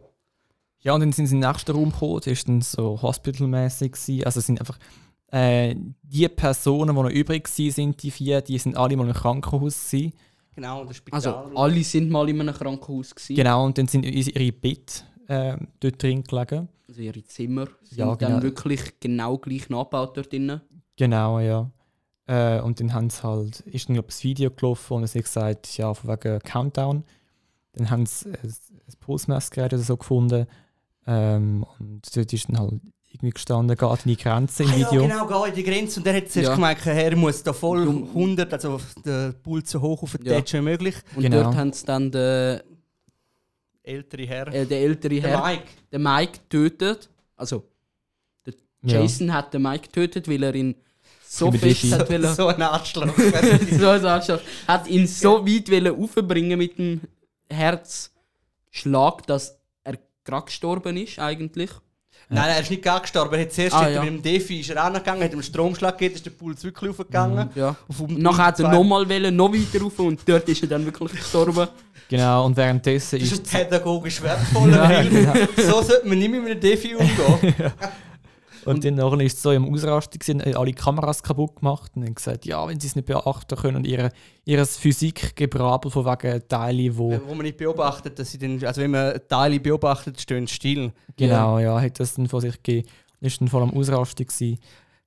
Ja, 0.83 0.95
und 0.95 1.01
dann 1.01 1.13
sind 1.13 1.27
sie 1.27 1.35
in 1.35 1.43
den 1.43 1.51
nächsten 1.51 1.73
Raum 1.73 1.93
gekommen, 1.93 2.21
das 2.25 2.27
war 2.39 2.45
dann 2.47 2.63
so 2.63 3.03
hospitalmäßig. 3.03 4.25
Also 4.25 4.41
es 4.41 4.47
sind 4.47 4.61
einfach 4.61 4.79
äh, 5.31 5.77
die 6.03 6.27
Personen, 6.29 6.97
die 6.97 7.03
noch 7.03 7.11
übrig 7.11 7.47
waren, 7.49 7.71
sind 7.71 8.03
die 8.03 8.11
vier, 8.11 8.41
die 8.41 8.59
sind 8.59 8.77
alle 8.79 8.97
mal 8.97 9.07
im 9.07 9.13
Krankenhaus. 9.15 9.91
Gewesen. 9.91 10.13
Genau, 10.55 10.85
das 10.87 10.97
Spital. 10.97 11.17
Also 11.17 11.31
alle 11.55 11.85
sind 11.85 12.11
mal 12.11 12.29
in 12.31 12.41
einem 12.41 12.55
Krankenhaus 12.55 13.15
gewesen. 13.15 13.37
Genau, 13.37 13.67
und 13.67 13.77
dann 13.79 13.87
sind 13.89 14.05
ihre 14.05 14.53
Bett 14.53 15.05
äh, 15.31 15.57
dort 15.81 16.03
drin 16.03 16.25
gelegen. 16.25 16.69
Also 16.89 17.01
ihre 17.03 17.23
Zimmer 17.25 17.67
sind 17.83 17.99
Ja, 17.99 18.17
dann 18.17 18.31
genau. 18.33 18.43
wirklich 18.43 18.99
genau 19.01 19.39
gleich 19.39 19.69
nachgebaut 19.71 20.17
dort 20.17 20.33
drinnen. 20.33 20.61
Genau, 20.97 21.39
ja. 21.39 21.71
Äh, 22.27 22.61
und 22.61 22.81
dann 22.81 22.93
haben 22.93 23.11
sie 23.11 23.23
halt, 23.23 23.61
ist 23.61 23.89
dann 23.89 23.95
glaub, 23.95 24.07
ich, 24.09 24.15
das 24.15 24.25
Video 24.25 24.51
gelaufen 24.51 24.95
und 24.95 25.03
es 25.05 25.15
hat 25.15 25.23
gesagt, 25.25 25.77
ja, 25.79 25.95
von 25.95 26.11
wegen 26.11 26.39
Countdown. 26.41 27.05
Dann 27.75 27.91
haben 27.91 28.07
sie 28.07 28.29
ein, 28.31 28.39
ein 28.49 28.95
Pulsmessgerät 28.99 29.73
oder 29.73 29.83
so 29.83 29.97
gefunden. 29.97 30.47
Ähm, 31.07 31.65
und 31.79 32.03
dort 32.17 32.33
ist 32.33 32.49
dann 32.49 32.59
halt 32.59 32.81
irgendwie 33.13 33.31
gestanden, 33.31 33.77
geht 33.77 34.05
in 34.07 34.11
die 34.11 34.17
Grenze 34.17 34.63
im 34.65 34.71
Ah, 34.71 34.77
Video. 34.77 35.03
Ja, 35.07 35.25
genau, 35.25 35.43
geh 35.45 35.49
in 35.51 35.55
die 35.57 35.63
Grenze. 35.65 36.01
Und 36.01 36.07
der 36.07 36.15
hat 36.17 36.29
zuerst 36.31 36.49
Ja. 36.49 36.55
gemerkt, 36.55 36.87
er 36.87 37.17
muss 37.17 37.43
da 37.43 37.53
voll 37.53 37.85
Du- 37.85 38.09
100, 38.15 38.53
also 38.53 38.81
den 39.05 39.35
Puls 39.43 39.71
so 39.71 39.81
hoch 39.81 40.03
auf 40.03 40.17
den 40.17 40.27
Ja. 40.27 40.41
Touch 40.41 40.53
wie 40.55 40.61
möglich. 40.61 40.97
Und 41.17 41.23
Genau. 41.23 41.43
dort 41.45 41.57
haben 41.57 41.73
sie 41.73 41.87
dann 41.87 42.11
den, 42.11 42.61
Ältere 43.91 44.27
Herr. 44.27 44.49
äh, 44.49 44.67
den 44.67 44.83
älteren 44.83 45.21
der 45.21 45.31
Herr, 45.31 45.45
Mike. 45.47 45.63
den 45.93 46.03
Mike, 46.03 46.33
getötet. 46.49 47.09
Also, 47.37 47.65
der 48.47 48.55
Ja. 48.83 49.01
Jason 49.01 49.33
hat 49.33 49.53
den 49.55 49.63
Mike 49.63 49.89
getötet, 49.89 50.29
weil 50.29 50.43
er 50.43 50.55
ihn 50.55 50.75
so 51.27 51.51
fest 51.53 51.93
hat 51.93 52.11
wollen, 52.11 52.35
So 52.35 52.47
ein 52.49 52.61
Arschloch. 52.63 53.15
so 53.79 53.89
ein 53.89 54.05
Arschloch, 54.05 54.41
hat 54.67 54.89
ihn 54.89 55.07
so 55.07 55.47
weit 55.47 55.71
wollen 55.71 55.95
aufbringen 56.03 56.59
mit 56.59 56.77
dem 56.79 57.01
Herzschlag, 57.51 59.27
dass 59.27 59.57
er 59.85 59.99
gerade 60.25 60.47
gestorben 60.47 60.97
ist 60.97 61.19
eigentlich. 61.19 61.71
Nein, 62.33 62.43
nein, 62.45 62.55
er 62.57 62.61
ist 62.63 62.71
nicht 62.71 62.83
gar 62.83 63.01
gestorben. 63.01 63.35
Er 63.35 63.41
hat 63.43 63.53
zuerst 63.53 63.75
Ah, 63.75 63.89
ja. 63.89 64.05
mit 64.05 64.09
dem 64.13 64.23
Defi 64.23 64.61
ist 64.61 64.71
er 64.71 64.85
angegangen, 64.85 65.23
hat 65.25 65.31
ihm 65.33 65.39
einen 65.39 65.43
Stromschlag 65.43 65.99
gegeben, 65.99 66.15
ist 66.15 66.27
der 66.27 66.31
Puls 66.31 66.63
wirklich 66.63 66.91
aufgegangen. 66.91 67.51
Ja. 67.57 67.75
Auf 67.89 68.01
um- 68.01 68.15
Nachher 68.19 68.45
hat 68.47 68.61
er 68.61 68.71
nochmal 68.71 69.09
wollen, 69.09 69.35
noch 69.35 69.53
weiter 69.53 69.83
rauf 69.83 69.99
und 69.99 70.21
dort 70.27 70.49
ist 70.49 70.63
er 70.63 70.69
dann 70.69 70.85
wirklich 70.85 71.11
gestorben. 71.11 71.67
Genau, 72.11 72.45
und 72.47 72.57
währenddessen 72.57 73.21
Das 73.21 73.29
ist. 73.29 73.43
ist 73.45 73.51
pädagogisch 73.53 74.21
wertvoll, 74.21 74.71
Ja, 74.75 75.03
genau. 75.03 75.33
so 75.57 75.81
sollte 75.83 76.07
man 76.09 76.19
nicht 76.19 76.31
mit 76.31 76.45
einem 76.45 76.61
Defi 76.61 76.95
umgehen. 76.95 77.55
Und 78.67 78.85
dann 78.85 78.95
nachher 78.97 79.21
ist 79.21 79.37
es 79.39 79.43
so 79.43 79.53
im 79.53 79.73
Ausrasten, 79.73 80.19
gewesen, 80.19 80.55
alle 80.55 80.73
Kameras 80.75 81.23
kaputt 81.23 81.57
gemacht 81.57 81.93
und 81.95 82.05
haben 82.05 82.15
gesagt, 82.15 82.45
ja, 82.45 82.69
wenn 82.69 82.79
sie 82.79 82.89
es 82.89 82.95
nicht 82.95 83.07
beachten 83.07 83.57
können 83.57 83.77
und 83.79 83.87
ihre, 83.87 84.11
ihres 84.45 84.77
Physikgebrabbel 84.77 85.91
von 85.91 86.05
wegen 86.05 86.47
Teile, 86.47 86.97
wo. 86.99 87.19
Wo 87.27 87.35
man 87.35 87.47
nicht 87.47 87.57
beobachtet, 87.57 88.19
dass 88.19 88.31
sie 88.33 88.39
dann, 88.39 88.63
also 88.63 88.83
wenn 88.83 88.91
man 88.91 89.19
Teile 89.29 89.59
beobachtet, 89.61 90.21
stehen 90.21 90.47
still. 90.47 90.93
Genau, 91.17 91.59
ja, 91.59 91.81
hat 91.81 91.99
das 92.01 92.15
dann 92.15 92.29
vor 92.29 92.43
sich 92.43 92.63
gegeben. 92.63 92.87
Ist 93.23 93.41
dann 93.41 93.49
voll 93.49 93.63
am 93.63 93.71
Ausrasten 93.73 94.27
gewesen. 94.27 94.59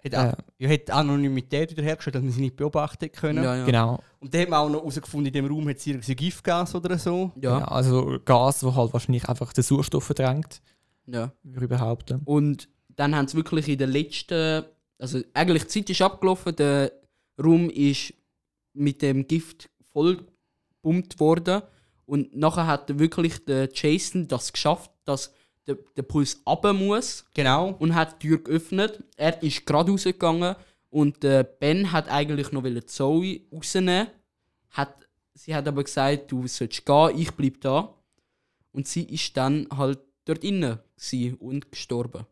Hat, 0.06 0.16
auch- 0.16 0.34
ja, 0.60 0.70
hat 0.70 0.90
Anonymität 0.92 1.72
wiederhergestellt, 1.72 2.16
dass 2.16 2.24
man 2.24 2.32
sie 2.32 2.42
nicht 2.42 2.56
beobachten 2.58 3.12
können. 3.12 3.44
Ja, 3.44 3.56
ja. 3.56 3.66
Genau. 3.66 4.00
Und 4.20 4.34
dann 4.34 4.42
haben 4.42 4.50
wir 4.52 4.60
auch 4.60 4.70
noch 4.70 4.80
herausgefunden, 4.82 5.28
in 5.28 5.34
dem 5.34 5.46
Raum 5.46 5.68
hat 5.70 5.78
es 5.78 5.88
irgendwie 5.88 6.16
Giftgas 6.16 6.76
oder 6.76 6.98
so. 6.98 7.32
Ja. 7.42 7.60
Ja. 7.60 7.66
also 7.66 8.20
Gas, 8.26 8.64
wo 8.64 8.76
halt 8.76 8.92
wahrscheinlich 8.94 9.28
einfach 9.30 9.54
den 9.54 9.64
Sauerstoff 9.64 10.04
verdrängt, 10.04 10.62
ja. 11.08 11.32
würde 11.44 11.66
ich 11.66 11.70
behaupten. 11.70 12.22
Und 12.26 12.68
dann 12.90 13.16
haben 13.16 13.28
sie 13.28 13.38
wirklich 13.38 13.70
in 13.70 13.78
der 13.78 13.88
letzten, 13.88 14.64
also 15.00 15.20
eigentlich 15.34 15.64
die 15.64 15.70
Zeit 15.70 15.90
ist 15.90 16.02
abgelaufen, 16.02 16.56
der 16.56 16.92
Raum 17.42 17.70
ist 17.70 18.14
mit 18.74 19.02
dem 19.02 19.26
Gift 19.28 19.70
voll 19.94 20.18
gepumpt 20.82 21.20
worden 21.20 21.62
und 22.06 22.36
nachher 22.36 22.68
hat 22.68 23.00
wirklich 23.00 23.44
der 23.46 23.70
Jason 23.74 24.28
das 24.28 24.52
geschafft, 24.52 24.92
dass 25.06 25.34
der, 25.68 25.78
der 25.96 26.04
Puls 26.04 26.42
runter 26.46 26.74
muss 26.74 27.26
Genau. 27.34 27.76
und 27.80 27.96
hat 27.96 28.22
die 28.22 28.28
Tür 28.28 28.44
geöffnet. 28.44 29.04
Er 29.18 29.42
ist 29.42 29.66
gerade 29.66 29.92
rausgegangen 29.92 30.56
und 30.90 31.24
der 31.24 31.44
Ben 31.44 31.92
hat 31.92 32.10
eigentlich 32.10 32.52
noch 32.52 32.64
Zoe 32.86 33.42
rausnehmen. 33.52 34.08
Hat, 34.72 34.96
sie 35.34 35.56
hat 35.56 35.68
aber 35.68 35.84
gesagt, 35.84 36.32
du 36.32 36.48
sollst 36.48 36.86
gehen, 36.86 37.12
ich 37.18 37.32
bleib 37.32 37.62
da. 37.62 37.94
Und 38.72 38.88
sie 38.88 39.04
ist 39.04 39.36
dann 39.38 39.68
halt 39.76 40.00
dort 40.26 40.44
innen 40.44 40.80
gsi 40.98 41.36
und 41.40 41.72
gestorben. 41.72 42.26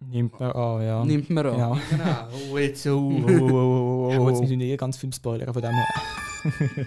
Nimmt 0.00 0.40
man 0.40 0.52
an, 0.52 0.82
ja. 0.82 1.04
Nimmt 1.04 1.28
man 1.30 1.46
an. 1.46 1.58
Ja. 1.58 1.78
Genau. 1.90 2.28
Oh, 2.52 2.58
jetzt 2.58 2.82
so. 2.82 2.98
Oh, 2.98 3.26
oh, 3.28 4.08
oh, 4.08 4.10
Ich 4.12 4.18
oh, 4.18 4.24
wollte 4.24 4.38
oh. 4.38 4.42
jetzt 4.44 4.50
nicht 4.50 4.78
ganz 4.78 4.96
viel 4.96 5.12
spoilern 5.12 5.52
von 5.52 5.62
dem 5.62 5.72
her. 5.72 6.86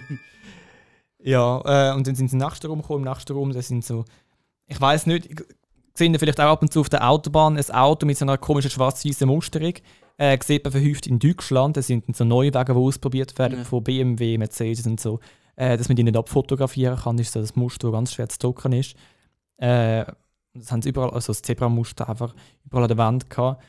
ja, 1.22 1.90
äh, 1.92 1.94
und 1.94 2.06
dann 2.06 2.16
sind 2.16 2.28
sie 2.28 2.36
im 2.36 2.42
nächsten 2.42 2.66
Raum 2.66 2.82
gekommen. 2.82 3.06
Im 3.06 3.12
nächsten 3.12 3.32
Raum, 3.32 3.52
das 3.52 3.68
sind 3.68 3.84
so, 3.84 4.04
ich 4.66 4.80
weiß 4.80 5.06
nicht, 5.06 5.26
ich- 5.26 5.44
sehen 5.96 6.18
vielleicht 6.18 6.40
auch 6.40 6.50
ab 6.50 6.62
und 6.62 6.72
zu 6.72 6.80
auf 6.80 6.88
der 6.88 7.08
Autobahn 7.08 7.56
ein 7.56 7.70
Auto 7.70 8.04
mit 8.06 8.18
so 8.18 8.24
einer 8.24 8.36
komischen 8.38 8.70
schwarz-weißen 8.70 9.28
Musterung. 9.28 9.74
Äh, 10.16 10.38
sieht 10.44 10.64
man 10.64 10.72
verhäuft 10.72 11.06
in 11.06 11.18
Deutschland. 11.20 11.76
Das 11.76 11.86
sind 11.86 12.16
so 12.16 12.24
neue 12.24 12.52
Wege, 12.52 12.72
die 12.72 12.78
ausprobiert 12.78 13.38
werden 13.38 13.58
Ja. 13.58 13.64
von 13.64 13.82
BMW, 13.84 14.36
Mercedes 14.38 14.86
und 14.86 14.98
so. 15.00 15.20
Äh, 15.56 15.76
dass 15.76 15.88
man 15.88 15.94
die 15.96 16.02
nicht 16.02 16.16
abfotografieren 16.16 16.96
kann, 16.98 17.16
ist 17.18 17.32
so 17.32 17.40
das 17.40 17.54
Muster, 17.54 17.88
das 17.88 17.92
ganz 17.92 18.12
schwer 18.14 18.28
zu 18.28 18.38
drucken 18.40 18.72
ist. 18.72 18.96
Äh, 19.58 20.04
das 20.54 20.70
haben 20.72 20.82
sie 20.82 20.88
überall, 20.88 21.10
also 21.10 21.28
das 21.32 21.42
Zebramuster 21.42 22.08
einfach 22.08 22.34
überall 22.64 22.84
an 22.84 22.88
der 22.88 22.98
Wand 22.98 23.30
gehabt. 23.30 23.62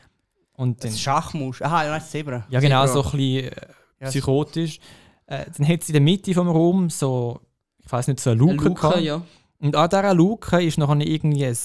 Und 0.54 0.82
dann, 0.82 0.90
Das 0.90 1.00
Schachmusch. 1.00 1.62
Aha, 1.62 1.84
ja, 1.84 1.94
das 1.94 2.10
Zebra. 2.10 2.44
ja, 2.48 2.58
genau, 2.60 2.86
Zebra. 2.86 3.02
so 3.02 3.10
ein 3.10 3.16
bisschen 3.18 3.52
äh, 4.00 4.06
psychotisch. 4.08 4.78
Äh, 5.26 5.44
dann 5.56 5.68
hat 5.68 5.82
sie 5.84 5.90
in 5.92 5.94
der 5.94 6.00
Mitte 6.02 6.32
vom 6.34 6.48
Raum 6.48 6.90
so, 6.90 7.40
ich 7.84 7.90
weiß 7.92 8.08
nicht, 8.08 8.18
so 8.20 8.30
eine 8.30 8.40
Eine 8.42 8.52
Luke, 8.52 8.64
Luke, 8.68 8.80
gehabt. 8.80 9.00
ja. 9.00 9.22
Und 9.58 9.76
an 9.76 9.88
dieser 9.88 10.14
Luke 10.14 10.62
ist 10.62 10.78
noch 10.78 10.94
irgendwie 10.94 11.46
ein 11.46 11.56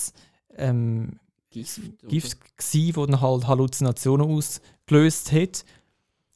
ähm, 0.58 1.20
Gift. 1.50 1.82
Gift 2.08 2.38
gsi, 2.58 2.94
das 2.94 3.08
dann 3.08 3.22
halt 3.22 3.48
Halluzinationen 3.48 4.28
ausgelöst 4.28 5.32
hat. 5.32 5.66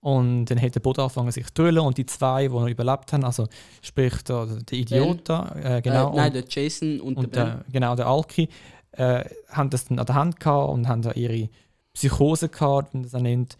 Und 0.01 0.45
dann 0.45 0.61
hat 0.61 0.75
der 0.75 0.81
Boden 0.81 1.01
angefangen 1.01 1.31
sich 1.31 1.47
zu 1.47 1.53
drüllen 1.55 1.79
und 1.79 1.97
die 1.97 2.05
zwei, 2.05 2.43
die 2.43 2.53
noch 2.53 2.67
überlebt 2.67 3.11
haben, 3.11 3.23
also 3.23 3.47
sprich 3.81 4.21
der, 4.21 4.45
der 4.45 4.77
Idiot 4.77 5.21
da, 5.23 5.55
äh, 5.55 5.81
genau, 5.81 6.13
Äh, 6.13 6.15
nein, 6.17 6.33
der 6.33 6.43
Jason 6.47 7.01
und, 7.01 7.17
und 7.17 7.35
der 7.35 7.45
der, 7.45 7.65
genau 7.71 7.95
der 7.95 8.05
Alki, 8.05 8.47
äh, 8.91 9.25
haben 9.49 9.71
das 9.71 9.85
dann 9.85 9.97
an 9.97 10.05
der 10.05 10.13
Hand 10.13 10.39
gehabt 10.39 10.69
und 10.71 10.87
haben 10.87 11.01
da 11.01 11.11
ihre 11.13 11.49
Psychose 11.95 12.49
gehabt, 12.49 12.93
wie 12.93 12.97
man 12.97 13.03
das 13.03 13.15
auch 13.15 13.21
nennt. 13.21 13.57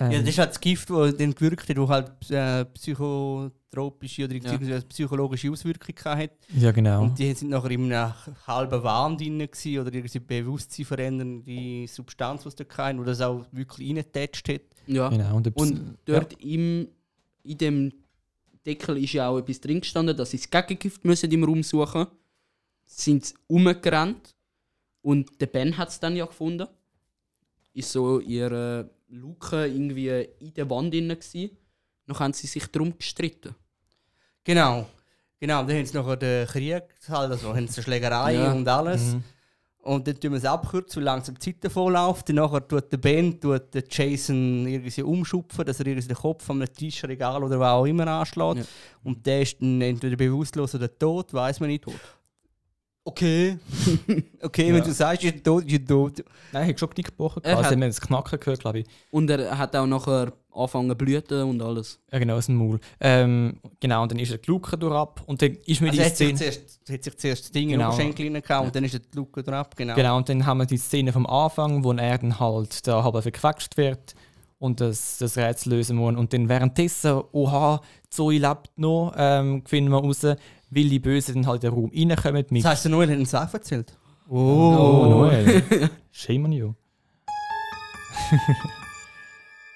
Ähm, 0.00 0.12
Ja, 0.12 0.18
das 0.20 0.28
ist 0.28 0.38
halt 0.38 0.50
das 0.50 0.60
Gift, 0.60 0.88
das 0.88 1.16
dann 1.16 1.34
gewirkt 1.34 1.68
hat, 1.68 1.76
das 1.76 1.88
halt 1.88 2.30
äh, 2.30 2.64
psychotropische 2.64 4.24
oder 4.24 4.34
beziehungsweise 4.34 4.86
psychologische 4.86 5.50
Auswirkungen 5.50 6.18
hat. 6.18 6.30
ja, 6.56 6.70
genau. 6.70 7.02
Und 7.02 7.18
die 7.18 7.32
sind 7.34 7.50
nachher 7.50 7.70
in 7.72 7.92
einem 7.92 8.14
halben 8.46 8.82
Wahn 8.82 9.18
drin 9.18 9.38
gewesen, 9.38 9.78
oder 9.80 9.92
irgendwie 9.92 10.18
Bewusstsein 10.20 10.86
verändernde 10.86 11.86
Substanz, 11.88 12.46
was 12.46 12.54
da 12.54 12.64
kein, 12.64 12.98
wo 12.98 13.04
das 13.04 13.20
auch 13.20 13.44
wirklich 13.50 13.88
reingetatscht 13.88 14.48
hat. 14.48 14.62
Ja. 14.86 15.08
genau. 15.08 15.36
Und, 15.36 15.56
Und 15.56 15.98
dort 16.04 16.40
im, 16.42 16.88
in 17.42 17.58
dem 17.58 17.92
Deckel 18.64 19.02
ist 19.02 19.12
ja 19.12 19.28
auch 19.28 19.38
etwas 19.38 19.60
drin 19.60 19.80
gestanden, 19.80 20.16
dass 20.16 20.30
sie 20.30 20.38
das 20.38 20.48
Gegengift 20.48 21.04
müssen 21.04 21.30
im 21.30 21.44
Raum 21.44 21.62
suchen 21.62 22.06
Sind 22.84 23.26
sie 23.26 23.34
umgerannt 23.48 24.34
und 25.02 25.40
der 25.40 25.46
Ben 25.46 25.76
hat 25.76 25.88
es 25.88 25.98
dann 25.98 26.14
ja 26.14 26.26
gefunden. 26.26 26.68
Ist 27.74 27.90
so 27.92 28.20
ihre 28.20 28.90
Luke 29.08 29.66
irgendwie 29.66 30.08
in 30.40 30.52
der 30.54 30.68
Wand 30.68 30.92
drin 30.92 31.14
gsi. 31.18 31.56
noch 32.06 32.20
haben 32.20 32.32
sie 32.32 32.46
sich 32.46 32.66
darum 32.66 32.96
gestritten. 32.96 33.54
Genau. 34.44 34.86
Genau, 35.40 35.64
dann 35.64 35.76
haben 35.76 35.86
sie 35.86 35.96
nachher 35.96 36.16
den 36.16 36.46
Krieg, 36.46 36.82
halt, 37.08 37.30
also 37.32 37.48
haben 37.54 37.66
sie 37.66 37.78
eine 37.78 37.82
Schlägerei 37.84 38.34
Ja. 38.34 38.52
und 38.52 38.66
alles. 38.68 39.14
Mhm. 39.14 39.24
Und 39.84 40.06
dann 40.06 40.20
tun 40.20 40.30
wir 40.30 40.38
es 40.38 40.44
abkürzen, 40.44 41.00
weil 41.00 41.04
langsam 41.06 41.34
die 41.34 41.40
Zeit 41.40 41.64
davon 41.64 41.92
läuft. 41.92 42.28
Dann 42.28 42.36
nachher 42.36 42.66
tut 42.68 42.92
der 42.92 42.98
Ben 42.98 43.40
tut 43.40 43.74
den 43.74 43.82
Jason 43.90 44.64
irgendwie 44.68 45.02
umschupfen, 45.02 45.64
dass 45.64 45.80
er 45.80 45.86
irgendwie 45.88 46.06
den 46.06 46.16
Kopf 46.16 46.48
an 46.48 46.62
einem 46.62 46.72
Tischregal 46.72 47.42
oder 47.42 47.58
wo 47.58 47.64
auch 47.64 47.84
immer 47.84 48.06
anschlägt. 48.06 48.58
Ja. 48.58 48.64
Und 49.02 49.26
der 49.26 49.42
ist 49.42 49.60
dann 49.60 49.80
entweder 49.80 50.14
bewusstlos 50.14 50.76
oder 50.76 50.96
tot, 50.96 51.34
weiß 51.34 51.58
man 51.58 51.70
nicht. 51.70 51.84
Okay. 53.04 53.58
okay, 54.42 54.68
Ja. 54.68 54.74
wenn 54.74 54.84
du 54.84 54.92
sagst, 54.92 55.24
ist 55.24 55.34
er 55.34 55.42
tot, 55.42 55.64
ist 55.64 55.72
er 55.72 55.84
tot. 55.86 56.24
Nein, 56.52 56.62
ich 56.64 56.68
habe 56.70 56.78
schon 56.78 56.90
Knick 56.90 57.06
gebrochen. 57.06 57.42
Er 57.44 57.56
Also, 57.56 57.64
hat- 57.64 57.72
haben 57.72 57.80
wir 57.80 57.88
das 57.88 58.00
Knacken 58.00 58.38
gehört, 58.38 58.60
glaube 58.60 58.78
ich. 58.80 58.86
Und 59.10 59.28
er 59.28 59.58
hat 59.58 59.74
auch 59.74 59.86
nachher 59.86 60.32
angefangen 60.54 60.88
zu 60.90 60.94
blüten 60.96 61.42
und 61.42 61.60
alles. 61.62 61.98
Ja, 62.12 62.18
genau, 62.20 62.36
aus 62.36 62.46
dem 62.46 62.56
Maul. 62.56 62.78
Ähm, 63.00 63.58
genau, 63.80 64.02
und 64.02 64.12
dann 64.12 64.18
ist 64.20 64.30
er 64.30 64.38
die 64.38 64.48
Luke 64.50 64.76
durch 64.78 64.94
ab. 64.94 65.22
Und 65.26 65.42
dann 65.42 65.56
ist 65.66 65.80
mir 65.80 65.88
Also 65.88 66.00
die 66.00 66.06
hat 66.06 66.16
sich, 66.16 66.26
Szene. 66.36 66.38
zuerst, 66.38 66.80
hat 66.90 67.02
sich 67.04 67.16
zuerst 67.18 67.44
das 67.44 67.50
Ding 67.52 67.64
in 67.64 67.78
Genau. 67.78 67.90
den 67.90 67.94
Oberschenkel 67.94 68.32
reingehauen 68.34 68.66
und 68.66 68.76
dann 68.76 68.84
ist 68.84 68.94
er 68.94 69.00
die 69.00 69.16
Luke 69.16 69.42
drauf. 69.42 69.70
Genau. 69.74 69.94
Genau, 69.96 70.16
und 70.18 70.28
dann 70.28 70.46
haben 70.46 70.58
wir 70.58 70.66
die 70.66 70.76
Szene 70.76 71.12
vom 71.12 71.26
Anfang, 71.26 71.82
wo 71.82 71.92
er 71.94 72.18
dann 72.18 72.38
halt 72.38 72.86
da 72.86 73.02
halb 73.02 73.20
verquetscht 73.22 73.76
wird 73.78 74.14
und 74.60 74.80
das, 74.80 75.18
das 75.18 75.36
Rätsel 75.38 75.72
lösen 75.72 75.96
muss. 75.96 76.14
Und 76.14 76.32
dann 76.32 76.48
währenddessen, 76.48 77.20
oha, 77.32 77.80
Zoe 78.10 78.38
lebt 78.38 78.70
noch, 78.76 79.12
ähm, 79.16 79.64
finden 79.66 79.90
wir 79.90 79.98
raus, 79.98 80.24
weil 80.74 80.88
die 80.88 80.98
Bösen 80.98 81.34
dann 81.34 81.46
halt 81.46 81.64
in 81.64 81.70
den 81.70 81.78
Raum 81.78 81.90
reinkommen 81.94 82.46
mit. 82.50 82.64
Das 82.64 82.70
heisst, 82.72 82.84
der 82.84 82.90
Noel 82.92 83.08
hat 83.08 83.16
einen 83.16 83.26
Sache 83.26 83.58
erzählt. 83.58 83.96
Oh, 84.28 85.06
Noel. 85.08 85.90
Shame 86.10 86.44
on 86.46 86.52
you. 86.52 86.72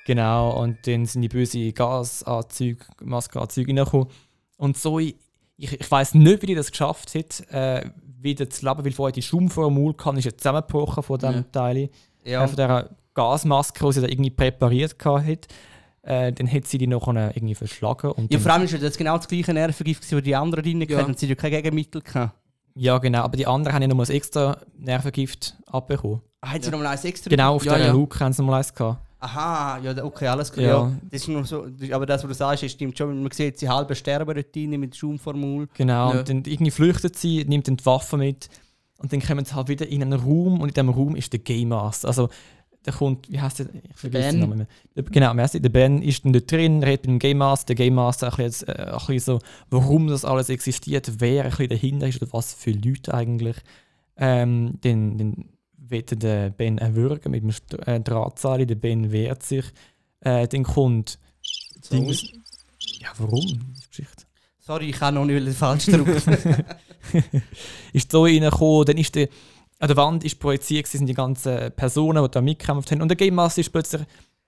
genau, 0.06 0.62
und 0.62 0.78
dann 0.86 1.04
sind 1.06 1.22
die 1.22 1.28
bösen 1.28 1.74
Gasanzüge, 1.74 2.84
Maskenanzüge 3.02 3.68
reingekommen. 3.68 4.08
Und 4.56 4.76
so, 4.78 4.98
ich, 4.98 5.16
ich 5.58 5.90
weiß 5.90 6.14
nicht, 6.14 6.42
wie 6.42 6.46
die 6.46 6.54
das 6.54 6.70
geschafft 6.70 7.14
hat, 7.14 7.40
äh, 7.50 7.90
wieder 8.20 8.48
zu 8.48 8.64
leben, 8.66 8.84
weil 8.84 8.92
vorher 8.92 9.12
die 9.12 9.22
Schaum 9.22 9.50
vor 9.50 9.68
dem 9.68 9.74
Mund 9.74 9.98
kann, 9.98 10.16
ist 10.16 10.24
ja 10.24 10.36
zusammengebrochen 10.36 11.02
von 11.02 11.18
diesem 11.18 11.34
Ja. 11.34 11.42
Teil. 11.52 11.90
Ja. 12.24 12.44
Äh, 12.44 12.46
von 12.48 12.56
dieser 12.56 12.90
Gasmaske, 13.14 13.84
die 13.86 13.92
sie 13.92 14.00
da 14.00 14.08
irgendwie 14.08 14.30
präpariert 14.30 14.96
hat. 15.04 15.46
Äh, 16.06 16.32
dann 16.32 16.50
hat 16.50 16.66
sie 16.66 16.78
die 16.78 16.86
noch 16.86 17.06
irgendwie 17.08 17.54
verschlagen. 17.56 18.12
Und 18.12 18.32
Ja, 18.32 18.38
vor 18.38 18.52
allem 18.52 18.62
ist 18.62 18.80
das 18.80 18.96
genau 18.96 19.16
das 19.16 19.26
gleiche 19.26 19.52
Nervengift, 19.52 20.10
wie 20.10 20.22
die 20.22 20.36
anderen 20.36 20.62
drin 20.64 20.80
Ja. 20.82 20.98
hatten 20.98 21.10
und 21.10 21.18
sie 21.18 21.26
hatten 21.26 21.30
ja 21.30 21.34
kein 21.34 21.50
Gegenmittel. 21.50 22.00
Gehabt. 22.00 22.32
ja, 22.76 22.96
genau. 22.98 23.22
Aber 23.22 23.36
die 23.36 23.46
anderen 23.46 23.74
haben 23.74 23.82
ja 23.82 23.88
noch 23.88 23.96
mal 23.96 24.04
ein 24.06 24.12
extra 24.14 24.56
Nervengift 24.78 25.56
abbekommen. 25.66 26.20
Ah, 26.40 26.50
haben 26.52 26.60
sie 26.62 26.66
Ja. 26.66 26.70
noch 26.72 26.78
mal 26.78 26.86
eins 26.90 27.04
extra? 27.04 27.28
Genau, 27.28 27.56
auf 27.56 27.64
Ja, 27.64 27.74
dieser 27.74 27.86
ja. 27.86 27.92
Luke 27.92 28.20
haben 28.20 28.32
sie 28.32 28.42
noch 28.42 28.50
mal 28.50 28.58
eins 28.58 28.72
gehabt. 28.72 29.00
Aha, 29.18 29.78
ja, 29.82 29.94
da- 29.94 30.04
okay, 30.04 30.28
alles 30.28 30.52
klar. 30.52 30.64
Ja. 30.66 30.72
Ja. 30.86 30.92
Das 31.10 31.22
ist 31.22 31.28
nur 31.28 31.44
so, 31.44 31.66
aber 31.90 32.06
das, 32.06 32.22
was 32.22 32.28
du 32.28 32.34
sagst, 32.34 32.70
stimmt 32.70 32.96
schon. 32.96 33.22
Man 33.22 33.32
sieht 33.32 33.58
sie 33.58 33.68
halb 33.68 33.92
sterben 33.96 34.32
dort 34.32 34.54
rein 34.54 34.70
mit 34.78 34.94
Schaumformul. 34.94 35.66
Genau, 35.74 36.12
Ja. 36.12 36.18
und 36.20 36.28
dann 36.28 36.42
irgendwie 36.46 36.70
flüchtet 36.70 37.16
sie, 37.16 37.44
nimmt 37.46 37.66
dann 37.66 37.78
die 37.78 37.86
Waffe 37.86 38.16
mit 38.16 38.48
und 38.98 39.12
dann 39.12 39.20
kommen 39.22 39.44
sie 39.44 39.54
halt 39.54 39.68
wieder 39.68 39.88
in 39.88 40.02
einen 40.02 40.12
Raum 40.20 40.60
und 40.60 40.68
in 40.68 40.74
diesem 40.74 40.90
Raum 40.90 41.16
ist 41.16 41.32
der 41.32 41.40
Game 41.40 41.70
Master. 41.70 42.06
Also 42.08 42.28
der 42.86 42.94
kommt, 42.94 43.30
wie 43.30 43.40
heißt 43.40 43.58
der? 43.58 43.66
Ich 43.90 43.96
vergesse 43.96 44.30
den 44.30 44.40
Ben. 44.40 44.48
Namen. 44.48 44.66
Der, 44.94 45.02
genau, 45.04 45.34
merci, 45.34 45.60
der 45.60 45.68
Ben 45.68 46.00
ist 46.02 46.24
dann 46.24 46.32
dort 46.32 46.50
drin, 46.50 46.82
redet 46.82 47.06
mit 47.06 47.10
dem 47.14 47.18
Game 47.18 47.38
Master, 47.38 47.66
der 47.66 47.76
Game 47.76 47.94
Master 47.94 48.30
ein 48.30 48.44
bisschen, 48.44 48.68
äh, 48.68 48.72
ein 48.72 48.98
bisschen 49.06 49.20
so, 49.20 49.38
warum 49.70 50.06
das 50.06 50.24
alles 50.24 50.48
existiert, 50.48 51.12
wer 51.18 51.44
ein 51.44 51.50
bisschen 51.50 51.68
dahinter 51.68 52.08
ist 52.08 52.22
oder 52.22 52.32
was 52.32 52.54
für 52.54 52.70
Leute 52.70 53.12
eigentlich. 53.12 53.56
Ähm, 54.16 54.78
dann, 54.82 55.18
dann 55.18 55.44
wird 55.76 56.22
der 56.22 56.50
Ben 56.50 56.78
erwürgen 56.78 57.32
mit 57.32 57.42
dem 57.42 57.52
St 57.52 57.74
äh, 57.86 58.00
Drahtseil, 58.00 58.66
der 58.66 58.76
Ben 58.76 59.12
wehrt 59.12 59.42
sich. 59.42 59.64
Äh, 60.20 60.48
dann 60.48 60.62
kommt 60.62 61.18
Dings. 61.90 62.24
Ja, 63.00 63.08
warum? 63.18 63.74
Geschichte. 63.88 64.24
Sorry, 64.58 64.90
ich 64.90 65.00
habe 65.00 65.14
noch 65.14 65.24
nicht 65.24 65.56
falsch 65.56 65.86
drücken. 65.86 66.16
ist 67.92 68.10
so 68.10 68.24
reingekommen, 68.24 68.84
dann 68.84 68.98
ist 68.98 69.14
der, 69.14 69.28
an 69.86 69.94
der 69.94 69.96
Wand 69.96 70.24
ist 70.24 70.38
projiziert 70.38 70.86
sind 70.86 71.06
die 71.06 71.14
ganzen 71.14 71.70
Personen, 71.72 72.22
die 72.24 72.30
da 72.30 72.40
mitgekämpft 72.40 72.90
haben. 72.90 73.02
Und 73.02 73.08
der 73.08 73.16
Game 73.16 73.34
Master 73.34 73.60
ist 73.60 73.70
plötzlich 73.70 74.02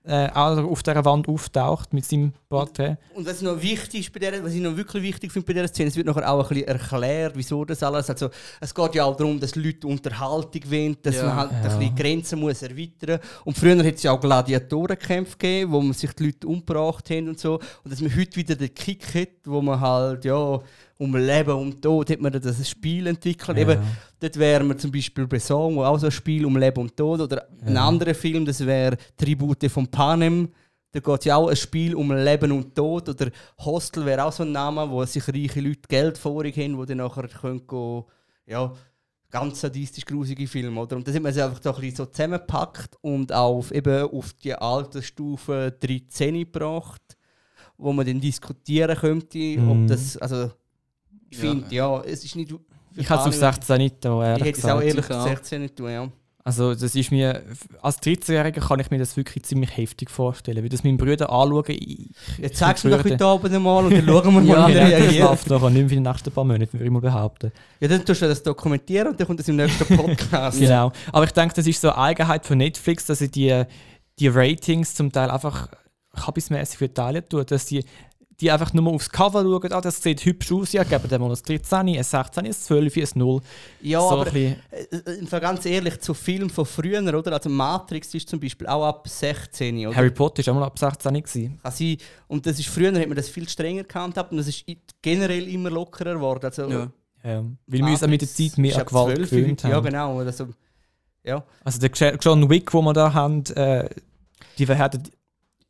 äh, 0.05 0.29
auch 0.33 0.57
auf 0.57 0.81
dieser 0.81 1.03
Wand 1.05 1.27
auftaucht 1.27 1.93
mit 1.93 2.05
seinem 2.05 2.31
Porträt. 2.47 2.97
Und 3.13 3.27
was 3.27 3.41
noch 3.41 3.61
wichtig 3.61 3.99
ist 4.01 4.13
bei 4.13 4.19
der, 4.19 4.43
was 4.43 4.53
ich 4.53 4.61
noch 4.61 4.75
wirklich 4.75 5.03
wichtig 5.03 5.31
finde 5.31 5.45
bei 5.45 5.53
dieser 5.53 5.67
Szene, 5.67 5.89
es 5.89 5.95
wird 5.97 6.07
nachher 6.07 6.27
auch 6.31 6.41
ein 6.41 6.47
bisschen 6.49 6.67
erklärt, 6.67 7.33
wieso 7.35 7.63
das 7.65 7.83
alles. 7.83 8.09
Also 8.09 8.29
es 8.61 8.73
geht 8.73 8.95
ja 8.95 9.03
auch 9.03 9.15
darum, 9.17 9.39
dass 9.39 9.55
Leute 9.55 9.87
Unterhaltung 9.87 10.61
wollen, 10.71 10.97
dass 11.03 11.17
Ja. 11.17 11.25
man 11.25 11.35
halt 11.35 11.51
Ja. 11.51 11.57
ein 11.73 11.79
bisschen 11.79 11.95
Grenzen 11.95 12.39
muss 12.39 12.61
erweitern. 12.61 13.19
Und 13.43 13.57
früher 13.57 13.77
hat 13.77 13.95
es 13.95 14.03
ja 14.03 14.13
auch 14.13 14.19
Gladiatorenkämpfe 14.21 15.37
gegeben, 15.37 15.71
wo 15.73 15.81
man 15.81 15.93
sich 15.93 16.11
die 16.13 16.25
Leute 16.27 16.47
umgebracht 16.47 17.09
haben 17.09 17.27
und 17.29 17.39
so. 17.39 17.55
Und 17.83 17.91
dass 17.91 18.01
man 18.01 18.15
heute 18.15 18.35
wieder 18.37 18.55
den 18.55 18.73
Kick 18.73 19.13
hat, 19.13 19.29
wo 19.45 19.61
man 19.61 19.79
halt 19.79 20.25
ja 20.25 20.59
um 20.97 21.15
Leben 21.15 21.51
und 21.53 21.81
Tod 21.81 22.09
hat 22.09 22.19
man 22.19 22.31
das 22.33 22.69
Spiel 22.69 23.07
entwickelt. 23.07 23.57
Eben, 23.57 23.77
Dort 24.19 24.37
wären 24.37 24.67
wir 24.67 24.77
zum 24.77 24.91
Beispiel 24.91 25.25
bei 25.27 25.39
Song, 25.39 25.75
wo 25.77 25.83
auch 25.83 25.97
so 25.97 26.07
ein 26.07 26.11
Spiel 26.11 26.45
um 26.45 26.57
Leben 26.57 26.81
und 26.81 26.95
Tod. 26.97 27.21
Oder 27.21 27.47
ein 27.65 27.73
Ja. 27.73 27.87
anderer 27.87 28.13
Film, 28.13 28.45
das 28.45 28.65
wäre 28.65 28.97
Tribute 29.15 29.69
von 29.71 29.87
Panem. 29.87 30.49
Da 30.91 30.99
geht 30.99 31.19
es 31.19 31.25
ja 31.25 31.35
auch 31.35 31.47
ein 31.49 31.55
Spiel 31.55 31.95
um 31.95 32.11
Leben 32.11 32.51
und 32.51 32.75
Tod. 32.75 33.07
Oder 33.09 33.29
Hostel 33.59 34.05
wäre 34.05 34.23
auch 34.25 34.31
so 34.31 34.43
ein 34.43 34.51
Name, 34.51 34.89
wo 34.89 35.05
sich 35.05 35.25
reiche 35.27 35.61
Leute 35.61 35.81
Geld 35.87 36.17
vorig 36.17 36.57
haben, 36.57 36.77
die 36.79 36.85
dann 36.87 36.97
nachher 36.97 37.27
können 37.27 37.65
gehen, 37.65 38.03
ja, 38.47 38.73
ganz 39.29 39.61
sadistisch 39.61 40.03
grusige 40.05 40.47
Filme. 40.47 40.81
Oder? 40.81 40.95
Und 40.97 41.07
das 41.07 41.13
hat 41.15 41.21
man 41.21 41.31
einfach 41.31 41.61
so, 41.61 41.69
ein 41.69 41.75
bisschen 41.79 41.95
so 41.95 42.05
zusammengepackt 42.07 42.95
und 43.01 43.31
auf, 43.31 43.71
eben 43.71 44.09
auf 44.09 44.33
die 44.33 44.53
Altersstufe 44.55 45.71
13 45.79 46.39
gebracht, 46.39 47.01
wo 47.77 47.93
man 47.93 48.05
dann 48.05 48.19
diskutieren 48.19 48.97
könnte, 48.97 49.37
Mhm. 49.37 49.69
ob 49.69 49.87
das, 49.87 50.17
also 50.17 50.51
ich 51.29 51.37
Ja. 51.37 51.49
finde, 51.51 51.75
ja, 51.75 52.01
es 52.01 52.25
ist 52.25 52.35
nicht... 52.35 52.53
Ich 52.99 53.09
habe 53.09 53.21
es 53.21 53.27
auf 53.27 53.35
16 53.35 53.77
nicht 53.77 53.95
da, 54.05 54.21
Ich 54.21 54.27
ehrlich 54.27 54.47
hätte 54.47 54.59
es 54.59 54.65
auch 54.65 54.81
ehrlich 54.81 55.07
gesagt 55.07 55.23
16 55.23 55.61
nicht 55.61 55.75
tun, 55.75 55.89
ja. 55.89 56.09
Also 56.43 56.73
das 56.73 56.95
ist 56.95 57.11
mir, 57.11 57.43
als 57.81 58.01
13-Jähriger 58.01 58.61
kann 58.65 58.79
ich 58.79 58.89
mir 58.89 58.97
das 58.97 59.15
wirklich 59.17 59.43
ziemlich 59.43 59.75
heftig 59.75 60.09
vorstellen. 60.09 60.63
Weil 60.63 60.69
das 60.69 60.83
meinen 60.83 60.97
Brüdern 60.97 61.27
anschauen, 61.29 61.63
ich, 61.67 62.09
Jetzt 62.37 62.57
sagst 62.57 62.83
du 62.83 62.87
mir 62.87 62.97
doch 62.97 63.03
heute 63.03 63.23
Abend 63.25 63.61
mal 63.61 63.85
und 63.85 63.93
dann 63.93 64.05
schauen 64.05 64.33
wir 64.33 64.41
mal, 64.41 64.45
ja, 64.47 64.67
wie 64.67 64.73
der 64.73 64.89
ja, 64.89 64.89
das 64.89 65.01
reagiert. 65.01 65.29
läuft 65.29 65.49
nachher 65.49 65.69
nicht 65.69 65.79
mehr 65.79 65.89
für 65.89 65.95
die 65.95 66.01
nächsten 66.01 66.31
paar 66.31 66.43
Monate, 66.45 66.73
würde 66.73 66.85
ich 66.85 66.91
mal 66.91 67.01
behaupten. 67.01 67.51
Ja, 67.81 67.87
dann 67.87 68.03
tust 68.05 68.21
du 68.21 68.27
das 68.27 68.41
dokumentieren 68.41 69.09
und 69.09 69.19
dann 69.19 69.27
kommt 69.27 69.39
das 69.39 69.47
im 69.47 69.57
nächsten 69.57 69.95
Podcast. 69.97 70.59
Genau. 70.59 70.91
Aber 71.11 71.25
ich 71.25 71.31
denke, 71.31 71.53
das 71.53 71.67
ist 71.67 71.81
so 71.81 71.89
eine 71.89 71.97
Eigenheit 71.99 72.45
von 72.45 72.57
Netflix, 72.57 73.05
dass 73.05 73.19
sie 73.19 73.29
die, 73.29 73.63
die 74.17 74.27
Ratings 74.29 74.95
zum 74.95 75.11
Teil 75.11 75.29
einfach 75.29 75.67
kabismäßig 76.15 76.77
verteilen 76.79 77.27
tun. 77.29 77.45
Dass 77.45 77.65
die, 77.65 77.83
die 78.41 78.49
einfach 78.51 78.73
nur 78.73 78.93
aufs 78.93 79.09
Cover 79.09 79.43
schauen, 79.43 79.73
ah, 79.73 79.81
das 79.81 80.01
sieht 80.01 80.23
hübsch 80.23 80.51
aus, 80.51 80.71
ja, 80.71 80.83
geben 80.83 81.09
dem 81.09 81.21
mal 81.21 81.31
ein 81.31 81.37
13, 81.45 81.79
ein 81.89 82.03
16, 82.03 82.45
ein 82.45 82.53
12, 82.53 82.97
ein 82.97 83.07
0. 83.15 83.41
Ja, 83.81 83.99
so 83.99 84.11
aber 84.11 84.27
ein 84.27 84.33
bisschen, 84.33 85.31
äh, 85.31 85.35
äh, 85.35 85.39
ganz 85.41 85.65
ehrlich, 85.65 85.99
zu 85.99 86.13
Filmen 86.13 86.49
von 86.49 86.65
früher, 86.65 87.01
oder? 87.17 87.33
Also 87.33 87.49
Matrix 87.49 88.13
ist 88.13 88.29
zum 88.29 88.39
Beispiel 88.39 88.67
auch 88.67 88.85
ab 88.85 89.07
16, 89.07 89.87
oder? 89.87 89.95
Harry 89.95 90.11
Potter 90.11 90.45
war 90.45 90.53
auch 90.53 90.59
mal 90.59 90.65
ab 90.67 90.79
16 90.79 91.13
gewesen. 91.13 91.59
Kann 91.61 91.71
sein. 91.71 91.97
Und 92.27 92.45
das 92.45 92.59
ist, 92.59 92.69
früher 92.69 92.93
hat 92.97 93.07
man 93.07 93.15
das 93.17 93.29
viel 93.29 93.47
strenger 93.49 93.83
gehandhabt 93.83 94.31
und 94.31 94.37
das 94.37 94.47
ist 94.47 94.63
generell 95.01 95.47
immer 95.47 95.69
lockerer 95.69 96.13
geworden. 96.15 96.45
Also, 96.45 96.69
Ja. 96.69 96.91
Ja, 97.21 97.43
weil 97.67 97.79
wir 97.81 97.87
uns 97.87 98.07
mit 98.07 98.21
der 98.21 98.29
Zeit 98.29 98.57
mehr 98.57 98.77
an 98.77 98.85
Gewalt 98.85 99.17
12 99.17 99.29
gewöhnt 99.29 99.63
Ja, 99.63 99.71
haben. 99.71 99.85
genau. 99.85 100.19
Also, 100.19 100.47
ja. 101.21 101.43
Also 101.65 101.79
der 101.85 102.15
John 102.15 102.49
Wick, 102.49 102.71
den 102.71 102.83
wir 102.85 102.93
da 102.93 103.13
haben, 103.13 103.43
äh, 103.55 103.89
die 104.57 104.65
hatten 104.67 105.03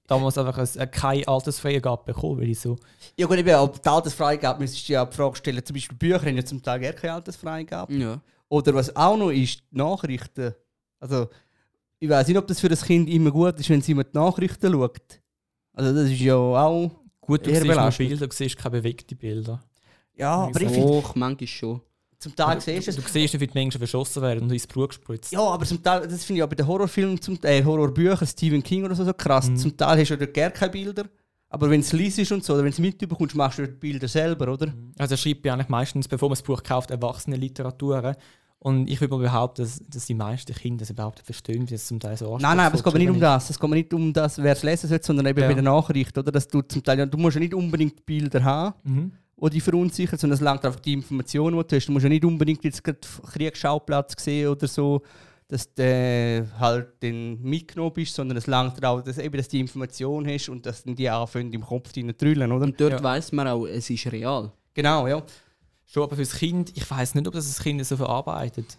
damals 0.10 0.38
einfach 0.38 0.57
ein, 0.57 0.82
äh, 0.82 0.88
keine 0.88 1.28
Altersfreigabe 1.28 2.03
bekommen, 2.05 2.41
weil 2.41 2.49
ich 2.49 2.60
so... 2.60 2.78
ja 3.16 3.28
gut, 3.28 3.38
eben, 3.38 3.55
ob 3.55 3.82
die 3.82 3.89
Altersfreigabe, 3.89 4.60
müsstest 4.60 4.89
du 4.89 4.93
ja 4.93 5.05
die 5.05 5.16
Frage 5.16 5.36
stellen, 5.36 5.64
zum 5.64 5.74
Beispiel 5.74 5.97
Bücher 5.97 6.22
haben 6.22 6.36
ja 6.36 6.43
zum 6.43 6.62
Teil 6.62 6.80
gar 6.80 6.93
keine 6.93 7.14
Altersfreigabe. 7.14 7.93
Ja. 7.93 8.22
Oder 8.49 8.74
was 8.74 8.95
auch 8.95 9.16
noch 9.16 9.30
ist, 9.30 9.62
die 9.72 9.78
Nachrichten. 9.78 10.55
Also, 10.99 11.28
ich 11.99 12.10
weiß 12.10 12.28
nicht, 12.28 12.38
ob 12.38 12.47
das 12.47 12.60
für 12.60 12.70
das 12.70 12.84
Kind 12.84 13.10
immer 13.10 13.32
gut 13.32 13.60
ist, 13.60 13.70
wenn 13.70 13.82
sie 13.82 13.91
immer 13.91 14.03
die 14.03 14.18
Nachrichten 14.18 14.72
schaut. 14.72 15.22
Also, 15.74 15.93
das 15.93 16.10
ist 16.10 16.20
ja 16.20 16.36
auch. 16.36 16.91
Gut, 17.22 17.45
du 17.45 17.51
Eher 17.51 17.62
siehst 17.62 17.76
nur. 17.76 17.91
Bilder, 17.91 18.28
du 18.28 18.36
siehst 18.36 18.57
keine 18.57 18.72
bewegten 18.72 19.18
Bilder. 19.18 19.64
Ja, 20.16 20.36
aber 20.36 20.62
ich 20.62 20.70
finde, 20.70 20.88
Och, 20.88 21.16
manchmal 21.16 21.47
schon. 21.47 21.82
Zum 22.20 22.36
Teil 22.36 22.55
du, 22.55 22.61
siehst 22.61 22.88
du 22.88 22.91
du 22.93 22.99
es. 22.99 23.13
siehst 23.13 23.34
nicht, 23.34 23.39
wie 23.39 23.47
die 23.47 23.57
Menschen 23.57 23.78
verschossen 23.80 24.22
werden 24.22 24.43
und 24.43 24.51
ins 24.51 24.67
Blut 24.67 24.89
gespritzt. 24.89 25.32
Ja, 25.32 25.39
aber 25.41 25.65
zum 25.65 25.82
Teil, 25.82 26.01
das 26.07 26.24
finde 26.24 26.39
ich 26.39 26.43
auch 26.43 26.49
bei 26.49 26.55
den 26.55 26.67
Horrorfilmen, 26.67 27.22
zum, 27.22 27.39
äh, 27.43 27.63
Horrorbüchern, 27.63 28.28
Stephen 28.28 28.61
King 28.61 28.84
oder 28.86 28.95
so, 28.95 29.05
so 29.05 29.13
krass. 29.13 29.49
Mhm. 29.49 29.57
Zum 29.57 29.78
Teil 29.78 29.99
hast 29.99 30.09
du 30.09 30.15
ja 30.15 30.26
gar 30.26 30.49
keine 30.51 30.72
Bilder. 30.72 31.03
Aber 31.51 31.70
wenn 31.70 31.80
es 31.80 31.93
liest 31.93 32.32
und 32.32 32.43
so, 32.43 32.53
oder 32.53 32.63
wenn 32.63 32.72
es 32.72 32.78
mitbekommst, 32.78 33.36
machst 33.36 33.57
du 33.57 33.65
die 33.67 33.72
Bilder 33.74 34.07
selber, 34.07 34.51
oder? 34.53 34.72
Also 34.99 35.13
er 35.15 35.17
schreibt 35.17 35.45
ja 35.45 35.53
eigentlich 35.53 35.70
meistens, 35.70 36.07
bevor 36.07 36.30
man 36.30 36.34
das 36.36 36.43
Buch 36.43 36.61
kauft, 36.61 36.91
erwachsene 36.91 37.38
Literaturen. 37.38 38.15
Und 38.61 38.89
ich 38.89 38.99
würde 38.99 39.15
mal 39.15 39.22
behaupten, 39.22 39.61
dass, 39.63 39.82
dass 39.88 40.05
die 40.05 40.13
meisten 40.13 40.53
Kinder 40.53 40.80
das 40.80 40.89
überhaupt 40.89 41.22
verstehen, 41.22 41.67
wie 41.70 41.76
es 41.76 41.88
zum 41.88 41.99
Teil 41.99 42.17
so 42.17 42.38
Nein, 42.38 42.57
nein, 42.57 42.65
aber 42.67 42.76
es 42.76 42.84
geht 42.84 42.93
mir 42.93 42.99
nicht 42.99 43.09
um 43.09 43.20
das. 43.20 43.49
Es 43.49 43.57
geht 43.57 43.70
mir 43.70 43.78
nicht 43.78 43.93
um 43.93 44.11
das, 44.11 44.38
wer 44.38 44.51
es 44.51 44.61
lesen 44.63 44.89
soll, 44.89 44.99
sondern 45.01 45.26
eben 45.28 45.39
Ja. 45.39 45.47
bei 45.47 45.53
den 45.53 45.63
Nachrichten, 45.63 46.20
oder? 46.20 46.32
Dass 46.34 46.47
du 46.47 46.61
zum 46.63 46.84
Teil, 46.84 47.07
du 47.07 47.17
musst 47.17 47.36
ja 47.36 47.39
nicht 47.39 47.53
unbedingt 47.53 48.05
Bilder 48.05 48.43
haben. 48.43 48.76
ist. 49.15 49.28
Die 49.42 49.50
dich 49.52 49.64
verunsichern, 49.64 50.18
sondern 50.20 50.36
es 50.36 50.42
langt 50.42 50.66
einfach 50.66 50.80
die 50.80 50.94
Informationen, 50.94 51.58
die 51.58 51.68
du 51.68 51.76
hast. 51.76 51.86
Du 51.88 51.92
musst 51.92 52.04
ja 52.04 52.10
nicht 52.10 52.26
unbedingt 52.26 52.64
jetzt 52.64 52.84
gerade 52.84 53.00
Kriegsschauplatz 53.32 54.16
sehen 54.22 54.50
oder 54.50 54.68
so. 54.68 55.02
dass 55.48 55.74
du 55.74 56.48
halt 56.60 56.90
dann 57.00 57.42
mitgenommen 57.42 57.94
bist, 57.94 58.14
sondern 58.14 58.38
es 58.38 58.46
langt 58.46 58.86
auch, 58.86 59.02
dass, 59.02 59.18
eben, 59.18 59.36
dass 59.36 59.48
du 59.48 59.58
die 59.58 59.62
Information 59.62 60.28
hast 60.28 60.48
und 60.50 60.64
dass 60.64 60.84
dann 60.84 60.96
die 60.96 61.10
anfangen 61.10 61.52
im 61.54 61.62
Kopf 61.66 61.92
zu 61.92 62.16
trüllen, 62.16 62.52
oder? 62.52 62.66
Und 62.66 62.80
dort 62.80 62.92
Ja. 62.94 63.02
weiß 63.04 63.32
man 63.32 63.48
auch, 63.48 63.66
es 63.66 63.90
ist 63.90 64.12
real. 64.12 64.52
Genau, 64.76 65.08
ja. 65.08 65.24
Schon, 65.88 66.04
aber 66.04 66.16
fürs 66.16 66.34
Kind, 66.36 66.72
ich 66.78 66.88
weiß 66.88 67.16
nicht, 67.16 67.28
ob 67.28 67.34
das 67.34 67.48
das 67.48 67.64
Kind 67.64 67.84
so 67.84 67.98
verarbeitet. 67.98 68.78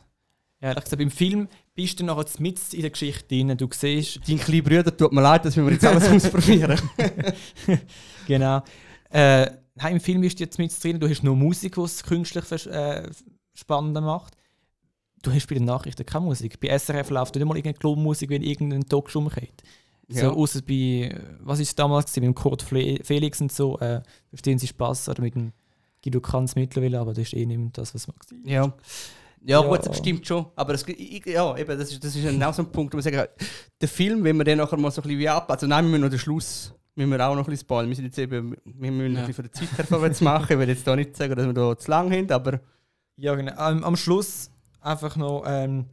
Ehrlich 0.61 0.85
gesagt, 0.85 1.03
im 1.03 1.11
Film 1.11 1.49
bist 1.75 1.99
du 1.99 2.05
nachher 2.05 2.25
mit 2.39 2.61
in 2.73 2.83
der 2.83 2.91
Geschichte 2.91 3.25
drin. 3.27 3.57
Du 3.57 3.67
siehst, 3.73 4.21
Dein 4.29 4.39
kleiner 4.39 4.63
Bruder 4.63 4.97
tut 4.97 5.11
mir 5.13 5.23
leid, 5.23 5.45
dass 5.47 5.57
wir 5.57 5.69
jetzt 5.73 5.85
alles 5.85 6.09
ausprobieren. 6.25 6.79
genau. 8.29 8.63
Äh, 9.11 9.51
nein, 9.75 9.95
Im 9.95 10.01
Film 10.01 10.21
bist 10.21 10.39
du 10.41 10.45
jetzt 10.45 10.59
mit 10.59 10.73
drin, 10.83 11.01
du 11.01 11.09
hast 11.09 11.23
nur 11.23 11.37
Musik, 11.37 11.75
die 11.75 11.81
es 11.81 12.03
künstlich 12.03 12.67
äh, 12.67 13.09
spannender 13.55 14.01
macht. 14.01 14.37
Du 15.23 15.33
hast 15.33 15.47
bei 15.49 15.55
den 15.55 15.67
Nachrichten 15.67 16.07
keine 16.07 16.25
Musik. 16.25 16.59
Bei 16.61 16.77
SRF 16.79 17.11
läuft 17.11 17.35
nicht 17.35 17.45
mal 17.45 17.57
irgendeine 17.57 17.79
Klonmusik, 17.79 18.31
wenn 18.31 18.43
irgendein 18.43 18.87
Talk 18.87 19.15
umgeht. 19.15 19.63
Ja. 20.09 20.23
So, 20.23 20.37
außer 20.37 20.63
bei, 20.63 21.15
was 21.41 21.61
ist 21.61 21.69
es 21.69 21.75
damals 21.75 22.07
gewesen, 22.07 22.29
mit 22.29 22.37
dem 22.37 22.41
Kurt 22.43 22.63
Felix 22.63 23.41
und 23.41 23.53
so, 23.53 23.79
äh, 23.79 24.01
verstehen 24.31 24.59
sie 24.59 24.67
Spaß 24.67 25.09
oder 25.11 25.23
mit 25.23 25.35
dem 25.35 25.53
Guido 26.03 26.21
Kanz 26.21 26.55
mittlerweile, 26.55 26.99
aber 26.99 27.13
das 27.13 27.25
ist 27.25 27.35
eh 27.35 27.45
nicht 27.47 27.59
mehr 27.59 27.71
das, 27.73 27.95
was 27.95 28.09
man 28.09 28.17
sieht. 28.27 28.47
Ja. 28.47 28.73
Ja, 29.43 29.63
Ja. 29.63 29.69
gut, 29.69 29.87
das 29.87 29.99
stimmt 29.99 30.27
schon. 30.27 30.47
Aber 30.57 30.75
es, 30.75 30.85
ja, 31.27 31.57
eben, 31.57 31.79
das 31.79 31.93
ist, 31.93 32.03
das 32.03 32.17
ist 32.17 32.25
genau 32.25 32.53
so 32.53 32.63
ein 32.63 32.73
Punkt, 32.73 32.93
wo 32.93 32.97
man 32.97 33.03
sagen 33.03 33.25
der 33.81 33.89
Film, 33.89 34.25
wenn 34.25 34.37
wir 34.37 34.45
den 34.45 34.59
nachher 34.59 34.77
mal 34.79 34.91
so 34.91 35.01
ein 35.01 35.05
bisschen 35.05 35.19
wie 35.19 35.29
ab, 35.29 35.51
also 35.51 35.67
nein, 35.67 35.85
wir 35.85 35.91
müssen 35.91 36.03
noch 36.03 36.11
den 36.11 36.19
Schluss, 36.19 36.75
müssen 36.95 37.11
wir 37.11 37.27
auch 37.27 37.35
noch 37.35 37.43
ein 37.43 37.51
bisschen 37.51 37.67
spoilern. 37.67 37.89
Wir 37.89 37.97
sind 37.97 38.05
jetzt 38.07 38.19
eben, 38.19 38.57
wir 38.65 38.91
müssen 38.91 39.15
Ja. 39.15 39.21
ein 39.23 39.27
bisschen 39.27 39.35
von 39.35 39.45
der 39.45 39.53
Zeit 39.53 39.79
her 39.79 39.85
vorwärts 39.87 40.21
machen. 40.21 40.53
Ich 40.53 40.59
will 40.59 40.69
jetzt 40.69 40.87
da 40.87 40.97
nicht 40.97 41.17
sagen, 41.17 41.35
dass 41.37 41.47
wir 41.47 41.53
da 41.53 41.77
zu 41.79 41.91
lang 41.91 42.11
haben, 42.13 42.31
aber 42.31 42.61
Ja, 43.17 43.35
genau. 43.35 43.53
Am, 43.57 43.85
am 43.85 43.97
Schluss 43.97 44.51
einfach 44.81 45.17
noch 45.17 45.45
ähm, 45.47 45.87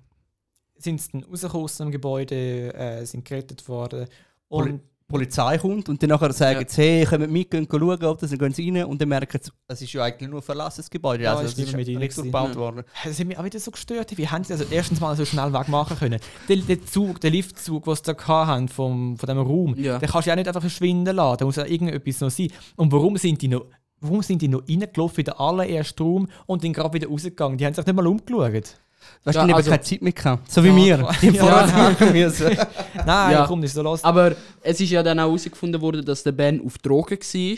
sind 0.77 1.01
sie 1.01 1.11
dann 1.13 1.23
rausgekommen 1.23 1.63
aus 1.65 1.77
dem 1.77 1.91
Gebäude, 1.91 2.73
äh, 2.73 3.05
sind 3.05 3.25
gerettet 3.25 3.67
worden. 3.67 4.07
Und 4.47 4.81
die 5.09 5.13
Polizei 5.13 5.57
kommt 5.57 5.87
und 5.87 6.03
dann 6.03 6.09
nachher 6.09 6.33
sagen 6.33 6.65
sie, 6.67 6.81
hey, 6.81 7.05
kommt 7.05 7.31
mit, 7.31 7.49
gehen 7.49 7.65
schauen, 7.71 8.03
ob 8.03 8.19
das, 8.19 8.29
dann 8.29 8.39
gehen 8.39 8.51
sie 8.53 8.69
rein 8.69 8.83
und 8.85 9.01
dann 9.01 9.07
merken 9.07 9.39
sie, 9.41 9.51
es 9.69 9.81
ist 9.81 9.93
ja 9.93 10.03
eigentlich 10.03 10.29
nur 10.29 10.39
ein 10.39 10.43
verlassenes 10.43 10.89
Gebäude, 10.89 11.23
Ja, 11.23 11.31
also 11.31 11.43
ist 11.45 11.57
es 11.57 11.59
ist 11.69 11.75
mit 11.77 11.87
ihnen 11.87 11.99
nicht 11.99 12.09
gewesen. 12.11 12.25
gebaut 12.25 12.55
worden. 12.57 12.83
das 13.05 13.17
hat 13.17 13.25
mich 13.25 13.37
auch 13.37 13.43
wieder 13.45 13.57
so 13.59 13.71
gestört. 13.71 14.17
Wie 14.17 14.27
haben 14.27 14.43
sie 14.43 14.51
also 14.51 14.65
erstens 14.69 14.99
mal 14.99 15.15
so 15.15 15.23
schnell 15.23 15.53
wegmachen 15.53 15.97
können? 15.97 16.19
Der, 16.49 16.57
der 16.57 16.85
Zug, 16.85 17.21
der 17.21 17.31
Liftzug, 17.31 17.85
den 17.85 17.95
sie 17.95 18.01
da 18.03 18.27
hatten, 18.47 18.67
vom, 18.67 19.15
von 19.17 19.27
diesem 19.27 19.41
Raum, 19.41 19.75
Ja. 19.77 19.97
den 19.97 20.09
kannst 20.09 20.25
du 20.27 20.29
ja 20.29 20.33
auch 20.33 20.37
nicht 20.37 20.47
einfach 20.47 20.59
verschwinden 20.61 21.15
lassen. 21.15 21.37
Da 21.39 21.45
muss 21.45 21.55
ja 21.55 21.65
irgendetwas 21.65 22.19
noch 22.19 22.29
sein. 22.29 22.49
Und 22.75 22.91
warum 22.91 23.15
sind 23.15 23.41
die 23.41 23.47
noch, 23.47 23.65
warum 24.01 24.21
sind 24.21 24.41
die 24.41 24.49
noch 24.49 24.67
reingelaufen 24.67 25.19
in 25.19 25.25
den 25.25 25.33
allerersten 25.35 26.03
Raum 26.03 26.27
und 26.47 26.65
dann 26.65 26.73
gerade 26.73 26.93
wieder 26.93 27.07
rausgegangen? 27.07 27.57
Die 27.57 27.65
haben 27.65 27.73
sich 27.73 27.85
nicht 27.85 27.95
mal 27.95 28.05
umgeschaut. 28.05 28.77
Weißt 29.23 29.35
du, 29.35 29.39
Ja, 29.39 29.43
haben 29.47 29.53
also- 29.53 29.69
keine 29.71 29.81
Zeit 29.83 30.01
mehr 30.01 30.13
gehabt. 30.13 30.51
So 30.51 30.63
wie 30.63 30.67
Ja, 30.87 30.97
wir. 30.99 31.09
Die 31.21 31.35
Ja, 31.35 31.65
machen 31.67 32.11
müssen. 32.13 32.57
Nein, 33.05 33.31
Ja. 33.31 33.45
komm, 33.47 33.63
ist 33.63 33.73
so 33.73 33.81
los. 33.81 34.03
Aber 34.03 34.35
es 34.61 34.79
ist 34.79 34.89
ja 34.89 35.03
dann 35.03 35.19
auch 35.19 35.23
herausgefunden 35.27 35.81
worden, 35.81 36.05
dass 36.05 36.23
der 36.23 36.31
Ben 36.31 36.63
auf 36.65 36.77
Drogen 36.77 37.19
war. 37.19 37.57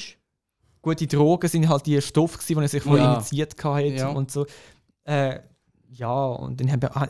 Gut, 0.81 0.99
die 0.99 1.07
Drogen 1.07 1.47
sind 1.49 1.67
halt 1.67 1.85
die 1.85 2.01
Stoffe, 2.01 2.39
die 2.47 2.53
er 2.55 2.67
sich 2.67 2.81
vorher 2.83 3.03
Ja. 3.05 3.13
initiiert 3.15 3.63
hatte 3.63 3.85
Ja. 3.87 4.09
und 4.09 4.31
so. 4.31 4.45
Äh, 5.03 5.39
ja, 5.91 6.25
und 6.25 6.59
dann 6.59 6.71
haben 6.71 6.81
wir 6.81 7.09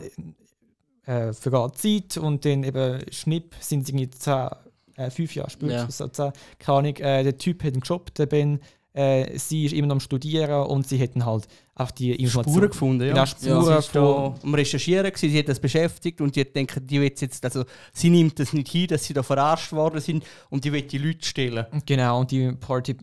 äh, 1.06 1.32
vergeht 1.32 1.78
Zeit 2.14 2.22
und 2.22 2.44
dann 2.44 2.62
eben 2.64 3.00
Schnipp 3.12 3.54
sind 3.60 3.86
sie 3.86 3.92
irgendwie 3.92 4.10
zehn, 4.10 4.48
äh, 4.96 5.10
fünf 5.10 5.34
Jahre 5.34 5.50
später, 5.50 5.72
Ja. 5.72 5.90
so 5.90 6.08
zehn, 6.08 6.32
keine 6.58 6.78
Ahnung, 6.78 6.96
äh, 6.96 7.22
der 7.24 7.36
Typ 7.38 7.62
hat 7.64 7.72
einen 7.72 7.82
Job, 7.82 8.14
der 8.14 8.26
Ben, 8.26 8.60
äh, 8.92 9.38
sie 9.38 9.66
ist 9.66 9.72
immer 9.72 9.86
noch 9.86 9.94
am 9.96 10.00
Studieren 10.00 10.66
und 10.66 10.86
sie 10.88 10.96
hätten 10.96 11.24
halt 11.24 11.46
auch 11.74 11.90
die 11.90 12.12
Informationen. 12.12 12.56
Spuren 12.56 12.70
gefunden, 12.70 13.02
ja. 13.06 13.12
Genau, 13.12 13.24
Sie 13.24 13.48
Spuren 13.48 13.78
ist 13.78 13.94
da 13.94 14.00
von, 14.00 14.34
am 14.42 14.54
Recherchieren, 14.54 15.06
gewesen, 15.12 15.30
sie 15.30 15.38
hat 15.38 15.48
das 15.48 15.60
beschäftigt 15.60 16.20
und 16.20 16.34
die 16.34 16.40
hat 16.40 16.54
gedacht, 16.54 16.80
die 16.84 17.00
will 17.00 17.12
jetzt, 17.16 17.44
also 17.44 17.64
sie 17.92 18.10
nimmt 18.10 18.38
das 18.38 18.52
nicht 18.52 18.68
hin, 18.68 18.88
dass 18.88 19.04
sie 19.04 19.14
da 19.14 19.22
verarscht 19.22 19.72
worden 19.72 20.00
sind 20.00 20.24
und 20.50 20.64
die 20.64 20.72
will 20.72 20.82
die 20.82 20.98
Leute 20.98 21.24
stellen. 21.26 21.66
Genau, 21.86 22.20
und 22.20 22.30
die 22.32 22.50
Party, 22.52 22.96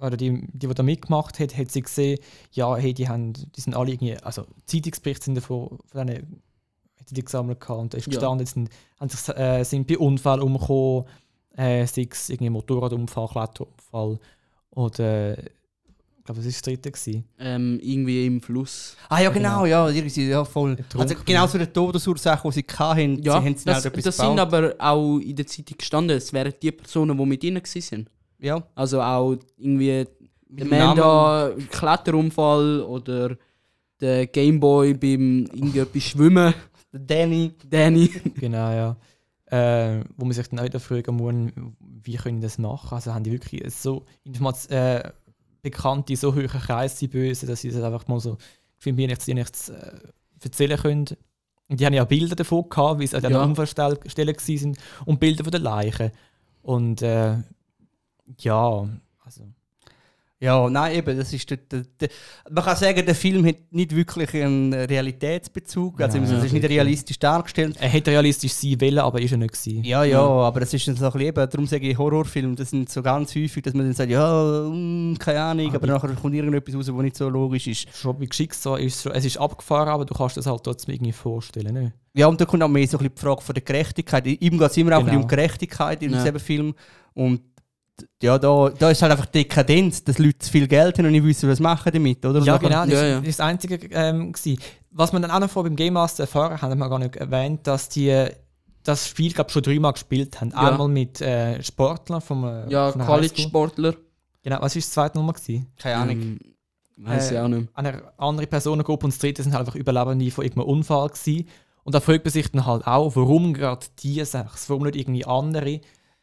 oder 0.00 0.16
die, 0.16 0.46
die, 0.52 0.66
die 0.66 0.74
da 0.74 0.82
mitgemacht 0.82 1.38
hat, 1.38 1.56
hat 1.56 1.70
sie 1.70 1.82
gesehen, 1.82 2.18
ja, 2.52 2.74
hey, 2.76 2.94
die, 2.94 3.06
haben, 3.08 3.34
die 3.34 3.60
sind 3.60 3.74
alle 3.76 3.92
irgendwie, 3.92 4.16
also 4.16 4.46
Zeitungsberichte 4.64 5.26
sind 5.26 5.34
davon, 5.34 5.78
von 5.92 6.06
denen, 6.06 6.40
hat 6.98 7.06
die 7.10 7.22
gesammelt 7.24 7.60
gehabt 7.60 7.78
und 7.80 7.92
da 7.92 7.98
ist 7.98 8.06
Ja. 8.06 8.12
gestanden, 8.12 8.46
sind, 8.46 8.70
haben 8.98 9.08
sich, 9.10 9.28
äh, 9.36 9.62
sind 9.64 9.86
bei 9.86 9.98
Unfällen 9.98 10.40
umgekommen, 10.40 11.04
äh, 11.56 11.84
sei 11.86 12.08
es 12.10 12.30
irgendwie 12.30 12.50
Motorradunfall, 12.50 13.28
Kletterunfall 13.28 14.18
oder, 14.70 15.38
ich 15.38 16.24
glaube, 16.24 16.40
das 16.40 16.44
war 16.44 16.44
das 16.44 16.62
dritte. 16.62 16.90
Gewesen. 16.92 17.24
Ähm, 17.38 17.78
irgendwie 17.82 18.26
im 18.26 18.40
Fluss. 18.40 18.96
Ah 19.08 19.20
ja, 19.20 19.30
Genau. 19.30 19.62
genau, 19.62 19.66
ja, 19.66 19.88
irgendwie, 19.88 20.28
ja 20.28 20.44
voll. 20.44 20.76
Also 20.96 21.14
genau 21.24 21.46
so 21.46 21.58
die 21.58 21.66
Todesursache, 21.66 22.48
die 22.48 22.54
sie 22.54 22.64
hatten, 22.78 23.22
Ja, 23.22 23.40
sie 23.40 23.46
haben 23.46 23.56
sie 23.56 23.64
das, 23.64 23.84
etwas 23.84 24.04
das 24.04 24.16
sind 24.16 24.38
aber 24.38 24.74
auch 24.78 25.18
in 25.18 25.34
der 25.36 25.46
Zeitung 25.46 25.76
gestanden. 25.78 26.16
Es 26.16 26.32
wären 26.32 26.52
die 26.62 26.72
Personen, 26.72 27.16
die 27.16 27.26
mit 27.26 27.42
ihnen 27.44 27.62
waren. 27.62 28.08
Ja, 28.38 28.62
Also 28.74 29.00
auch 29.02 29.36
irgendwie 29.56 30.06
der. 30.48 30.66
Manda 30.66 31.52
Kletterunfall 31.70 32.80
oder 32.82 33.36
der 34.00 34.26
Gameboy 34.26 34.94
beim 34.94 35.46
irgendetwas 35.52 36.02
Schwimmen. 36.02 36.54
Der 36.92 37.00
Danny. 37.00 37.52
Danny. 37.68 38.08
Genau, 38.34 38.72
ja. 38.72 38.96
Äh, 39.50 40.04
wo 40.16 40.24
man 40.24 40.32
sich 40.32 40.48
dann 40.48 40.60
auch 40.60 40.64
wieder 40.64 40.78
fragen 40.80 41.16
muss, 41.16 41.52
wie 42.04 42.14
können 42.16 42.36
die 42.36 42.42
das 42.42 42.58
machen? 42.58 42.94
Also 42.94 43.12
haben 43.12 43.24
die 43.24 43.32
wirklich 43.32 43.62
so 43.74 44.04
äh, 44.68 45.10
bekannte, 45.62 46.16
so 46.16 46.34
hohe 46.34 46.46
Kreise, 46.46 46.98
die 47.00 47.08
Bösen, 47.08 47.48
dass 47.48 47.60
sie 47.62 47.70
das 47.70 47.82
einfach 47.82 48.06
mal 48.06 48.20
so 48.20 48.38
für 48.78 48.92
mich 48.92 49.08
nichts, 49.08 49.26
nichts 49.26 49.68
äh, 49.68 49.98
erzählen 50.42 50.78
können. 50.78 51.06
Und 51.68 51.80
die 51.80 51.86
haben 51.86 51.94
ja 51.94 52.04
Bilder 52.04 52.36
davon 52.36 52.68
gehabt, 52.68 53.00
wie 53.00 53.06
sie 53.06 53.16
an 53.16 53.22
Ja. 53.24 53.28
der 53.30 53.42
Unfallstelle 53.42 53.96
waren 54.34 54.76
und 55.06 55.20
Bilder 55.20 55.44
von 55.44 55.50
den 55.52 55.62
Leichen. 55.62 56.10
Und 56.62 57.02
äh, 57.02 57.36
ja, 58.38 58.88
also 59.24 59.44
Ja, 60.42 60.70
nein, 60.70 60.96
eben, 60.96 61.18
das 61.18 61.32
ist 61.34 61.50
der, 61.50 61.58
der, 61.58 61.82
der, 62.00 62.08
man 62.50 62.64
kann 62.64 62.74
sagen, 62.74 63.04
der 63.04 63.14
Film 63.14 63.44
hat 63.46 63.56
nicht 63.70 63.94
wirklich 63.94 64.32
einen 64.42 64.72
Realitätsbezug, 64.72 66.00
also 66.00 66.18
Nein, 66.18 66.32
es 66.34 66.44
ist 66.44 66.52
nicht 66.52 66.68
realistisch 66.68 67.18
dargestellt. 67.18 67.76
er 67.78 67.88
hätte 67.90 68.10
realistisch 68.10 68.52
sein 68.54 68.80
wollen, 68.80 68.98
aber 69.00 69.20
ist 69.20 69.32
er 69.32 69.36
nicht 69.38 69.52
gewesen. 69.52 69.84
Ja, 69.84 70.02
ja, 70.04 70.18
Ja. 70.18 70.26
aber 70.26 70.60
das 70.60 70.72
ist 70.72 70.84
so 70.84 70.90
ein 70.92 70.96
bisschen, 70.96 71.20
eben, 71.20 71.50
darum 71.50 71.66
sage 71.66 71.88
ich 71.88 71.98
Horrorfilm, 71.98 72.56
das 72.56 72.70
sind 72.70 72.88
so 72.88 73.02
ganz 73.02 73.34
häufig, 73.34 73.62
dass 73.62 73.74
man 73.74 73.84
dann 73.84 73.92
sagt, 73.94 74.10
ja, 74.10 74.66
mm, 74.72 75.16
keine 75.18 75.40
Ahnung, 75.42 75.66
Aber 75.68 75.76
aber 75.76 75.86
nachher 75.88 76.14
kommt 76.14 76.34
irgendetwas 76.34 76.74
raus, 76.74 76.88
was 76.90 77.02
nicht 77.02 77.16
so 77.16 77.28
logisch 77.28 77.66
ist. 77.66 77.88
Schon 77.94 78.18
bei 78.18 78.26
Schicksal 78.32 78.80
ist 78.80 79.04
es 79.06 79.12
es 79.12 79.24
ist 79.26 79.36
abgefahren, 79.38 79.88
aber 79.90 80.06
du 80.06 80.14
kannst 80.14 80.38
das 80.38 80.46
halt 80.46 80.64
trotzdem 80.64 80.94
irgendwie 80.94 81.12
vorstellen. 81.12 81.74
Ne? 81.74 81.92
Ja, 82.14 82.26
und 82.28 82.40
da 82.40 82.44
kommt 82.46 82.62
auch 82.62 82.68
mehr 82.68 82.86
so 82.88 82.96
ein 82.96 83.04
bisschen 83.04 83.14
die 83.14 83.20
Frage 83.20 83.42
von 83.42 83.54
der 83.54 83.62
Gerechtigkeit. 83.62 84.26
Ihm 84.26 84.58
geht 84.58 84.70
es 84.70 84.76
immer 84.78 84.96
auch 84.96 85.04
Genau. 85.04 85.20
um 85.20 85.28
Gerechtigkeit 85.28 86.02
in 86.02 86.12
Ja. 86.12 86.22
diesem 86.24 86.40
Film. 86.40 86.74
Und 87.12 87.40
ja, 88.22 88.38
da, 88.38 88.70
da 88.70 88.90
ist 88.90 89.02
halt 89.02 89.12
einfach 89.12 89.26
Dekadenz, 89.26 90.02
dass 90.04 90.18
Leute 90.18 90.38
zu 90.38 90.50
viel 90.50 90.66
Geld 90.68 90.98
haben 90.98 91.06
und 91.06 91.12
nicht 91.12 91.24
wissen, 91.24 91.48
was 91.48 91.58
sie 91.58 91.62
machen 91.62 91.90
damit, 91.92 92.24
oder? 92.24 92.38
Und 92.38 92.44
Ja, 92.46 92.56
genau, 92.56 92.84
das 92.84 92.92
Ja, 92.94 93.00
war 93.00 93.06
ja. 93.08 93.20
das 93.20 93.40
Einzige. 93.40 93.78
Ähm, 93.92 94.32
gewesen. 94.32 94.58
Was 94.92 95.12
man 95.12 95.22
dann 95.22 95.30
auch 95.30 95.40
noch 95.40 95.50
vor 95.50 95.62
beim 95.64 95.76
Game 95.76 95.94
Master 95.94 96.24
erfahren 96.24 96.60
haben, 96.60 96.70
haben 96.72 96.78
wir 96.78 96.88
gar 96.88 96.98
nicht 96.98 97.16
erwähnt, 97.16 97.66
dass 97.66 97.88
die 97.88 98.26
das 98.82 99.08
Spiel 99.08 99.32
glaub, 99.32 99.50
schon 99.50 99.62
dreimal 99.62 99.92
gespielt 99.92 100.40
haben. 100.40 100.50
Ja. 100.50 100.70
Einmal 100.70 100.88
mit 100.88 101.20
äh, 101.20 101.62
Sportlern 101.62 102.20
vom, 102.20 102.44
äh, 102.44 102.68
Ja. 102.70 102.90
College-Sportler. 102.92 103.94
Genau, 104.42 104.56
was 104.60 104.74
war 104.74 104.80
das 104.80 104.90
zweite 104.90 105.18
Nummer? 105.18 105.32
Gewesen? 105.34 105.66
Keine 105.78 105.96
Ahnung. 105.96 106.20
Ähm, 106.20 106.38
Weiß 106.96 107.30
Äh, 107.30 107.34
ich 107.34 107.40
auch 107.40 107.48
nicht. 107.48 107.68
Eine 107.74 108.02
andere 108.18 108.46
Personengruppe 108.46 109.04
und 109.06 109.12
das 109.14 109.18
dritte 109.20 109.42
sind 109.42 109.52
halt 109.52 109.60
einfach 109.66 109.74
Überlebende 109.74 110.30
von 110.30 110.44
irgendeinem 110.44 110.68
Unfall 110.68 111.08
gewesen. 111.08 111.46
Und 111.82 111.94
da 111.94 112.00
fragt 112.00 112.24
man 112.24 112.32
sich 112.32 112.50
dann 112.50 112.66
halt 112.66 112.86
auch, 112.86 113.16
warum 113.16 113.54
gerade 113.54 113.86
die 114.00 114.22
sechs, 114.24 114.68
warum 114.68 114.82
nicht 114.84 114.96
irgendwie 114.96 115.24
andere? 115.24 115.80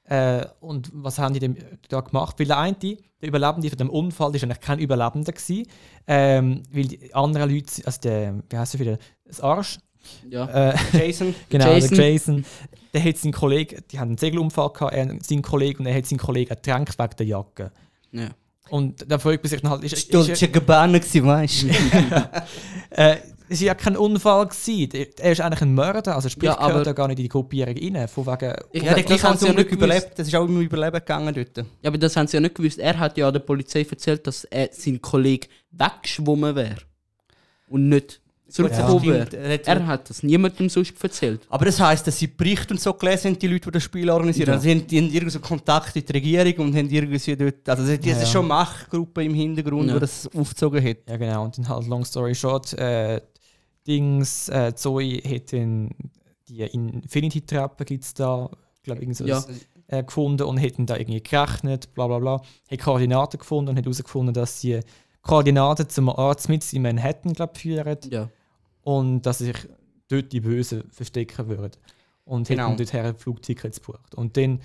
Äh, 0.09 0.45
und 0.61 0.89
was 0.93 1.19
haben 1.19 1.33
die 1.33 1.39
denn 1.39 1.57
da 1.89 1.99
gemacht? 2.01 2.39
Weil 2.39 2.47
der 2.47 2.57
eine, 2.59 2.75
der 2.75 2.97
Überlebende 3.21 3.69
von 3.69 3.77
dem 3.77 3.89
Unfall, 3.89 4.35
ist 4.35 4.43
eigentlich 4.43 4.61
kein 4.61 4.79
Überlebender 4.79 5.31
gewesen, 5.33 5.67
ähm, 6.07 6.63
weil 6.71 6.85
die 6.85 7.13
anderen 7.13 7.49
Leute, 7.53 7.85
also 7.85 7.99
der, 8.01 8.35
wie 8.49 8.57
heißt 8.57 8.75
er 8.75 8.79
wieder, 8.79 8.97
das 9.25 9.41
Arsch, 9.41 9.79
Ja. 10.29 10.45
äh, 10.71 10.75
Jason. 10.93 11.35
genau, 11.49 11.73
Jason. 11.73 11.97
der 11.97 12.11
Jason, 12.11 12.45
der 12.93 13.03
hat 13.03 13.17
seinen 13.17 13.33
Kollegen, 13.33 13.83
die 13.91 13.99
haben 13.99 14.09
einen 14.09 14.17
Segelunfall 14.17 14.69
gehabt, 14.71 14.93
er, 14.93 15.13
sein 15.21 15.41
Kollege, 15.41 15.79
und 15.79 15.85
er 15.87 15.95
hat 15.95 16.05
seinen 16.05 16.19
Kollegen 16.19 16.49
ertränkt 16.51 16.97
wegen 16.97 17.15
der 17.17 17.25
Jacke. 17.25 17.71
ja. 18.11 18.29
Und 18.69 19.09
da 19.09 19.17
fragt 19.17 19.41
man 19.43 19.49
sich 19.49 19.61
dann 19.61 19.71
halt, 19.71 19.83
ist, 19.85 19.93
ist, 19.93 20.13
Dolce 20.13 20.49
Gabbana 20.49 20.97
gewesen, 20.97 21.25
weißt 21.25 21.63
du? 21.63 21.67
Äh, 22.89 23.17
es 23.49 23.59
war 23.61 23.67
ja 23.67 23.75
kein 23.75 23.95
Unfall. 23.97 24.47
Gewesen. 24.47 24.89
Er 25.19 25.31
ist 25.31 25.41
eigentlich 25.41 25.61
ein 25.61 25.73
Mörder, 25.73 26.15
also 26.15 26.29
sprich, 26.29 26.45
Ja, 26.47 26.57
aber- 26.57 26.67
gehört 26.69 26.87
ja 26.87 26.93
gar 26.93 27.07
nicht 27.07 27.19
in 27.19 27.23
die 27.23 27.29
Gruppierung 27.29 27.75
rein. 27.75 28.07
Von 28.07 28.25
wegen, 28.25 28.53
Ich 28.71 28.83
Ja, 28.83 28.93
das 28.95 29.23
haben 29.23 29.31
hat 29.33 29.39
sie 29.39 29.47
ja 29.47 29.53
nicht 29.53 29.71
überlebt. 29.71 30.11
Das 30.17 30.27
ist 30.27 30.35
auch 30.35 30.45
immer 30.45 30.59
Überleben 30.61 30.97
gegangen 30.99 31.33
dort. 31.33 31.57
Ja, 31.57 31.63
aber 31.89 31.97
das 31.97 32.15
haben 32.15 32.27
sie 32.27 32.37
ja 32.37 32.41
nicht 32.41 32.55
gewusst. 32.55 32.79
Er 32.79 32.97
hat 32.99 33.17
ja 33.17 33.31
der 33.31 33.39
Polizei 33.39 33.85
erzählt, 33.89 34.25
dass 34.27 34.43
er 34.45 34.69
sein 34.71 35.01
Kollege 35.01 35.47
weggeschwommen 35.71 36.55
wäre. 36.55 36.77
Und 37.69 37.89
nicht 37.89 38.21
zurückgekommen 38.49 39.03
Ja. 39.03 39.13
wäre. 39.13 39.37
Er 39.37 39.53
hat- 39.55 39.67
Er 39.67 39.97
das 40.07 40.23
niemandem 40.23 40.69
sonst 40.69 40.93
erzählt. 41.03 41.41
Aber 41.49 41.65
das 41.65 41.79
heisst, 41.81 42.07
dass 42.07 42.17
sie 42.17 42.27
Berichte 42.27 42.73
und 42.73 42.79
so 42.79 42.93
gelesen 42.93 43.31
haben, 43.31 43.39
die 43.39 43.47
Leute, 43.47 43.65
die 43.65 43.71
das 43.71 43.83
Spiel 43.83 44.09
organisieren. 44.09 44.47
Ja. 44.47 44.53
Also 44.53 44.63
sie 44.63 44.71
haben, 44.71 44.87
die 44.87 44.97
haben 44.99 45.05
irgendwie 45.11 45.29
so 45.31 45.39
Kontakt 45.41 45.93
mit 45.93 46.07
der 46.07 46.15
Regierung 46.15 46.67
und 46.67 46.75
haben 46.77 46.89
irgendwie 46.89 47.35
dort. 47.35 47.67
Also 47.67 47.83
es 47.83 47.89
Ja, 48.05 48.11
ist 48.13 48.21
ja. 48.21 48.25
schon 48.25 48.47
Machtgruppe 48.47 49.23
im 49.25 49.33
Hintergrund, 49.33 49.87
Ja. 49.89 49.95
die 49.95 49.99
das 49.99 50.29
aufgezogen 50.33 50.81
hat. 50.81 50.97
ja, 51.09 51.17
genau. 51.17 51.43
Und 51.43 51.57
dann 51.57 51.67
halt, 51.67 51.87
long 51.87 52.05
story 52.05 52.33
short, 52.33 52.71
äh, 52.73 53.19
Dings, 53.87 54.49
äh, 54.49 54.73
Zoe 54.75 55.21
hat 55.23 55.53
dann 55.53 55.89
die 56.47 56.61
Infinity-Treppe 56.61 57.85
gibt's 57.85 58.13
da, 58.13 58.49
glaube 58.83 59.03
ich, 59.03 59.19
Ja. 59.19 59.43
äh, 59.87 60.03
gefunden 60.03 60.43
und 60.43 60.57
hätten 60.57 60.85
da 60.85 60.97
irgendwie 60.97 61.21
gerechnet, 61.21 61.93
bla 61.93 62.07
bla 62.07 62.19
bla. 62.19 62.41
Hat 62.71 62.79
Koordinaten 62.79 63.39
gefunden 63.39 63.69
und 63.69 63.77
hat 63.77 63.85
herausgefunden, 63.85 64.33
dass 64.33 64.61
die 64.61 64.79
Koordinaten 65.21 65.89
zum 65.89 66.09
Arzt 66.09 66.47
mit 66.49 66.71
in 66.73 66.81
Manhattan, 66.83 67.33
glaube 67.33 67.57
führen 67.59 67.97
Ja. 68.09 68.29
und 68.83 69.21
dass 69.25 69.39
sich 69.39 69.55
dort 70.09 70.31
die 70.31 70.39
Bösen 70.41 70.83
verstecken 70.89 71.47
würden. 71.49 71.71
Und 72.23 72.47
Genau. 72.47 72.67
hätten 72.69 72.77
dorthin 72.77 73.15
Flugtickets 73.17 73.81
gebucht. 73.81 74.15
Und 74.15 74.37
dann 74.37 74.61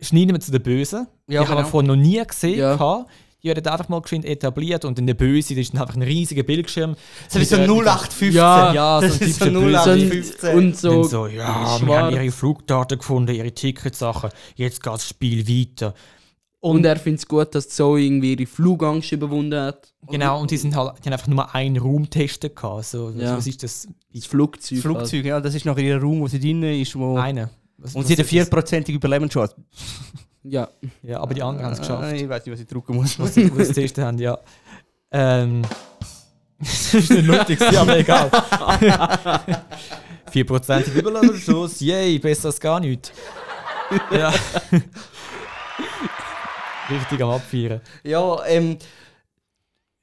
schneiden 0.00 0.32
wir 0.34 0.40
zu 0.40 0.50
den 0.52 0.62
Bösen. 0.62 1.06
Ja, 1.28 1.42
die 1.42 1.48
haben 1.48 1.54
wir 1.54 1.56
genau. 1.56 1.68
vorher 1.68 1.88
noch 1.88 2.02
nie 2.02 2.22
gesehen. 2.26 2.58
Ja. 2.58 2.74
gehabt. 2.76 3.10
Die 3.42 3.48
werden 3.48 3.66
einfach 3.66 3.88
mal 3.88 4.00
geschwind 4.00 4.24
etabliert 4.24 4.84
und 4.84 4.98
dann 4.98 5.06
der 5.08 5.14
Böse, 5.14 5.54
das 5.54 5.62
ist 5.62 5.74
dann 5.74 5.80
einfach 5.82 5.96
ein 5.96 6.02
riesiger 6.02 6.44
Bildschirm. 6.44 6.94
Das 7.28 7.42
ist 7.42 7.50
so 7.50 7.56
Mit, 7.56 7.68
äh, 7.68 7.72
0815. 7.72 8.32
Ja, 8.32 8.72
ja, 8.72 9.00
so 9.00 9.06
das 9.08 9.20
ein 9.20 9.28
ist 9.28 9.38
so 9.40 9.44
typischer 9.46 9.60
Böse. 9.60 9.90
0815. 9.90 10.50
Und 10.50 10.64
Und 10.64 10.76
so, 10.76 11.02
so, 11.02 11.26
ja, 11.26 11.78
wir 11.80 11.86
schwarz. 11.86 12.02
haben 12.04 12.14
ihre 12.14 12.30
Flugdaten 12.30 12.98
gefunden, 12.98 13.34
ihre 13.34 13.50
Ticketsachen, 13.52 14.30
jetzt 14.54 14.82
geht 14.82 14.92
das 14.92 15.08
Spiel 15.08 15.46
weiter. 15.48 15.92
und 16.60 16.84
er 16.84 16.94
findet 16.96 17.22
es 17.22 17.26
gut, 17.28 17.52
dass 17.56 17.68
Zoe 17.68 18.00
irgendwie 18.00 18.34
ihre 18.34 18.46
Flugangst 18.46 19.10
überwunden 19.10 19.58
hat. 19.60 19.92
Genau, 20.08 20.40
und 20.40 20.52
die, 20.52 20.56
sind 20.56 20.76
halt, 20.76 20.94
die 21.00 21.08
haben 21.08 21.14
einfach 21.14 21.26
nur 21.26 21.52
einen 21.52 21.78
Raum 21.78 22.04
getestet. 22.04 22.54
gehabt. 22.54 22.84
So, 22.84 23.10
Ja. 23.10 23.36
Was 23.36 23.46
ist 23.48 23.64
das? 23.64 23.88
Das 24.14 24.26
Flugzeug. 24.26 24.76
Das 24.78 24.82
Flugzeug, 24.82 25.24
ja, 25.24 25.40
das 25.40 25.54
ist 25.56 25.64
noch 25.64 25.76
ihr 25.78 25.96
Raum, 26.00 26.20
wo 26.20 26.28
sie 26.28 26.38
drin 26.38 26.62
ist. 26.62 26.94
Wo 26.96 27.16
Einer. 27.16 27.50
Was, 27.78 27.94
und 27.96 28.02
was 28.02 28.06
sie 28.06 28.12
hat 28.14 28.20
eine 28.20 28.28
vierprozentige 28.28 28.96
Überlebenschance. 28.98 29.56
Ja. 30.44 30.68
Ja, 31.02 31.20
aber 31.20 31.34
die 31.34 31.42
anderen 31.42 31.64
haben 31.66 31.72
es 31.74 31.78
geschafft. 31.80 32.02
Äh, 32.04 32.16
Ich 32.22 32.28
weiß 32.28 32.44
nicht, 32.46 32.52
was 32.54 32.60
ich 32.60 32.66
drücken 32.66 32.94
muss. 32.96 33.18
was 33.18 33.34
sie 33.34 33.50
was 33.56 33.68
sie 33.68 33.74
getestet 33.74 34.04
haben, 34.04 34.18
ja. 34.18 34.38
Ähm. 35.12 35.62
das 36.58 36.94
ist 36.94 37.10
nicht 37.10 37.26
nötig, 37.26 37.60
aber 37.78 37.96
egal. 37.98 38.28
4% 40.32 40.94
Überlebensschuss, 40.94 41.80
yay, 41.80 42.18
besser 42.18 42.46
als 42.46 42.58
gar 42.58 42.80
nichts. 42.80 43.12
Ja. 44.10 44.32
Richtig 46.90 47.22
am 47.22 47.30
Abfeiern. 47.30 47.80
Ja, 48.02 48.44
ähm, 48.46 48.78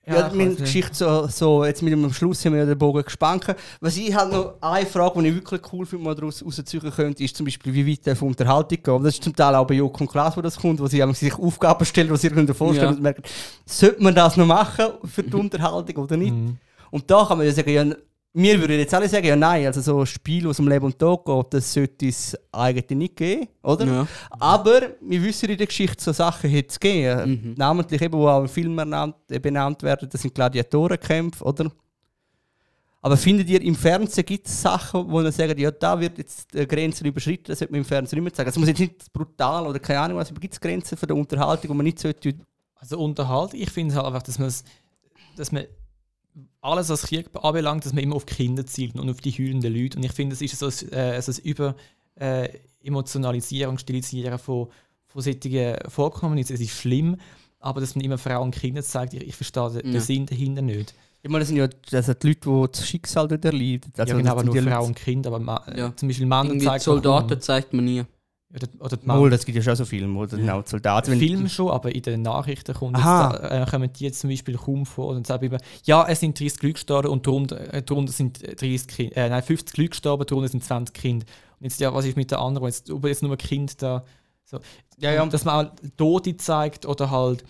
ja, 0.10 0.28
ich 0.28 0.34
meine. 0.34 0.55
Geschichte 0.55 0.93
so, 0.93 1.28
so, 1.28 1.66
jetzt 1.66 1.82
mit 1.82 1.93
dem 1.93 2.12
Schluss 2.12 2.43
haben 2.45 2.53
wir 2.53 2.60
ja 2.60 2.66
den 2.66 2.78
Bogen 2.78 3.03
gespannt. 3.03 3.45
Was 3.80 3.97
ich 3.97 4.14
halt 4.14 4.32
noch 4.32 4.55
eine 4.62 4.86
Frage, 4.86 5.22
die 5.22 5.30
ich 5.30 5.36
wirklich 5.36 5.62
cool 5.74 5.86
finde, 5.86 6.05
mal 6.05 6.16
daraus 6.16 6.43
rausziehen 6.43 6.91
könnte, 6.91 7.24
ist 7.24 7.36
zum 7.36 7.45
Beispiel, 7.45 7.74
wie 7.74 7.88
weit 8.05 8.18
von 8.18 8.30
Unterhaltung 8.30 8.78
geht. 8.78 9.05
Das 9.05 9.14
ist 9.14 9.24
zum 9.24 9.36
Teil 9.36 9.55
auch 9.55 9.68
bei 9.68 9.76
Joko 9.76 10.03
und 10.03 10.10
Klaas, 10.12 10.36
wo 10.36 10.41
das 10.41 10.57
kommt, 10.57 10.80
wo 10.80 10.88
sie 10.88 11.03
sich 11.14 11.34
Aufgaben 11.38 11.86
stellen, 11.86 12.10
die 12.10 12.18
sie 12.18 12.30
sich 12.30 12.57
vorstellen 12.57 12.89
Ja. 12.91 12.95
und 12.95 13.01
merken, 13.01 13.24
sollte 13.66 14.01
man 14.03 14.16
das 14.16 14.38
noch 14.38 14.45
machen 14.45 14.86
für 15.05 15.24
die 15.24 15.36
Unterhaltung 15.36 16.03
oder 16.03 16.18
nicht? 16.18 16.34
Mhm. 16.34 16.57
Und 16.91 17.10
da 17.10 17.26
kann 17.26 17.38
man 17.38 17.45
ja 17.47 17.53
sagen, 17.53 17.70
ja, 17.70 17.86
wir 18.41 18.59
würden 18.59 18.79
jetzt 18.79 18.93
alle 18.93 19.09
sagen, 19.09 19.25
ja 19.25 19.35
nein, 19.35 19.65
also 19.65 19.81
so 19.81 19.99
ein 19.99 20.05
Spiel 20.05 20.47
aus 20.47 20.57
dem 20.57 20.67
Leben 20.67 20.85
und 20.85 20.97
Tod 20.97 21.25
geht, 21.25 21.53
das 21.53 21.73
sollte 21.73 22.07
es 22.07 22.37
eigentlich 22.51 22.97
nicht 22.97 23.15
geben, 23.15 23.47
oder? 23.61 23.85
Ja. 23.85 24.07
Aber 24.31 24.81
wir 25.01 25.23
wissen 25.23 25.49
in 25.49 25.57
der 25.57 25.67
Geschichte, 25.67 26.03
so 26.03 26.11
Sachen 26.11 26.51
hat 26.55 26.69
es 26.69 26.79
gegeben. 26.79 27.29
Mhm. 27.29 27.53
Namentlich 27.57 28.01
eben, 28.01 28.17
wo 28.17 28.27
auch 28.27 28.41
im 28.41 28.47
Film 28.47 28.77
äh, 28.79 29.39
benannt 29.39 29.83
werden, 29.83 30.09
das 30.09 30.21
sind 30.21 30.33
Gladiatorenkämpfe, 30.33 31.43
oder? 31.43 31.71
Aber 33.01 33.15
findet 33.15 33.49
ihr, 33.49 33.61
im 33.61 33.75
Fernsehen 33.75 34.25
gibt 34.25 34.47
es 34.47 34.61
Sachen, 34.61 35.09
wo 35.09 35.21
man 35.21 35.31
sagt, 35.31 35.57
ja, 35.57 35.71
da 35.71 35.99
wird 35.99 36.17
jetzt 36.17 36.53
die 36.53 36.67
Grenze 36.67 37.07
überschritten, 37.07 37.45
das 37.47 37.59
sollte 37.59 37.71
man 37.71 37.79
im 37.79 37.85
Fernsehen 37.85 38.17
nicht 38.17 38.31
mehr 38.31 38.35
sagen. 38.35 38.49
Es 38.49 38.57
muss 38.57 38.67
jetzt 38.67 38.79
nicht 38.79 39.13
brutal 39.13 39.67
oder 39.67 39.79
keine 39.79 40.01
Ahnung 40.01 40.17
was, 40.17 40.29
aber 40.29 40.39
gibt 40.39 40.53
es 40.53 40.59
Grenzen 40.59 40.97
für 40.97 41.07
die 41.07 41.13
Unterhaltung, 41.13 41.71
die 41.71 41.77
man 41.77 41.85
nicht 41.85 41.99
sollte... 41.99 42.35
Also 42.75 42.97
Unterhaltung, 42.99 43.59
ich 43.59 43.69
finde 43.71 43.95
halt 43.95 44.05
einfach, 44.05 44.23
dass, 44.23 44.63
dass 45.35 45.51
man 45.51 45.65
alles, 46.62 46.89
was 46.89 47.03
Krieg 47.03 47.28
anbelangt, 47.41 47.86
dass 47.86 47.93
man 47.93 48.03
immer 48.03 48.16
auf 48.16 48.26
die 48.26 48.34
Kinder 48.36 48.66
zielt 48.66 48.95
und 48.99 49.10
auf 49.10 49.22
die 49.22 49.32
heulenden 49.32 49.74
Leute. 49.74 49.97
Und 49.97 50.03
ich 50.03 50.12
finde, 50.12 50.34
es 50.34 50.41
ist 50.41 50.60
so 50.60 50.66
ein, 50.68 50.91
äh, 50.91 51.22
so 51.22 51.32
ein 51.32 51.38
Über 51.43 51.76
äh, 52.16 52.49
Emotionalisieren 52.84 53.72
und 53.72 53.82
Stilisieren 53.82 54.38
von, 54.39 54.68
von 55.07 55.22
solchen 55.22 55.78
Vorkommnissen. 55.89 56.53
Es 56.55 56.62
ist 56.62 56.72
schlimm, 56.72 57.18
aber 57.60 57.82
dass 57.82 57.95
man 57.95 58.03
immer 58.05 58.18
Frauen 58.18 58.43
und 58.47 58.55
Kinder 58.55 58.84
zeigt, 58.84 59.14
ich, 59.14 59.28
ich 59.28 59.36
verstehe 59.36 59.70
den, 59.72 59.82
den 59.84 59.93
Ja. 59.93 59.99
Sinn 60.01 60.26
dahinter 60.26 60.62
nicht. 60.62 60.93
Ich 61.22 61.30
meine, 61.30 61.41
das 61.41 61.49
sind 61.49 61.57
ja 61.57 61.68
das 61.68 62.05
sind 62.05 62.24
die 62.24 62.28
Leute, 62.30 62.39
die 62.49 62.72
das 62.72 62.88
Schicksal 62.88 63.28
dort 63.28 63.43
erleiden. 63.43 63.91
Also, 63.97 64.14
ja, 64.14 64.18
genau, 64.18 64.32
aber 64.32 64.43
nur 64.43 64.55
Frauen 64.55 64.88
und 64.88 64.95
Kinder, 64.95 65.28
aber 65.30 65.39
ma, 65.39 65.62
Ja. 65.76 65.93
zum 65.95 66.07
Beispiel 66.07 66.26
Männer 66.26 66.51
zeigt 66.51 66.66
man 66.66 66.80
Soldaten 66.80 67.28
kaum. 67.30 67.41
zeigt 67.41 67.74
man 67.74 67.86
nie. 67.86 68.03
Oder, 68.54 68.68
oder 68.80 68.97
die 68.97 69.06
Mal, 69.06 69.30
das 69.30 69.45
gibt 69.45 69.56
ja 69.58 69.62
schon 69.62 69.76
so 69.76 69.86
Filme, 69.86 70.20
auch 70.20 70.26
die 70.26 70.70
Soldaten... 70.70 71.12
wenn- 71.12 71.20
Film 71.20 71.47
schon, 71.50 71.70
aber 71.70 71.93
in 71.93 72.02
den 72.02 72.24
Nachrichten 72.24 72.74
kommt 72.74 72.97
da, 72.97 73.62
äh, 73.62 73.66
kommen 73.70 73.93
die 73.93 74.06
jetzt 74.06 74.22
zum 74.22 74.32
Beispiel 74.32 74.56
kaum 74.58 74.88
vor 74.88 75.10
und 75.16 75.28
sagen 75.28 75.45
eben, 75.45 75.58
ja, 75.84 76.08
es 76.08 76.20
sind 76.20 76.39
30 76.39 76.64
Leute 76.64 76.74
gestorben 76.74 77.10
und 77.10 77.28
darunter, 77.28 77.74
äh, 77.74 77.84
darunter 77.84 78.12
sind 78.12 78.41
30 78.41 78.88
Kinder, 78.88 79.18
äh, 79.18 79.30
nein, 79.30 79.43
50 79.43 79.78
Leute 79.78 79.89
gestorben, 79.89 80.26
darunter 80.26 80.47
sind 80.50 80.64
20 80.64 80.95
Kinder. 80.95 81.26
Und 81.60 81.66
jetzt, 81.66 81.80
ja, 81.80 81.93
was 81.93 82.06
ist 82.06 82.18
mit 82.18 82.32
den 82.32 82.39
anderen, 82.39 82.66
jetzt, 82.66 82.89
ob 82.89 83.06
jetzt 83.06 83.22
nur 83.22 83.38
Kind 83.38 83.80
da, 83.84 84.04
so. 84.45 84.60
Ja, 84.97 85.12
ja. 85.14 85.24
Dass 85.28 85.45
man 85.45 85.68
auch 85.68 85.72
Tote 85.95 86.36
zeigt 86.38 86.88
oder 86.88 87.12
halt, 87.12 87.43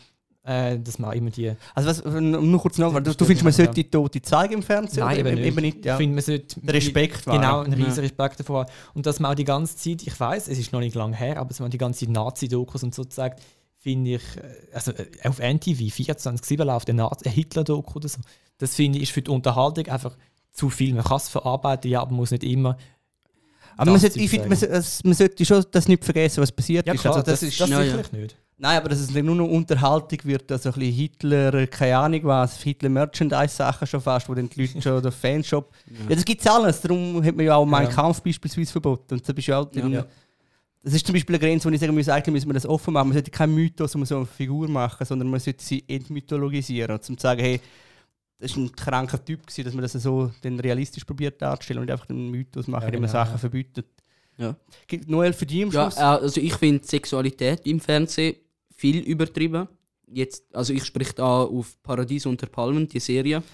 äh, 0.43 0.79
dass 0.79 0.97
man 0.99 1.13
immer 1.17 1.29
die, 1.29 1.51
Also 1.75 1.89
was, 1.89 2.01
um 2.01 2.49
nur 2.51 2.61
kurz 2.61 2.77
noch, 2.77 2.93
du, 2.93 3.01
du 3.13 3.25
findest, 3.25 3.43
man 3.43 3.53
sollte 3.53 3.73
die 3.73 3.89
Tote 3.89 4.21
zeigen 4.21 4.53
im 4.55 4.63
Fernsehen? 4.63 5.03
Nein, 5.05 5.19
oder? 5.21 5.37
eben 5.37 5.61
nicht. 5.61 5.85
ja. 5.85 5.93
ich 5.93 5.97
finde, 5.97 6.15
man 6.15 6.23
sollte 6.23 6.59
Der 6.61 6.73
Respekt 6.73 7.25
Genau, 7.25 7.41
wahren. 7.41 7.65
einen 7.65 7.73
riesen 7.83 7.97
Ja. 7.97 8.01
Respekt 8.03 8.39
davor. 8.39 8.61
haben. 8.61 8.71
Und 8.93 9.05
dass 9.05 9.19
man 9.19 9.31
auch 9.31 9.35
die 9.35 9.43
ganze 9.45 9.75
Zeit, 9.75 10.01
ich 10.07 10.19
weiß, 10.19 10.47
es 10.47 10.57
ist 10.57 10.71
noch 10.71 10.79
nicht 10.79 10.95
lange 10.95 11.15
her, 11.15 11.37
aber 11.37 11.49
dass 11.49 11.59
man 11.59 11.69
die 11.69 11.77
ganze 11.77 12.09
Nazi-Dokus 12.11 12.83
und 12.83 12.95
so 12.95 13.03
zeigt, 13.03 13.41
finde 13.77 14.15
ich, 14.15 14.21
äh, 14.37 14.73
also 14.73 14.91
äh, 14.91 15.05
auf 15.27 15.39
NTV 15.39 15.79
24-7 15.93 16.63
läuft 16.63 16.89
eine, 16.89 17.09
Hitler-Doku 17.25 17.97
oder 17.97 18.07
so. 18.09 18.19
Das 18.57 18.75
finde 18.75 18.97
ich 18.97 19.03
ist 19.03 19.11
für 19.11 19.21
die 19.21 19.31
Unterhaltung 19.31 19.87
einfach 19.87 20.17
zu 20.51 20.69
viel. 20.69 20.93
Man 20.93 21.03
kann 21.03 21.17
es 21.17 21.29
verarbeiten, 21.29 21.89
ja, 21.91 22.01
aber 22.01 22.11
man 22.11 22.17
muss 22.21 22.31
nicht 22.31 22.43
immer. 22.43 22.77
Aber 23.77 23.91
man 23.91 23.99
sollte, 23.99 24.19
ich 24.19 24.29
finde, 24.29 24.53
sagen. 24.55 24.71
man, 24.71 24.81
sollte- 24.81 25.07
man 25.07 25.13
sollte 25.13 25.45
schon 25.45 25.65
das 25.71 25.87
nicht 25.87 26.03
vergessen, 26.03 26.41
was 26.41 26.51
passiert 26.51 26.85
Ja, 26.87 26.93
ist. 26.93 27.01
klar, 27.01 27.13
Also 27.15 27.25
das, 27.25 27.39
das, 27.39 27.49
ist 27.49 27.59
das 27.61 27.69
ja, 27.69 27.77
ja. 27.79 27.83
sicherlich 27.85 28.11
nicht. 28.11 28.35
Nein, 28.61 28.77
aber 28.77 28.89
dass 28.89 28.99
es 28.99 29.09
nicht 29.11 29.23
nur 29.23 29.35
noch 29.35 29.47
Unterhaltung 29.47 30.19
wird, 30.25 30.51
also 30.51 30.69
ein 30.69 30.73
bisschen 30.79 30.93
Hitler, 30.93 31.65
keine 31.67 31.97
Ahnung 31.97 32.19
was, 32.25 32.61
Hitler-Merchandise-Sachen 32.61 33.87
schon 33.87 34.01
fast, 34.01 34.27
wo 34.27 34.33
dann 34.33 34.49
die 34.49 34.61
Leute 34.65 34.81
schon 34.81 35.01
den 35.01 35.11
Fanshop. 35.13 35.71
Ja, 36.09 36.15
das 36.15 36.25
gibt 36.25 36.41
es 36.41 36.47
alles. 36.47 36.81
Darum 36.81 37.23
hat 37.23 37.35
man 37.37 37.45
ja 37.45 37.55
auch 37.55 37.65
Mein 37.65 37.85
Ja. 37.85 37.89
Kampf 37.93 38.21
beispielsweise 38.21 38.71
verboten. 38.71 39.13
Und 39.13 39.27
da 39.27 39.31
bist 39.31 39.47
du 39.47 39.65
drin. 39.65 39.93
Ja. 39.93 40.05
Das 40.83 40.93
ist 40.93 41.05
zum 41.05 41.13
Beispiel 41.13 41.35
eine 41.35 41.45
Grenze, 41.45 41.69
wo 41.69 41.73
ich 41.73 41.79
sagen 41.79 41.93
muss, 41.95 42.09
eigentlich 42.09 42.33
müssen 42.33 42.49
wir 42.49 42.53
das 42.53 42.65
offen 42.65 42.93
machen. 42.93 43.07
Man 43.09 43.13
sollte 43.13 43.31
keinen 43.31 43.55
Mythos 43.55 43.95
um 43.95 44.05
so 44.05 44.17
eine 44.17 44.25
Figur 44.25 44.67
machen, 44.67 45.05
sondern 45.05 45.29
man 45.29 45.39
sollte 45.39 45.63
sie 45.63 45.83
entmythologisieren. 45.87 46.91
Und 46.95 47.03
zum 47.03 47.17
zu 47.17 47.21
sagen, 47.23 47.39
hey, 47.41 47.61
das 48.39 48.55
war 48.57 48.63
ein 48.63 48.71
kranker 48.73 49.23
Typ, 49.23 49.45
gewesen, 49.45 49.63
dass 49.65 49.73
man 49.73 49.83
das 49.83 49.93
so 49.93 50.31
dann 50.41 50.59
realistisch 50.59 51.03
probiert 51.05 51.41
darzustellen 51.41 51.79
und 51.79 51.85
nicht 51.85 51.93
einfach 51.93 52.09
einen 52.09 52.29
Mythos 52.29 52.67
machen, 52.67 52.83
Ja, 52.83 52.87
indem 52.87 53.01
man 53.01 53.09
genau, 53.09 53.19
Sachen 53.23 53.33
ja. 53.33 53.37
verbietet. 53.37 53.85
Ja. 54.37 54.55
Gibt 54.87 55.09
Noel 55.09 55.33
für 55.33 55.45
dich 55.45 55.63
am 55.63 55.71
Ja, 55.71 55.83
Schluss? 55.91 55.97
äh, 55.97 56.01
also 56.01 56.39
ich 56.41 56.53
finde 56.55 56.85
Sexualität 56.85 57.65
im 57.65 57.79
Fernsehen 57.81 58.35
viel 58.79 58.99
übertrieben. 58.99 59.67
Jetzt, 60.11 60.43
also 60.53 60.73
ich 60.73 60.83
spreche 60.85 61.13
da 61.13 61.43
auf 61.43 61.77
Paradies 61.83 62.25
unter 62.25 62.47
Palmen, 62.47 62.87
die 62.87 62.99
Serie. 62.99 63.43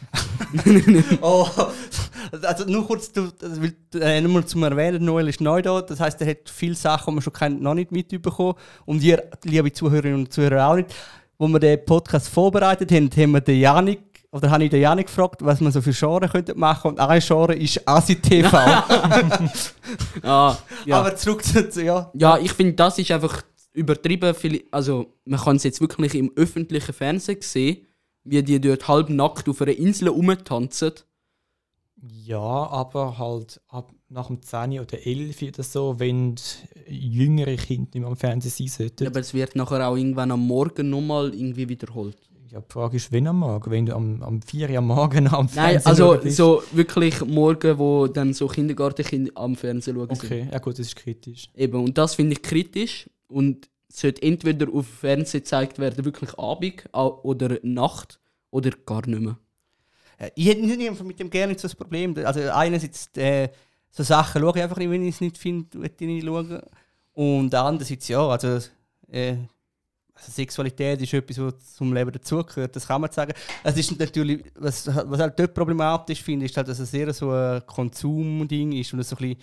Oh, 1.21 1.47
also 2.41 2.65
nur 2.65 2.87
kurz, 2.87 3.11
du, 3.11 3.29
äh, 3.99 4.21
nur 4.21 4.31
mal 4.31 4.45
zum 4.45 4.63
Erwähnen, 4.63 5.03
Noel 5.03 5.27
ist 5.27 5.41
neu 5.41 5.61
da, 5.61 5.81
das 5.81 5.99
heißt, 5.99 6.21
er 6.21 6.29
hat 6.29 6.49
viele 6.49 6.75
Sachen, 6.75 7.11
die 7.11 7.15
man 7.15 7.21
schon 7.21 7.33
kennt, 7.33 7.61
noch 7.61 7.73
nicht 7.73 7.91
mitbekommen 7.91 8.53
und 8.85 9.03
ihr, 9.03 9.23
liebe 9.43 9.71
Zuhörerinnen 9.71 10.19
und 10.19 10.33
Zuhörer, 10.33 10.67
auch 10.69 10.75
nicht. 10.75 10.93
Wo 11.37 11.47
wir 11.47 11.59
den 11.59 11.83
Podcast 11.83 12.29
vorbereitet 12.29 12.91
haben, 12.91 13.09
haben 13.11 13.31
wir 13.31 13.41
den 13.41 13.59
Janik, 13.59 13.99
oder 14.31 14.49
habe 14.49 14.63
ich 14.63 14.69
den 14.69 14.81
Janik 14.81 15.07
gefragt, 15.07 15.43
was 15.43 15.59
man 15.59 15.71
so 15.71 15.81
für 15.81 15.91
Genre 15.91 16.29
könnte 16.29 16.55
machen 16.55 16.91
und 16.91 16.99
ein 16.99 17.19
Genre 17.19 17.55
ist 17.55 17.85
ASI-TV. 17.87 18.57
Ah, 20.23 20.57
ja. 20.85 20.99
Aber 20.99 21.15
zurück 21.15 21.43
zu, 21.43 21.83
ja. 21.83 22.09
Ja, 22.13 22.37
ich 22.37 22.51
finde, 22.53 22.73
das 22.73 22.97
ist 22.97 23.11
einfach 23.11 23.43
übertrieben. 23.75 24.33
Viel, 24.33 24.63
also, 24.71 25.13
man 25.25 25.39
kann 25.39 25.57
es 25.57 25.63
jetzt 25.63 25.81
wirklich 25.81 26.15
im 26.15 26.31
öffentlichen 26.35 26.93
Fernsehen 26.93 27.41
sehen, 27.41 27.85
wie 28.23 28.41
die 28.41 28.59
dort 28.59 28.87
halbnackt 28.87 29.47
auf 29.47 29.61
einer 29.61 29.77
Insel 29.77 30.07
rumtanzen. 30.07 30.93
Ja, 32.01 32.39
aber 32.39 33.17
halt 33.17 33.61
ab 33.67 33.91
nach 34.09 34.27
dem 34.27 34.41
10 34.41 34.79
oder 34.79 35.05
11 35.05 35.41
oder 35.41 35.63
so, 35.63 35.95
wenn 35.97 36.35
jüngere 36.87 37.55
Kinder 37.55 37.89
nicht 37.93 37.95
mehr 37.95 38.07
am 38.07 38.15
Fernsehen 38.15 38.51
sein 38.51 38.67
sollten. 38.67 39.07
Aber 39.07 39.19
es 39.19 39.33
wird 39.33 39.55
nachher 39.55 39.87
auch 39.87 39.95
irgendwann 39.95 40.31
am 40.31 40.45
Morgen 40.45 40.89
nochmal 40.89 41.33
irgendwie 41.33 41.67
wiederholt. 41.67 42.17
Ja, 42.51 42.61
die 42.61 42.71
Frage 42.71 42.97
ist, 42.97 43.11
wenn 43.11 43.27
am 43.27 43.39
Morgen? 43.39 43.71
Wenn 43.71 43.85
du 43.85 43.95
am, 43.95 44.21
am 44.21 44.41
4 44.41 44.69
Uhr 44.69 44.77
am 44.77 44.87
Morgen 44.87 45.27
am 45.27 45.45
Nein, 45.45 45.49
Fernsehen 45.49 45.87
also 45.87 46.13
schauen 46.13 46.23
bist? 46.23 46.37
so 46.37 46.63
wirklich 46.73 47.25
morgen, 47.25 47.77
wo 47.77 48.07
dann 48.07 48.33
so 48.33 48.47
Kindergartenkinder 48.47 49.31
am 49.35 49.55
Fernsehen 49.55 49.95
schauen. 49.95 50.15
sind. 50.15 50.23
Okay, 50.23 50.47
ja 50.51 50.59
gut, 50.59 50.73
das 50.79 50.87
ist 50.87 50.95
kritisch. 50.95 51.49
Eben, 51.55 51.83
und 51.83 51.97
das 51.97 52.15
finde 52.15 52.33
ich 52.33 52.41
kritisch 52.41 53.09
und 53.27 53.69
sollte 53.89 54.21
entweder 54.23 54.67
auf 54.73 54.87
Fernsehen 54.87 55.41
gezeigt 55.41 55.79
werden, 55.79 56.05
wirklich 56.05 56.37
Abend 56.37 56.83
oder 56.93 57.59
Nacht 57.63 58.19
oder 58.51 58.71
gar 58.85 59.07
nicht 59.07 59.21
mehr. 59.21 59.37
Äh, 60.17 60.31
Ich 60.35 60.47
hätte 60.47 60.65
nicht 60.65 61.03
mit 61.03 61.19
dem 61.19 61.29
gerne 61.29 61.53
so 61.53 61.63
das 61.63 61.75
Problem. 61.75 62.15
Also 62.25 62.41
einerseits 62.51 63.09
äh, 63.15 63.49
so 63.89 64.03
Sachen 64.03 64.41
schaue 64.41 64.57
ich 64.57 64.63
einfach 64.63 64.77
nicht, 64.77 64.89
wenn 64.89 65.03
ich 65.03 65.15
es 65.15 65.21
nicht 65.21 65.37
finde, 65.37 65.77
möchte 65.77 66.03
ich 66.03 66.09
nicht 66.09 66.25
schauen. 66.25 66.61
Und 67.13 67.53
andererseits 67.55 68.07
ja, 68.07 68.27
also 68.27 68.59
äh, 69.09 69.37
also 70.15 70.31
Sexualität 70.31 71.01
ist 71.01 71.13
etwas, 71.13 71.37
was 71.39 71.75
zum 71.75 71.93
Leben 71.93 72.11
dazugehört, 72.11 72.73
das 72.75 72.87
kann 72.87 73.01
man 73.01 73.11
sagen. 73.11 73.33
Es 73.63 73.75
ist 73.75 73.99
natürlich, 73.99 74.45
was, 74.55 74.87
was 74.87 75.19
halt 75.19 75.37
dort 75.37 75.53
problematisch 75.53 76.23
finde, 76.23 76.45
ist 76.45 76.55
halt, 76.55 76.69
dass 76.69 76.79
es 76.79 76.89
sehr 76.89 77.13
so 77.13 77.31
ein 77.31 77.65
Konsumding 77.65 78.71
ist 78.71 78.93
und 78.93 79.03
so 79.03 79.15
ein 79.17 79.19
bisschen, 79.19 79.41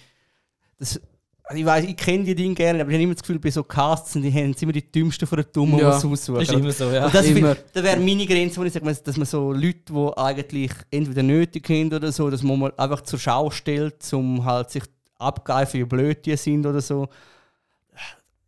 das, 0.79 1.01
also 1.45 1.61
ich 1.61 1.67
weiß, 1.67 1.85
ich 1.85 1.97
kenne 1.97 2.25
die 2.25 2.35
Dinge 2.35 2.55
gerne, 2.55 2.81
aber 2.81 2.91
ich 2.91 2.95
habe 2.95 3.03
immer 3.03 3.15
das 3.15 3.23
Gefühl, 3.23 3.39
bei 3.39 3.51
so 3.51 3.63
Casts 3.65 4.13
die 4.13 4.33
haben 4.33 4.55
immer 4.61 4.73
die 4.73 4.91
dümmsten 4.93 5.27
von 5.27 5.37
den 5.39 5.47
Dummen, 5.53 5.79
Ja. 5.79 5.91
die 5.91 5.97
es 5.97 6.05
aussuchen. 6.05 6.41
Ist 6.41 6.53
immer 6.53 6.73
so, 6.73 6.91
ja. 6.91 7.05
Und 7.07 7.15
das, 7.15 7.27
Immer. 7.27 7.57
das 7.73 7.83
wäre 7.83 7.99
meine 7.99 8.27
Grenze, 8.27 8.61
wo 8.61 8.65
ich 8.65 8.73
sage, 8.73 8.95
dass 9.05 9.17
man 9.17 9.27
so 9.27 9.53
Leute, 9.53 9.93
die 9.93 10.17
eigentlich 10.17 10.73
entweder 10.91 11.23
nötig 11.23 11.67
sind 11.67 11.93
oder 11.93 12.13
so, 12.13 12.31
dass 12.31 12.43
man 12.43 12.59
mal 12.59 12.73
einfach 12.77 13.01
zur 13.03 13.19
Schau 13.19 13.51
stellt, 13.51 14.13
um 14.13 14.45
halt 14.45 14.71
sich 14.71 14.85
abgreifen, 15.19 15.81
wie 15.81 15.85
blöd 15.85 16.25
die 16.25 16.37
sind 16.37 16.65
oder 16.67 16.81
so. 16.81 17.09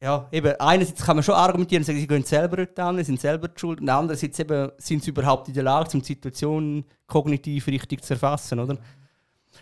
Ja, 0.00 0.28
eben, 0.32 0.54
einerseits 0.60 1.02
kann 1.02 1.16
man 1.16 1.22
schon 1.22 1.34
argumentieren 1.34 1.80
und 1.80 1.86
sagen, 1.86 1.98
sie 1.98 2.06
gehen 2.06 2.24
selber 2.24 2.66
sie 2.98 3.04
sind 3.04 3.20
selber 3.20 3.48
die 3.48 3.58
schuld. 3.58 3.80
Und 3.80 3.88
andererseits 3.88 4.38
eben, 4.38 4.70
sind 4.76 5.02
sie 5.02 5.10
überhaupt 5.10 5.48
in 5.48 5.54
der 5.54 5.62
Lage, 5.62 5.90
um 5.94 6.00
die 6.00 6.06
Situation 6.06 6.84
kognitiv 7.06 7.66
richtig 7.68 8.02
zu 8.04 8.12
erfassen, 8.12 8.60
oder? 8.60 8.76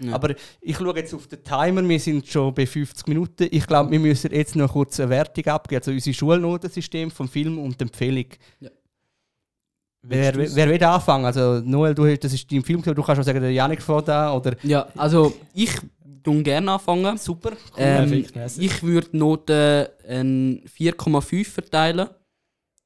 Ja. 0.01 0.15
Aber 0.15 0.35
ich 0.61 0.77
schaue 0.77 0.97
jetzt 0.97 1.15
auf 1.15 1.27
den 1.27 1.43
Timer, 1.43 1.87
wir 1.89 2.01
sind 2.01 2.27
schon 2.27 2.53
bei 2.55 2.67
50 2.67 3.07
Minuten. 3.09 3.49
Ich 3.51 3.67
glaube, 3.67 3.91
wir 3.91 4.01
müssen 4.01 4.33
jetzt 4.33 4.57
noch 4.57 4.73
kurz 4.73 4.99
eine 5.01 5.11
Wertung 5.11 5.45
abgeben, 5.47 5.81
also 5.81 5.91
unser 5.91 6.13
Schulnotensystem 6.13 7.11
vom 7.11 7.29
Film 7.29 7.59
und 7.59 7.79
die 7.81 7.83
Empfehlung. 7.85 8.27
Ja. 8.61 8.71
Wer, 10.05 10.35
wer 10.37 10.69
will 10.69 10.83
anfangen? 10.85 11.25
Also 11.27 11.61
Noel, 11.61 11.95
du, 11.95 12.07
hast- 12.07 12.25
das 12.25 12.33
ist 12.33 12.51
dein 12.51 12.65
Film, 12.65 12.83
du 12.83 12.95
kannst 13.03 13.21
auch 13.21 13.25
sagen, 13.25 13.41
der 13.41 13.53
Janik 13.53 13.81
vor 13.81 14.03
da 14.03 14.35
oder 14.35 14.57
Ja, 14.65 14.89
also 14.97 15.33
ich 15.55 15.71
tue 16.25 16.43
gerne 16.43 16.73
anfangen. 16.73 17.17
super. 17.19 17.53
Ähm, 17.77 18.09
Perfekt, 18.09 18.35
merci. 18.35 18.63
ich 18.65 18.83
würde 18.83 19.17
Note 19.17 19.93
ein 20.09 20.63
4,5 20.67 21.45
verteilen. 21.49 22.09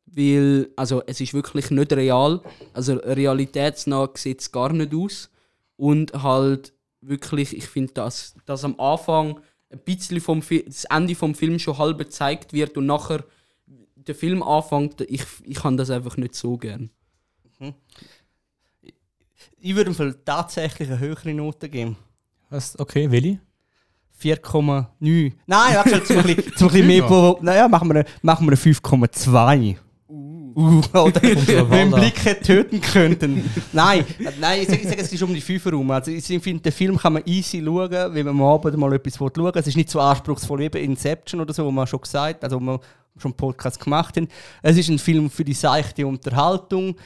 Weil, 0.08 0.68
also 0.76 1.02
es 1.06 1.20
ist 1.20 1.34
wirklich 1.34 1.70
nicht 1.70 1.92
real. 1.92 2.40
Also 2.72 2.94
realitätsnah 2.94 4.08
sieht 4.14 4.40
es 4.40 4.52
gar 4.52 4.72
nicht 4.72 4.94
aus. 4.94 5.30
Und 5.76 6.12
halt 6.22 6.72
wirklich, 7.08 7.56
ich 7.56 7.66
finde, 7.66 7.92
dass, 7.94 8.34
dass 8.46 8.64
am 8.64 8.78
Anfang 8.80 9.40
ein 9.70 9.80
bisschen 9.84 10.20
vom 10.20 10.42
Fi 10.42 10.64
das 10.66 10.84
Ende 10.84 11.14
vom 11.14 11.34
Film 11.34 11.58
schon 11.58 11.78
halb 11.78 11.98
gezeigt 11.98 12.52
wird 12.52 12.76
und 12.76 12.86
nachher 12.86 13.24
der 13.96 14.14
Film 14.14 14.42
anfängt, 14.42 15.00
ich, 15.02 15.22
ich 15.44 15.56
kann 15.56 15.76
das 15.76 15.90
einfach 15.90 16.16
nicht 16.16 16.34
so 16.34 16.56
gern. 16.56 16.90
Ich 19.58 19.74
würde 19.74 19.90
ihm 19.90 20.14
tatsächlich 20.24 20.88
eine 20.88 20.98
höhere 21.00 21.34
Note 21.34 21.68
geben. 21.68 21.96
Was? 22.50 22.78
Okay, 22.78 23.10
Willi? 23.10 23.40
4,9. 24.22 25.32
Nein, 25.46 25.76
schon, 25.88 26.04
zum 26.06 26.18
ein 26.18 26.22
bisschen, 26.36 26.56
zum 26.56 26.68
ein 26.68 26.72
bisschen 26.72 26.86
mehr. 26.86 27.02
Pro- 27.02 27.38
Naja, 27.42 27.68
machen 27.68 27.88
wir 27.88 27.96
eine, 27.96 28.04
machen 28.22 28.46
wir 28.46 28.52
eine 28.52 28.56
5,2. 28.60 29.76
Uh, 30.56 30.80
oder 30.94 31.20
wenn. 31.22 31.90
Blicke 31.90 32.40
töten 32.40 32.80
könnten. 32.80 33.44
nein, 33.74 34.06
nein, 34.40 34.62
ich 34.62 34.68
sage, 34.68 34.96
es 34.96 35.12
ist 35.12 35.22
um 35.22 35.34
die 35.34 35.40
5 35.42 35.66
herum. 35.66 35.90
Also 35.90 36.10
ich 36.10 36.24
finde, 36.24 36.62
den 36.62 36.72
Film 36.72 36.96
kann 36.96 37.12
man 37.12 37.22
easy 37.26 37.62
schauen, 37.62 37.90
wenn 37.90 38.24
man 38.24 38.28
am 38.28 38.42
Abend 38.42 38.74
mal 38.78 38.90
etwas 38.94 39.16
schauen 39.16 39.36
will. 39.36 39.52
Es 39.54 39.66
ist 39.66 39.76
nicht 39.76 39.90
so 39.90 40.00
anspruchsvoll 40.00 40.60
wie 40.60 40.64
eben 40.64 40.82
Inception 40.82 41.42
oder 41.42 41.52
so, 41.52 41.66
wo 41.66 41.70
man 41.70 41.86
schon 41.86 42.00
gesagt 42.00 42.42
also 42.42 42.56
wo 42.56 42.64
wir 42.64 42.80
schon 43.18 43.32
einen 43.32 43.36
Podcast 43.36 43.78
gemacht 43.78 44.16
haben. 44.16 44.28
Es 44.62 44.78
ist 44.78 44.88
ein 44.88 44.98
Film 44.98 45.28
für 45.28 45.44
die 45.44 45.52
seichte 45.52 46.06
Unterhaltung. 46.06 46.96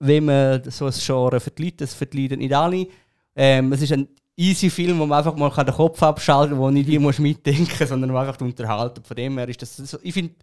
Wenn 0.00 0.24
man 0.24 0.68
so 0.68 0.86
ein 0.86 0.92
Genre 0.92 1.38
verliert, 1.38 1.80
das 1.80 1.94
verlieren 1.94 2.40
nicht 2.40 2.52
alle. 2.52 2.88
Ähm, 3.36 3.72
es 3.72 3.82
ist 3.82 3.92
ein 3.92 4.08
easy 4.38 4.70
Film, 4.70 4.98
wo 4.98 5.06
man 5.06 5.18
einfach 5.18 5.34
mal 5.36 5.50
den 5.50 5.74
Kopf 5.74 6.02
abschalten 6.02 6.52
kann, 6.54 6.60
wo 6.60 6.70
nicht 6.70 6.88
muss 7.00 7.18
mitdenken 7.28 7.86
sondern 7.86 8.16
einfach 8.16 8.40
unterhalten. 8.40 9.02
Von 9.02 9.16
dem 9.16 9.36
her 9.36 9.48
ist 9.48 9.60
das, 9.60 9.76
so- 9.76 9.98
ich 10.02 10.14
finde, 10.14 10.34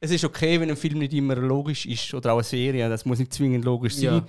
es 0.00 0.10
ist 0.10 0.24
okay, 0.24 0.58
wenn 0.60 0.70
ein 0.70 0.76
Film 0.76 0.98
nicht 0.98 1.12
immer 1.12 1.36
logisch 1.36 1.86
ist 1.86 2.12
oder 2.14 2.32
auch 2.32 2.38
eine 2.38 2.44
Serie. 2.44 2.88
Das 2.88 3.04
muss 3.04 3.18
nicht 3.18 3.32
zwingend 3.32 3.64
logisch 3.64 3.94
sein. 3.94 4.04
Ja. 4.04 4.24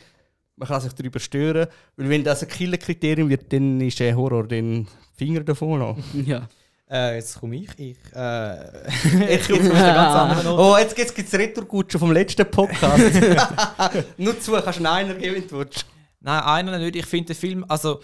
Man 0.55 0.67
kann 0.67 0.82
sich 0.82 0.93
darüber 0.93 1.19
stören. 1.19 1.67
Weil 1.95 2.09
wenn 2.09 2.24
das 2.24 2.43
ein 2.43 2.49
Killerkriterium 2.49 3.28
wird, 3.30 3.51
dann 3.51 3.82
ist 3.82 3.99
der 3.99 4.15
Horror 4.15 4.47
den 4.47 4.88
Finger 5.15 5.39
davon 5.41 5.80
lassen. 5.80 6.03
Ja. 6.28 6.47
Äh, 6.91 7.15
jetzt 7.15 7.39
komme 7.39 7.55
ich. 7.55 7.69
Ich, 7.78 7.97
äh, 8.13 8.86
ich 9.36 9.47
komme 9.47 9.63
mit 9.63 9.71
einer 9.74 9.93
ganz 9.95 10.15
anderen 10.15 10.45
Note. 10.45 10.61
Oh, 10.61 10.78
jetzt 10.78 10.95
gibt 10.95 11.28
es 11.28 11.34
Retourkutsche 11.34 11.97
vom 11.97 12.11
letzten 12.11 12.45
Podcast. 12.51 13.15
Nur 14.17 14.39
zu, 14.39 14.51
kannst 14.51 14.80
du 14.80 14.91
einen 14.91 15.17
geben, 15.17 15.36
wenn 15.38 15.47
du 15.47 15.57
willst. 15.59 15.86
Nein, 16.19 16.43
einer 16.43 16.78
nicht. 16.78 16.95
Ich 16.97 17.05
finde 17.05 17.28
den 17.34 17.36
Film, 17.36 17.65
also 17.67 17.99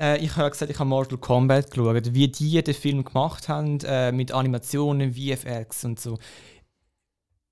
äh, 0.00 0.18
ich 0.18 0.36
habe 0.36 0.50
gesagt, 0.50 0.70
ich 0.70 0.78
habe 0.78 0.88
Mortal 0.88 1.18
Kombat 1.18 1.70
geschaut, 1.70 2.14
wie 2.14 2.28
die 2.28 2.62
den 2.62 2.74
Film 2.74 3.04
gemacht 3.04 3.48
haben, 3.48 3.78
äh, 3.80 4.12
mit 4.12 4.32
Animationen, 4.32 5.14
VFX 5.14 5.84
und 5.84 6.00
so. 6.00 6.18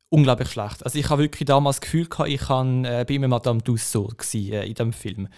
Unglaublich 0.09 0.51
schlecht. 0.51 0.85
Also 0.85 0.99
ich 0.99 1.11
habe 1.11 1.23
wirklich 1.23 1.47
damals 1.47 1.77
das 1.77 1.81
Gefühl 1.83 2.07
gehabt, 2.07 2.29
ich 2.29 2.41
kann, 2.41 2.85
äh, 2.85 3.05
bin 3.07 3.21
mit 3.21 3.31
Madame 3.31 3.63
Tussaud 3.63 4.17
gsi, 4.19 4.53
äh, 4.53 4.67
in 4.67 4.75
diesem 4.75 4.93
Film. 4.93 5.29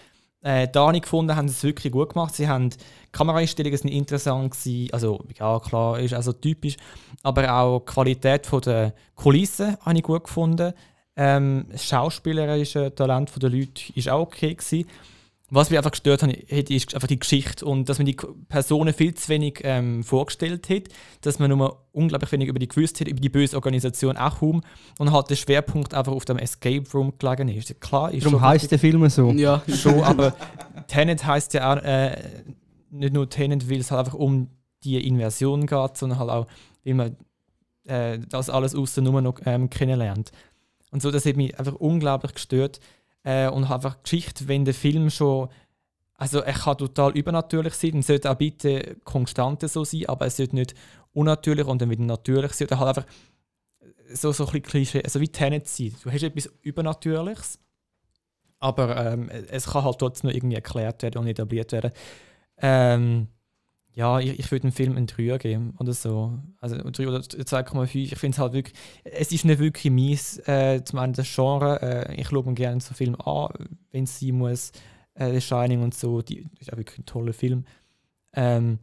Äh, 0.41 0.67
da 0.69 0.87
habe 0.87 0.95
ich 0.95 1.01
gefunden, 1.01 1.35
haben 1.35 1.49
sie 1.49 1.55
es 1.55 1.63
wirklich 1.63 1.91
gut 1.91 2.13
gemacht. 2.13 2.35
Sie 2.35 2.47
haben 2.47 2.69
die 2.69 2.77
Kameraeinstellungen 3.11 3.77
sind 3.77 3.89
interessant 3.89 4.51
gewesen. 4.51 4.93
Also 4.93 5.25
ja 5.37 5.59
klar, 5.59 5.99
ist 5.99 6.13
also 6.13 6.31
typisch, 6.31 6.77
aber 7.23 7.53
auch 7.53 7.79
die 7.79 7.85
Qualität 7.85 8.47
der 8.65 8.93
Kulissen 9.15 9.75
habe 9.81 9.97
ich 9.97 10.03
gut 10.03 10.23
gefunden. 10.23 10.73
Ähm, 11.17 11.65
das 11.69 11.85
schauspielerische 11.85 12.93
Talent 12.95 13.31
der 13.41 13.49
Leute 13.49 13.81
ist 13.95 14.07
auch 14.07 14.21
okay 14.21 14.53
gewesen. 14.53 14.87
Was 15.51 15.69
mich 15.69 15.77
einfach 15.77 15.91
gestört 15.91 16.21
hat, 16.21 16.31
ist 16.31 16.93
einfach 16.93 17.07
die 17.07 17.19
Geschichte 17.19 17.65
und 17.65 17.89
dass 17.89 17.97
man 17.97 18.05
die 18.05 18.17
Personen 18.49 18.93
viel 18.93 19.15
zu 19.15 19.29
wenig 19.29 19.61
ähm, 19.63 20.03
vorgestellt 20.03 20.69
hat, 20.69 20.83
dass 21.21 21.39
man 21.39 21.49
nur 21.49 21.85
unglaublich 21.91 22.31
wenig 22.31 22.47
über 22.47 22.59
die 22.59 22.67
gewusst 22.67 23.01
hat, 23.01 23.07
über 23.07 23.19
die 23.19 23.29
böse 23.29 23.55
Organisation 23.55 24.15
auch 24.15 24.39
kaum 24.39 24.61
und 24.99 25.11
halt 25.11 25.29
der 25.29 25.35
Schwerpunkt 25.35 25.93
einfach 25.93 26.11
auf 26.11 26.25
dem 26.25 26.37
Escape 26.37 26.83
Room 26.93 27.13
gelegen 27.17 27.49
ist. 27.49 27.81
Klar, 27.81 28.11
ist 28.11 28.25
Darum 28.25 28.39
schon 28.39 28.47
heisst 28.47 28.71
der 28.71 28.79
Film 28.79 29.07
so. 29.09 29.31
Ja. 29.31 29.63
schon, 29.67 30.03
aber 30.03 30.35
Tenet 30.87 31.25
heißt 31.25 31.53
ja 31.55 31.73
auch 31.73 31.83
äh, 31.83 32.15
nicht 32.91 33.13
nur 33.13 33.29
Tenet, 33.29 33.69
weil 33.69 33.79
es 33.79 33.91
halt 33.91 34.05
einfach 34.05 34.17
um 34.17 34.49
die 34.83 35.05
Inversion 35.05 35.65
geht, 35.65 35.97
sondern 35.97 36.19
halt 36.19 36.29
auch, 36.29 36.47
weil 36.83 36.93
man 36.93 37.17
äh, 37.85 38.19
das 38.29 38.49
alles 38.49 38.75
außen 38.75 39.03
nur 39.03 39.21
noch 39.21 39.39
ähm, 39.45 39.69
kennenlernt. 39.69 40.31
Und 40.91 41.01
so, 41.01 41.11
das 41.11 41.25
hat 41.25 41.37
mich 41.37 41.57
einfach 41.57 41.75
unglaublich 41.75 42.33
gestört. 42.33 42.79
Äh, 43.23 43.49
und 43.49 43.69
einfach 43.69 44.01
Geschichte, 44.03 44.47
wenn 44.47 44.65
der 44.65 44.73
Film 44.73 45.09
schon. 45.09 45.49
Also, 46.15 46.39
er 46.39 46.53
kann 46.53 46.77
total 46.77 47.11
übernatürlich 47.17 47.73
sein, 47.73 47.91
dann 47.91 48.01
sollte 48.01 48.29
auch 48.29 48.35
bitte 48.35 48.97
konstant 49.05 49.61
so 49.69 49.85
sein, 49.85 50.05
aber 50.07 50.25
es 50.25 50.37
sollte 50.37 50.55
nicht 50.55 50.75
unnatürlich 51.13 51.65
und 51.65 51.81
dann 51.81 51.89
wieder 51.89 52.03
natürlich 52.03 52.51
sein. 52.53 52.67
Oder 52.67 52.79
halt 52.79 52.97
einfach 52.97 53.11
so, 54.13 54.31
so 54.31 54.45
ein 54.45 54.51
bisschen 54.51 54.63
Klischee, 54.63 55.03
also 55.03 55.19
wie 55.21 55.29
Tenet 55.29 55.67
sein. 55.67 55.95
Du 56.03 56.11
hast 56.11 56.23
etwas 56.23 56.49
Übernatürliches, 56.61 57.59
aber 58.59 59.13
ähm, 59.13 59.29
es 59.29 59.67
kann 59.67 59.83
halt 59.83 59.99
trotzdem 59.99 60.29
irgendwie 60.29 60.55
erklärt 60.55 61.03
werden 61.03 61.19
und 61.19 61.27
etabliert 61.27 61.71
werden. 61.71 61.91
Ähm, 62.57 63.27
ja, 63.99 64.17
ich, 64.17 64.39
ich 64.39 64.49
würde 64.49 64.61
dem 64.61 64.71
Film 64.71 64.95
einen 64.95 65.07
3 65.07 65.37
geben 65.39 65.73
oder 65.77 65.91
so. 65.91 66.39
Also 66.61 66.77
ein 66.77 66.93
3 66.93 67.05
oder 67.05 67.19
2,5. 67.19 67.95
Ich 67.95 68.15
finde 68.17 68.35
es 68.35 68.39
halt 68.39 68.53
wirklich, 68.53 68.73
es 69.03 69.33
ist 69.33 69.43
nicht 69.43 69.59
wirklich 69.59 69.91
mies, 69.91 70.37
äh, 70.47 70.81
zum 70.85 70.99
einen 70.99 71.11
das 71.11 71.27
Genre. 71.35 71.81
Äh, 71.81 72.15
ich 72.15 72.29
schaue 72.29 72.45
mir 72.45 72.53
gerne 72.53 72.79
so 72.79 72.93
Filme 72.93 73.17
an, 73.27 73.49
wenn 73.91 74.05
es 74.05 74.17
sein 74.17 74.35
muss. 74.37 74.71
Äh, 75.15 75.33
The 75.33 75.41
Shining 75.41 75.83
und 75.83 75.93
so, 75.93 76.21
die 76.21 76.45
ist 76.61 76.71
auch 76.71 76.77
wirklich 76.77 76.97
ein 76.97 77.05
toller 77.07 77.33
Film. 77.33 77.65
Ähm, 78.31 78.79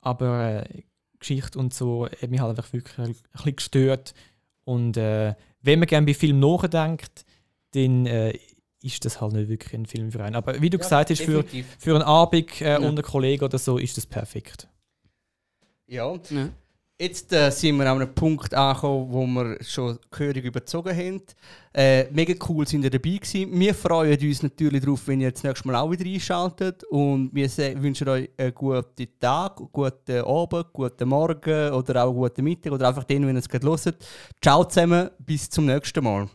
aber 0.00 0.64
äh, 0.66 0.82
Geschichte 1.18 1.58
und 1.58 1.74
so 1.74 2.06
hat 2.06 2.30
mich 2.30 2.40
halt 2.40 2.56
einfach 2.56 2.72
wirklich 2.72 2.98
ein 2.98 3.14
bisschen 3.32 3.56
gestört. 3.56 4.14
Und 4.64 4.96
äh, 4.96 5.34
wenn 5.60 5.78
man 5.78 5.88
gerne 5.88 6.06
bei 6.06 6.14
Filmen 6.14 6.40
nachdenkt, 6.40 7.26
dann 7.72 8.06
äh, 8.06 8.38
ist 8.82 9.04
das 9.04 9.20
halt 9.20 9.32
nicht 9.32 9.48
wirklich 9.48 9.74
ein 9.74 9.86
Film 9.86 10.12
für 10.12 10.22
einen. 10.22 10.36
Aber 10.36 10.60
wie 10.60 10.70
du 10.70 10.78
gesagt 10.78 11.10
hast, 11.10 11.22
für, 11.22 11.44
für 11.78 11.94
einen 11.94 12.02
Abend 12.02 12.60
äh, 12.60 12.78
unter 12.80 13.02
Kollegen 13.02 13.44
oder 13.44 13.58
so 13.58 13.78
ist 13.78 13.96
das 13.96 14.06
perfekt. 14.06 14.68
Ja. 15.86 16.14
Ja. 16.30 16.48
Jetzt 17.00 17.32
äh, 17.32 17.50
sind 17.50 17.76
wir 17.76 17.88
an 17.88 18.02
einem 18.02 18.12
Punkt 18.12 18.52
angekommen, 18.52 19.06
wo 19.12 19.24
wir 19.24 19.62
schon 19.62 20.00
gehörig 20.10 20.44
überzogen 20.44 20.96
haben. 20.96 21.22
Äh, 21.72 22.10
mega 22.10 22.34
cool 22.48 22.66
sind 22.66 22.82
ihr 22.82 22.90
dabei 22.90 23.18
gewesen. 23.18 23.52
Wir 23.52 23.72
freuen 23.72 24.18
uns 24.20 24.42
natürlich 24.42 24.82
darauf, 24.82 25.06
wenn 25.06 25.20
ihr 25.20 25.30
das 25.30 25.44
nächste 25.44 25.68
Mal 25.68 25.76
auch 25.76 25.92
wieder 25.92 26.04
einschaltet. 26.04 26.82
Und 26.84 27.30
wir 27.32 27.48
wünschen 27.80 28.08
euch 28.08 28.28
einen 28.36 28.52
guten 28.52 29.08
Tag, 29.20 29.60
guten 29.70 30.22
Abend, 30.22 30.72
guten 30.72 31.08
Morgen 31.08 31.72
oder 31.72 32.04
auch 32.04 32.10
einen 32.10 32.18
guten 32.18 32.42
Mittag 32.42 32.72
oder 32.72 32.88
einfach 32.88 33.04
den, 33.04 33.24
wenn 33.28 33.36
ihr 33.36 33.40
es 33.40 33.48
gerade 33.48 33.68
hört. 33.68 34.04
Ciao 34.42 34.64
zusammen, 34.64 35.10
bis 35.20 35.48
zum 35.48 35.66
nächsten 35.66 36.02
Mal. 36.02 36.28